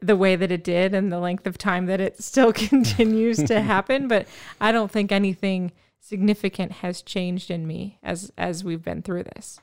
the 0.00 0.16
way 0.16 0.36
that 0.36 0.52
it 0.52 0.62
did 0.62 0.92
and 0.92 1.10
the 1.10 1.18
length 1.18 1.46
of 1.46 1.56
time 1.56 1.86
that 1.86 2.00
it 2.00 2.22
still 2.22 2.52
continues 2.70 3.42
to 3.44 3.60
happen. 3.62 4.06
But 4.06 4.26
I 4.60 4.70
don't 4.70 4.90
think 4.90 5.10
anything 5.10 5.72
significant 5.98 6.72
has 6.72 7.00
changed 7.00 7.50
in 7.50 7.66
me 7.66 7.98
as 8.02 8.30
as 8.36 8.62
we've 8.62 8.82
been 8.82 9.02
through 9.02 9.24
this. 9.24 9.60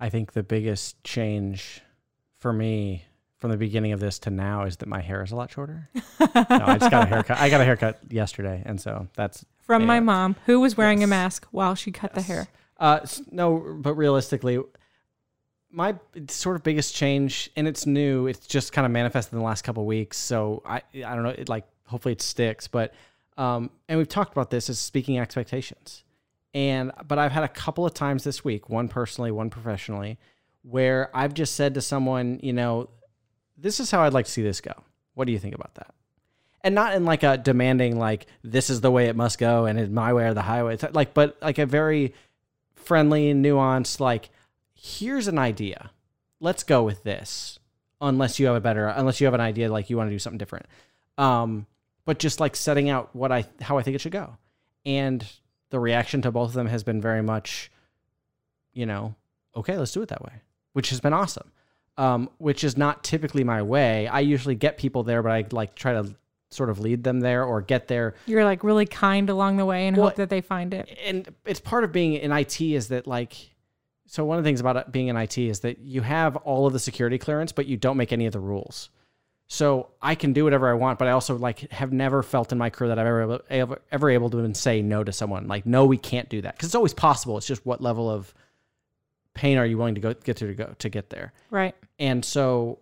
I 0.00 0.08
think 0.08 0.32
the 0.32 0.42
biggest 0.42 1.02
change 1.04 1.82
for 2.38 2.52
me 2.52 3.04
from 3.38 3.50
the 3.50 3.56
beginning 3.56 3.92
of 3.92 4.00
this 4.00 4.18
to 4.20 4.30
now 4.30 4.64
is 4.64 4.76
that 4.78 4.88
my 4.88 5.00
hair 5.00 5.22
is 5.22 5.30
a 5.30 5.36
lot 5.36 5.50
shorter. 5.50 5.88
no, 5.94 6.28
I 6.44 6.76
just 6.78 6.90
got 6.90 7.04
a 7.04 7.06
haircut. 7.06 7.38
I 7.38 7.48
got 7.48 7.60
a 7.60 7.64
haircut 7.64 7.98
yesterday, 8.10 8.62
and 8.66 8.80
so 8.80 9.06
that's 9.14 9.44
From 9.62 9.86
my 9.86 10.00
mom, 10.00 10.36
who 10.46 10.60
was 10.60 10.76
wearing 10.76 11.00
Yes. 11.00 11.06
a 11.06 11.10
mask 11.10 11.46
while 11.52 11.74
she 11.74 11.90
cut 11.92 12.14
the 12.14 12.22
hair. 12.22 12.48
Uh, 12.78 13.00
no, 13.30 13.76
but 13.80 13.94
realistically, 13.94 14.58
my 15.70 15.94
sort 16.28 16.56
of 16.56 16.62
biggest 16.62 16.94
change, 16.94 17.50
and 17.56 17.68
it's 17.68 17.86
new. 17.86 18.26
It's 18.26 18.46
just 18.46 18.72
kind 18.72 18.86
of 18.86 18.92
manifested 18.92 19.32
in 19.34 19.38
the 19.38 19.44
last 19.44 19.62
couple 19.62 19.82
of 19.82 19.86
weeks. 19.86 20.16
So 20.16 20.62
I, 20.64 20.82
I 20.94 21.14
don't 21.14 21.22
know. 21.22 21.30
It 21.30 21.48
like 21.48 21.64
hopefully 21.86 22.12
it 22.12 22.22
sticks. 22.22 22.66
But 22.68 22.94
um, 23.36 23.70
and 23.88 23.98
we've 23.98 24.08
talked 24.08 24.32
about 24.32 24.50
this 24.50 24.68
is 24.68 24.78
speaking 24.78 25.18
expectations, 25.18 26.04
and 26.54 26.90
but 27.06 27.18
I've 27.18 27.32
had 27.32 27.44
a 27.44 27.48
couple 27.48 27.84
of 27.86 27.94
times 27.94 28.24
this 28.24 28.44
week, 28.44 28.68
one 28.68 28.88
personally, 28.88 29.30
one 29.30 29.50
professionally, 29.50 30.18
where 30.62 31.10
I've 31.14 31.34
just 31.34 31.54
said 31.54 31.74
to 31.74 31.80
someone, 31.80 32.40
you 32.42 32.52
know, 32.52 32.88
this 33.58 33.80
is 33.80 33.90
how 33.90 34.02
I'd 34.02 34.12
like 34.12 34.26
to 34.26 34.30
see 34.30 34.42
this 34.42 34.60
go. 34.60 34.72
What 35.14 35.26
do 35.26 35.32
you 35.32 35.38
think 35.38 35.54
about 35.54 35.74
that? 35.74 35.92
and 36.62 36.74
not 36.74 36.94
in 36.94 37.04
like 37.04 37.22
a 37.22 37.38
demanding 37.38 37.98
like 37.98 38.26
this 38.42 38.70
is 38.70 38.80
the 38.80 38.90
way 38.90 39.06
it 39.06 39.16
must 39.16 39.38
go 39.38 39.66
and 39.66 39.78
it's 39.78 39.90
my 39.90 40.12
way 40.12 40.26
or 40.26 40.34
the 40.34 40.42
highway. 40.42 40.74
It's 40.74 40.84
like 40.92 41.14
but 41.14 41.36
like 41.40 41.58
a 41.58 41.66
very 41.66 42.14
friendly 42.74 43.30
and 43.30 43.44
nuanced 43.44 44.00
like 44.00 44.30
here's 44.74 45.28
an 45.28 45.38
idea. 45.38 45.90
Let's 46.40 46.62
go 46.62 46.82
with 46.82 47.02
this 47.04 47.58
unless 48.00 48.38
you 48.38 48.46
have 48.46 48.56
a 48.56 48.60
better 48.60 48.86
unless 48.88 49.20
you 49.20 49.26
have 49.26 49.34
an 49.34 49.40
idea 49.40 49.70
like 49.70 49.90
you 49.90 49.96
want 49.96 50.08
to 50.08 50.14
do 50.14 50.18
something 50.18 50.38
different. 50.38 50.66
Um 51.16 51.66
but 52.04 52.18
just 52.18 52.40
like 52.40 52.56
setting 52.56 52.88
out 52.88 53.14
what 53.14 53.30
i 53.30 53.44
how 53.60 53.78
i 53.78 53.82
think 53.82 53.94
it 53.94 54.00
should 54.00 54.12
go. 54.12 54.36
And 54.84 55.24
the 55.70 55.80
reaction 55.80 56.22
to 56.22 56.32
both 56.32 56.50
of 56.50 56.54
them 56.54 56.66
has 56.66 56.82
been 56.82 57.00
very 57.00 57.22
much 57.22 57.70
you 58.72 58.86
know 58.86 59.14
okay 59.56 59.76
let's 59.76 59.92
do 59.92 60.02
it 60.02 60.08
that 60.08 60.22
way 60.22 60.42
which 60.72 60.90
has 60.90 61.00
been 61.00 61.12
awesome 61.12 61.50
um, 61.98 62.30
which 62.38 62.64
is 62.64 62.76
not 62.76 63.02
typically 63.02 63.44
my 63.44 63.60
way. 63.60 64.06
I 64.06 64.20
usually 64.20 64.54
get 64.54 64.78
people 64.78 65.02
there, 65.02 65.22
but 65.22 65.32
I 65.32 65.44
like 65.50 65.74
try 65.74 65.92
to 65.92 66.14
sort 66.50 66.70
of 66.70 66.78
lead 66.78 67.04
them 67.04 67.20
there 67.20 67.44
or 67.44 67.60
get 67.60 67.88
there. 67.88 68.14
You're 68.24 68.44
like 68.44 68.64
really 68.64 68.86
kind 68.86 69.28
along 69.28 69.58
the 69.58 69.66
way 69.66 69.86
and 69.86 69.96
Well, 69.96 70.06
hope 70.06 70.16
that 70.16 70.30
they 70.30 70.40
find 70.40 70.72
it. 70.72 70.96
And 71.04 71.34
it's 71.44 71.60
part 71.60 71.84
of 71.84 71.92
being 71.92 72.14
in 72.14 72.32
IT 72.32 72.60
is 72.60 72.88
that 72.88 73.06
like, 73.06 73.34
so 74.06 74.24
one 74.24 74.38
of 74.38 74.44
the 74.44 74.48
things 74.48 74.60
about 74.60 74.90
being 74.90 75.08
in 75.08 75.16
IT 75.16 75.36
is 75.36 75.60
that 75.60 75.80
you 75.80 76.00
have 76.00 76.36
all 76.36 76.66
of 76.66 76.72
the 76.72 76.78
security 76.78 77.18
clearance, 77.18 77.52
but 77.52 77.66
you 77.66 77.76
don't 77.76 77.98
make 77.98 78.12
any 78.12 78.24
of 78.24 78.32
the 78.32 78.40
rules. 78.40 78.88
So 79.48 79.88
I 80.00 80.14
can 80.14 80.32
do 80.32 80.44
whatever 80.44 80.70
I 80.70 80.74
want, 80.74 80.98
but 80.98 81.08
I 81.08 81.10
also 81.12 81.36
like 81.36 81.70
have 81.72 81.92
never 81.92 82.22
felt 82.22 82.52
in 82.52 82.58
my 82.58 82.70
career 82.70 82.88
that 82.88 82.98
I've 82.98 83.06
ever 83.06 83.42
ever, 83.50 83.82
ever 83.90 84.10
able 84.10 84.30
to 84.30 84.38
even 84.38 84.54
say 84.54 84.82
no 84.82 85.02
to 85.02 85.12
someone. 85.12 85.48
Like, 85.48 85.66
no, 85.66 85.84
we 85.84 85.98
can't 85.98 86.28
do 86.28 86.42
that 86.42 86.54
because 86.54 86.68
it's 86.68 86.74
always 86.74 86.94
possible. 86.94 87.36
It's 87.38 87.46
just 87.46 87.66
what 87.66 87.80
level 87.80 88.08
of 88.08 88.32
pain 89.38 89.56
are 89.58 89.64
you 89.66 89.78
willing 89.78 89.94
to 89.94 90.00
go 90.00 90.12
get 90.14 90.36
through 90.36 90.48
to 90.48 90.54
go 90.54 90.74
to 90.78 90.88
get 90.88 91.10
there. 91.10 91.32
Right. 91.50 91.74
And 91.98 92.24
so 92.24 92.78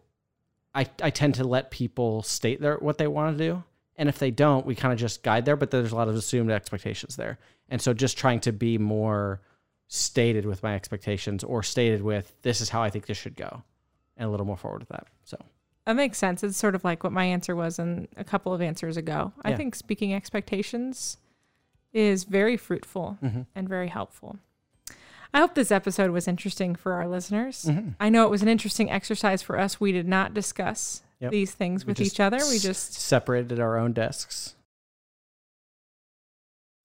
I, 0.75 0.87
I 1.03 1.11
tend 1.11 1.35
to 1.37 1.45
let 1.45 1.71
people 1.71 2.23
state 2.23 2.61
their 2.61 2.77
what 2.77 2.99
they 2.99 3.07
want 3.07 3.37
to 3.39 3.45
do. 3.45 3.63
And 3.97 4.09
if 4.09 4.19
they 4.19 4.31
don't, 4.31 4.67
we 4.67 4.75
kind 4.75 4.93
of 4.93 4.99
just 4.99 5.23
guide 5.23 5.45
there, 5.47 5.57
but 5.57 5.71
there's 5.71 5.93
a 5.93 5.97
lot 5.97 6.09
of 6.09 6.15
assumed 6.15 6.51
expectations 6.51 7.17
there. 7.17 7.39
And 7.69 7.81
so 7.81 7.95
just 7.95 8.19
trying 8.19 8.41
to 8.41 8.53
be 8.53 8.77
more 8.79 9.41
stated 9.89 10.45
with 10.45 10.63
my 10.63 10.75
expectations 10.75 11.43
or 11.45 11.63
stated 11.63 12.03
with 12.03 12.33
this 12.43 12.61
is 12.61 12.69
how 12.69 12.83
I 12.83 12.91
think 12.91 13.07
this 13.07 13.17
should 13.17 13.37
go 13.37 13.63
and 14.17 14.27
a 14.29 14.31
little 14.31 14.45
more 14.47 14.57
forward 14.57 14.81
with 14.81 14.89
that. 14.91 15.07
So 15.25 15.37
That 15.87 15.97
makes 15.97 16.19
sense. 16.19 16.43
It's 16.45 16.57
sort 16.59 16.75
of 16.75 16.85
like 16.85 17.05
what 17.05 17.13
my 17.13 17.25
answer 17.25 17.55
was 17.57 17.79
in 17.79 18.09
a 18.17 18.25
couple 18.25 18.53
of 18.53 18.61
answers 18.61 18.97
ago. 18.97 19.33
I 19.45 19.55
think 19.55 19.75
speaking 19.75 20.13
expectations 20.15 21.17
is 21.93 22.25
very 22.25 22.57
fruitful 22.59 23.17
Mm-hmm. 23.23 23.43
and 23.55 23.69
very 23.69 23.89
helpful. 23.89 24.39
I 25.35 25.41
hope 25.41 25.55
this 25.55 25.71
episode 25.71 26.11
was 26.11 26.27
interesting 26.29 26.75
for 26.75 26.93
our 26.95 27.07
listeners. 27.07 27.65
Mm-hmm. 27.69 27.91
I 28.01 28.09
know 28.09 28.25
it 28.25 28.31
was 28.31 28.43
an 28.43 28.49
interesting 28.49 28.91
exercise 28.91 29.43
for 29.43 29.59
us. 29.59 29.81
We 29.81 29.93
did 29.93 30.09
not 30.09 30.35
discuss 30.35 31.03
Yep. 31.21 31.31
these 31.31 31.53
things 31.53 31.87
We 31.87 31.91
with 31.93 32.01
each 32.03 32.21
other. 32.21 32.39
We 32.51 32.59
just, 32.59 32.93
separated 32.93 33.59
our 33.59 33.79
own 33.79 33.93
desks. 33.95 34.55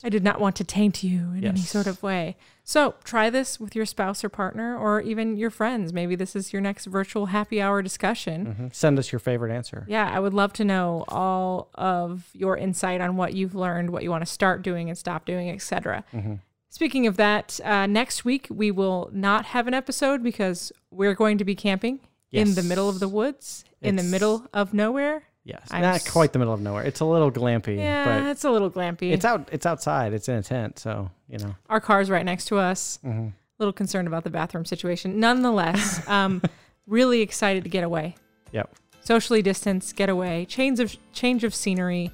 I 0.03 0.09
did 0.09 0.23
not 0.23 0.39
want 0.39 0.55
to 0.55 0.63
taint 0.63 1.03
you 1.03 1.33
in 1.33 1.45
any 1.45 1.59
sort 1.59 1.85
of 1.85 2.01
way. 2.01 2.35
So 2.63 2.95
try 3.03 3.29
this 3.29 3.59
with 3.59 3.75
your 3.75 3.85
spouse 3.85 4.23
or 4.23 4.29
partner 4.29 4.75
or 4.75 4.99
even 5.01 5.37
your 5.37 5.51
friends. 5.51 5.93
Maybe 5.93 6.15
this 6.15 6.35
is 6.35 6.51
your 6.51 6.61
next 6.61 6.85
virtual 6.85 7.27
happy 7.27 7.61
hour 7.61 7.83
discussion. 7.83 8.55
Mhm. 8.59 8.73
Send 8.73 8.97
us 8.97 9.11
your 9.11 9.19
favorite 9.19 9.51
answer. 9.53 9.85
Yeah, 9.87 10.09
I 10.11 10.19
would 10.19 10.33
love 10.33 10.53
to 10.53 10.65
know 10.65 11.05
all 11.07 11.69
of 11.75 12.29
your 12.33 12.57
insight 12.57 12.99
on 12.99 13.15
what 13.15 13.33
you've 13.35 13.53
learned, 13.53 13.91
what 13.91 14.01
you 14.01 14.09
want 14.09 14.23
to 14.25 14.31
start 14.31 14.63
doing 14.63 14.89
and 14.89 14.97
stop 14.97 15.25
doing, 15.25 15.51
etc. 15.51 16.03
Mm-hmm. 16.13 16.35
Speaking 16.73 17.05
of 17.05 17.17
that, 17.17 17.59
uh, 17.65 17.85
next 17.85 18.23
week 18.23 18.47
we 18.49 18.71
will 18.71 19.09
not 19.11 19.45
have 19.47 19.67
an 19.67 19.73
episode 19.73 20.23
because 20.23 20.71
we're 20.89 21.13
going 21.13 21.37
to 21.37 21.43
be 21.43 21.53
camping 21.53 21.99
in 22.31 22.55
the 22.55 22.63
middle 22.63 22.87
of 22.87 22.99
the 23.01 23.09
woods, 23.09 23.65
in 23.81 23.97
the 23.97 24.03
middle 24.03 24.47
of 24.53 24.73
nowhere. 24.73 25.23
Yes, 25.43 25.67
I'm 25.69 25.81
not 25.81 26.05
quite 26.09 26.31
the 26.31 26.39
middle 26.39 26.53
of 26.53 26.61
nowhere. 26.61 26.83
It's 26.83 27.01
a 27.01 27.05
little 27.05 27.29
glampy, 27.29 27.77
Yeah, 27.77 28.29
it's 28.31 28.45
a 28.45 28.49
little 28.51 28.71
glampy. 28.71 29.11
it's 29.11 29.25
out. 29.25 29.49
It's 29.51 29.65
outside. 29.65 30.13
It's 30.13 30.29
in 30.29 30.35
a 30.35 30.43
tent, 30.43 30.79
so 30.79 31.11
you 31.27 31.39
know. 31.39 31.53
Our 31.69 31.81
car's 31.81 32.09
right 32.09 32.23
next 32.23 32.45
to 32.45 32.57
us. 32.57 32.99
Mm-hmm. 33.03 33.27
A 33.27 33.33
little 33.59 33.73
concerned 33.73 34.07
about 34.07 34.23
the 34.23 34.29
bathroom 34.29 34.63
situation. 34.63 35.19
Nonetheless, 35.19 36.07
um, 36.07 36.41
really 36.87 37.19
excited 37.21 37.63
to 37.65 37.69
get 37.69 37.83
away. 37.83 38.15
Yep. 38.53 38.73
socially 39.03 39.41
distance, 39.41 39.91
get 39.91 40.07
away, 40.09 40.45
change 40.45 40.79
of 40.79 40.95
change 41.11 41.43
of 41.43 41.53
scenery, 41.53 42.11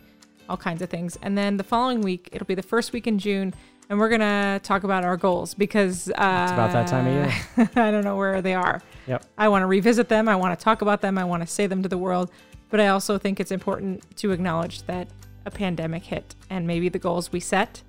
all 0.50 0.58
kinds 0.58 0.82
of 0.82 0.90
things. 0.90 1.16
And 1.22 1.38
then 1.38 1.58
the 1.58 1.64
following 1.64 2.02
week, 2.02 2.30
it'll 2.32 2.48
be 2.48 2.56
the 2.56 2.64
first 2.64 2.92
week 2.92 3.06
in 3.06 3.20
June, 3.20 3.54
and 3.90 4.00
we're 4.00 4.10
gonna 4.10 4.60
talk 4.64 4.84
about 4.84 5.04
our 5.04 5.18
goals 5.18 5.54
because 5.54 6.10
uh, 6.10 6.44
It's 6.44 6.52
about 6.52 6.72
that 6.74 6.88
time 6.88 7.08
of 7.08 7.14
year. 7.14 7.70
I 7.84 7.92
don't 7.92 8.04
know 8.04 8.16
where 8.16 8.42
they 8.42 8.54
are. 8.54 8.82
Yep. 9.08 9.26
I 9.38 9.48
want 9.48 9.64
to 9.64 9.68
revisit 9.68 10.10
them. 10.10 10.28
I 10.28 10.36
want 10.36 10.58
to 10.58 10.64
talk 10.64 10.82
about 10.82 11.02
them. 11.02 11.18
I 11.18 11.24
want 11.24 11.42
to 11.44 11.48
say 11.48 11.68
them 11.68 11.84
to 11.84 11.90
the 11.90 11.98
world. 11.98 12.32
But 12.70 12.82
I 12.82 12.88
also 12.88 13.18
think 13.18 13.40
it's 13.40 13.52
important 13.52 14.04
to 14.18 14.32
acknowledge 14.32 14.84
that 14.84 15.08
a 15.46 15.52
pandemic 15.52 16.04
hit 16.04 16.36
and 16.50 16.68
maybe 16.68 16.90
the 16.90 17.00
goals 17.00 17.32
we 17.32 17.40
set 17.40 17.82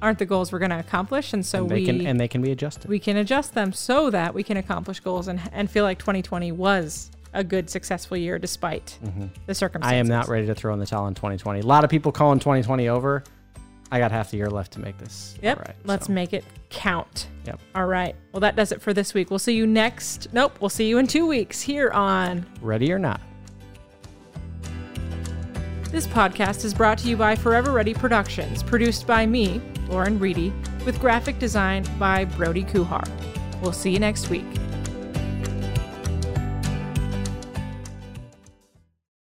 aren't 0.00 0.18
the 0.20 0.26
goals 0.26 0.52
we're 0.52 0.60
going 0.60 0.70
to 0.70 0.78
accomplish. 0.78 1.32
And 1.32 1.44
so 1.44 1.64
and 1.64 1.72
we 1.72 1.84
can 1.84 2.06
and 2.06 2.18
they 2.18 2.28
can 2.28 2.40
be 2.40 2.52
adjusted. 2.52 2.88
we 2.88 3.00
can 3.00 3.16
adjust 3.16 3.54
them 3.54 3.72
so 3.72 4.10
that 4.10 4.32
we 4.32 4.42
can 4.44 4.56
accomplish 4.56 5.00
goals 5.00 5.26
and, 5.28 5.40
and 5.52 5.68
feel 5.68 5.84
like 5.84 5.98
2020 5.98 6.52
was 6.52 7.10
a 7.32 7.42
good, 7.44 7.68
successful 7.68 8.16
year 8.16 8.38
despite 8.38 8.98
the 9.46 9.54
circumstances. 9.54 9.92
I 9.92 9.96
am 9.96 10.06
not 10.06 10.28
ready 10.28 10.46
to 10.46 10.54
throw 10.54 10.72
in 10.72 10.78
the 10.80 10.86
towel 10.86 11.06
in 11.08 11.14
2020. 11.14 11.60
A 11.60 11.66
lot 11.66 11.84
of 11.84 11.90
people 11.90 12.12
calling 12.12 12.38
2020 12.38 12.88
over. 12.88 13.24
I 13.90 13.98
got 13.98 14.12
half 14.12 14.30
the 14.30 14.36
year 14.36 14.48
left 14.50 14.72
to 14.72 14.80
make 14.80 14.98
this. 14.98 15.36
Yep. 15.42 15.58
all 15.58 15.64
right, 15.66 15.76
Let's 15.84 16.06
so. 16.06 16.12
make 16.12 16.32
it 16.32 16.44
count. 16.68 17.28
Yep. 17.46 17.60
All 17.74 17.86
right. 17.86 18.14
Well, 18.32 18.40
that 18.40 18.54
does 18.54 18.70
it 18.70 18.80
for 18.80 18.94
this 18.94 19.14
week. 19.14 19.30
We'll 19.30 19.38
see 19.40 19.54
you 19.54 19.66
next. 19.66 20.28
Nope. 20.32 20.58
We'll 20.60 20.68
see 20.68 20.88
you 20.88 20.98
in 20.98 21.06
two 21.06 21.26
weeks 21.26 21.60
here 21.60 21.90
on 21.90 22.46
ready 22.60 22.92
or 22.92 22.98
not. 22.98 23.20
This 25.90 26.06
podcast 26.06 26.64
is 26.64 26.72
brought 26.72 26.98
to 26.98 27.08
you 27.08 27.16
by 27.16 27.34
Forever 27.34 27.72
Ready 27.72 27.94
Productions, 27.94 28.62
produced 28.62 29.08
by 29.08 29.26
me, 29.26 29.60
Lauren 29.88 30.20
Reedy, 30.20 30.52
with 30.86 31.00
graphic 31.00 31.40
design 31.40 31.84
by 31.98 32.24
Brody 32.24 32.62
Kuhar. 32.62 33.04
We'll 33.60 33.72
see 33.72 33.90
you 33.90 33.98
next 33.98 34.30
week. 34.30 34.46